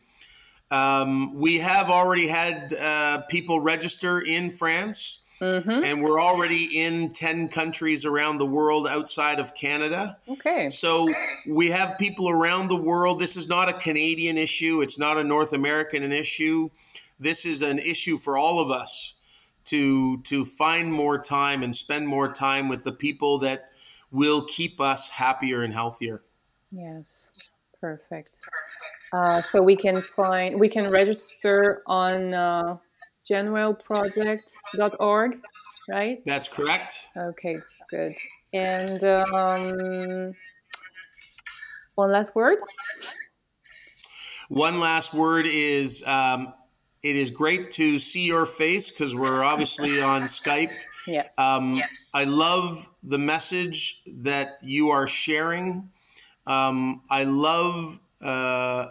Um, 0.70 1.34
we 1.36 1.60
have 1.60 1.88
already 1.88 2.26
had 2.26 2.74
uh, 2.74 3.22
people 3.28 3.60
register 3.60 4.20
in 4.20 4.50
France, 4.50 5.20
mm-hmm. 5.40 5.70
and 5.70 6.02
we're 6.02 6.20
already 6.20 6.82
in 6.82 7.12
10 7.12 7.48
countries 7.48 8.04
around 8.04 8.38
the 8.38 8.46
world 8.46 8.86
outside 8.86 9.38
of 9.38 9.54
Canada. 9.54 10.18
Okay. 10.28 10.68
So 10.68 11.08
we 11.48 11.70
have 11.70 11.96
people 11.96 12.28
around 12.28 12.68
the 12.68 12.76
world. 12.76 13.18
This 13.20 13.36
is 13.36 13.48
not 13.48 13.68
a 13.68 13.72
Canadian 13.72 14.36
issue, 14.36 14.82
it's 14.82 14.98
not 14.98 15.16
a 15.16 15.24
North 15.24 15.52
American 15.52 16.10
issue. 16.12 16.70
This 17.20 17.46
is 17.46 17.62
an 17.62 17.78
issue 17.78 18.16
for 18.16 18.36
all 18.36 18.60
of 18.60 18.70
us 18.70 19.14
to 19.68 20.20
to 20.22 20.44
find 20.44 20.92
more 20.92 21.18
time 21.18 21.62
and 21.62 21.74
spend 21.74 22.08
more 22.08 22.32
time 22.32 22.68
with 22.68 22.84
the 22.84 22.92
people 22.92 23.38
that 23.38 23.70
will 24.10 24.44
keep 24.44 24.80
us 24.80 25.10
happier 25.10 25.62
and 25.62 25.72
healthier. 25.72 26.22
Yes, 26.70 27.30
perfect. 27.80 28.42
Uh, 29.12 29.40
so 29.40 29.62
we 29.62 29.76
can 29.76 30.02
find 30.02 30.58
we 30.58 30.68
can 30.68 30.90
register 30.90 31.82
on 31.86 32.34
uh, 32.34 32.76
genwellproject.org, 33.28 35.38
right? 35.88 36.22
That's 36.24 36.48
correct. 36.48 37.10
Okay, 37.16 37.60
good. 37.90 38.16
And 38.52 39.04
um, 39.04 40.34
one 41.94 42.12
last 42.12 42.34
word. 42.34 42.58
One 44.48 44.80
last 44.80 45.12
word 45.12 45.46
is 45.46 46.02
um, 46.06 46.54
it 47.02 47.16
is 47.16 47.30
great 47.30 47.70
to 47.72 47.98
see 47.98 48.26
your 48.26 48.46
face 48.46 48.90
because 48.90 49.14
we're 49.14 49.42
obviously 49.42 50.00
on 50.02 50.22
Skype. 50.22 50.72
Yes. 51.06 51.32
Um, 51.38 51.76
yes. 51.76 51.88
I 52.12 52.24
love 52.24 52.90
the 53.02 53.18
message 53.18 54.02
that 54.06 54.58
you 54.62 54.90
are 54.90 55.06
sharing. 55.06 55.90
Um, 56.46 57.02
I 57.10 57.24
love 57.24 58.00
uh, 58.22 58.88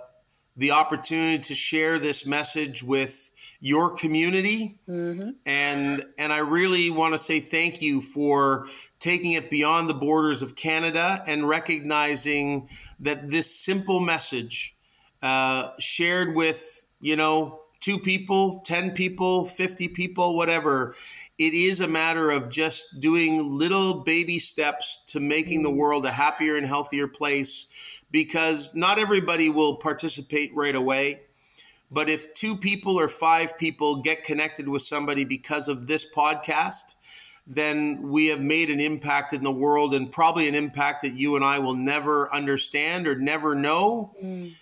the 0.55 0.71
opportunity 0.71 1.39
to 1.43 1.55
share 1.55 1.99
this 1.99 2.25
message 2.25 2.83
with 2.83 3.31
your 3.59 3.95
community, 3.95 4.77
mm-hmm. 4.87 5.29
and 5.45 6.03
and 6.17 6.33
I 6.33 6.39
really 6.39 6.89
want 6.89 7.13
to 7.13 7.17
say 7.17 7.39
thank 7.39 7.81
you 7.81 8.01
for 8.01 8.67
taking 8.99 9.33
it 9.33 9.49
beyond 9.49 9.89
the 9.89 9.93
borders 9.93 10.41
of 10.41 10.55
Canada 10.55 11.23
and 11.25 11.47
recognizing 11.47 12.69
that 12.99 13.29
this 13.29 13.53
simple 13.53 13.99
message 13.99 14.75
uh, 15.21 15.71
shared 15.79 16.35
with 16.35 16.85
you 16.99 17.15
know 17.15 17.61
two 17.79 17.99
people, 17.99 18.61
10 18.65 18.91
people, 18.91 19.45
50 19.45 19.87
people, 19.89 20.35
whatever. 20.35 20.95
It 21.37 21.53
is 21.53 21.79
a 21.79 21.87
matter 21.87 22.31
of 22.31 22.49
just 22.49 22.99
doing 22.99 23.57
little 23.57 23.93
baby 24.03 24.39
steps 24.39 25.03
to 25.07 25.19
making 25.19 25.63
the 25.63 25.71
world 25.71 26.05
a 26.05 26.11
happier 26.11 26.55
and 26.55 26.65
healthier 26.65 27.07
place 27.07 27.67
because 28.11 28.73
not 28.73 28.99
everybody 28.99 29.49
will 29.49 29.75
participate 29.75 30.55
right 30.55 30.75
away. 30.75 31.21
But 31.89 32.09
if 32.09 32.33
two 32.33 32.57
people 32.57 32.99
or 32.99 33.07
five 33.07 33.57
people 33.57 34.01
get 34.01 34.25
connected 34.25 34.67
with 34.67 34.81
somebody 34.81 35.23
because 35.23 35.69
of 35.69 35.87
this 35.87 36.05
podcast, 36.09 36.95
then 37.45 38.09
we 38.09 38.27
have 38.27 38.41
made 38.41 38.69
an 38.69 38.81
impact 38.81 39.31
in 39.31 39.43
the 39.43 39.51
world 39.51 39.95
and 39.95 40.11
probably 40.11 40.49
an 40.49 40.55
impact 40.55 41.03
that 41.03 41.13
you 41.13 41.37
and 41.37 41.45
I 41.45 41.59
will 41.59 41.75
never 41.75 42.33
understand 42.33 43.07
or 43.07 43.15
never 43.15 43.55
know. 43.55 44.13
Mm 44.21 44.53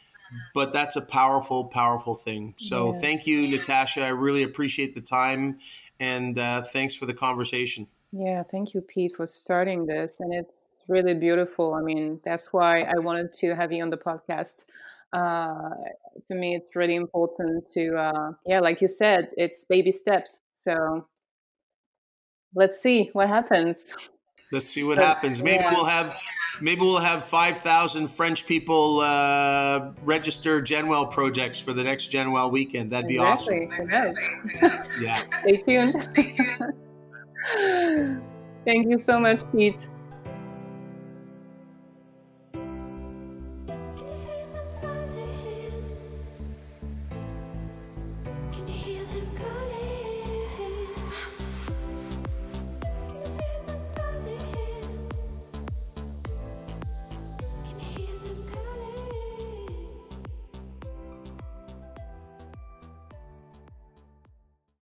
but 0.54 0.72
that's 0.72 0.96
a 0.96 1.02
powerful, 1.02 1.66
powerful 1.66 2.16
thing. 2.16 2.54
So 2.58 2.94
yeah. 2.94 3.00
thank 3.00 3.28
you, 3.28 3.48
Natasha. 3.48 4.06
I 4.06 4.10
really 4.10 4.44
appreciate 4.44 4.96
the 4.96 5.02
time 5.02 5.60
and 6.00 6.38
uh, 6.38 6.62
thanks 6.62 6.96
for 6.96 7.06
the 7.06 7.14
conversation. 7.14 7.88
Yeah, 8.12 8.44
thank 8.44 8.74
you, 8.74 8.82
Pete, 8.82 9.14
for 9.16 9.28
starting 9.28 9.86
this. 9.86 10.20
And 10.20 10.34
it's 10.34 10.68
really 10.88 11.14
beautiful. 11.14 11.74
I 11.74 11.82
mean, 11.82 12.20
that's 12.24 12.54
why 12.54 12.82
I 12.82 13.00
wanted 13.00 13.34
to 13.34 13.56
have 13.56 13.72
you 13.72 13.84
on 13.84 13.90
the 13.90 13.98
podcast. 13.98 14.66
Uh, 15.14 15.70
to 16.28 16.36
me, 16.36 16.56
it's 16.56 16.76
really 16.76 16.96
important 16.96 17.70
to, 17.72 17.96
uh, 17.96 18.32
yeah, 18.46 18.60
like 18.60 18.82
you 18.82 18.88
said, 18.88 19.30
it's 19.38 19.66
baby 19.66 19.92
steps. 19.92 20.42
So 20.54 21.08
let's 22.54 22.80
see 22.80 23.10
what 23.14 23.28
happens. 23.28 23.94
Let's 24.52 24.68
see 24.68 24.84
what 24.84 24.98
happens. 24.98 25.42
Maybe 25.42 25.64
yeah. 25.64 25.74
we'll 25.74 25.86
have 25.86 26.16
maybe 26.62 26.82
we'll 26.82 27.00
have 27.00 27.26
five 27.26 27.58
thousand 27.58 28.10
French 28.10 28.46
people 28.46 29.00
uh, 29.02 29.92
register 30.04 30.62
Genwell 30.62 31.10
projects 31.12 31.60
for 31.60 31.74
the 31.74 31.84
next 31.84 32.12
Genwell 32.12 32.52
weekend. 32.52 32.92
That'd 32.92 33.08
be 33.08 33.18
exactly. 33.18 33.68
awesome. 33.68 34.84
yeah. 35.02 35.24
Stay 35.42 35.58
tuned. 35.58 35.94
Thank 38.66 38.90
you 38.90 38.98
so 38.98 39.20
much, 39.20 39.42
Pete. 39.52 39.90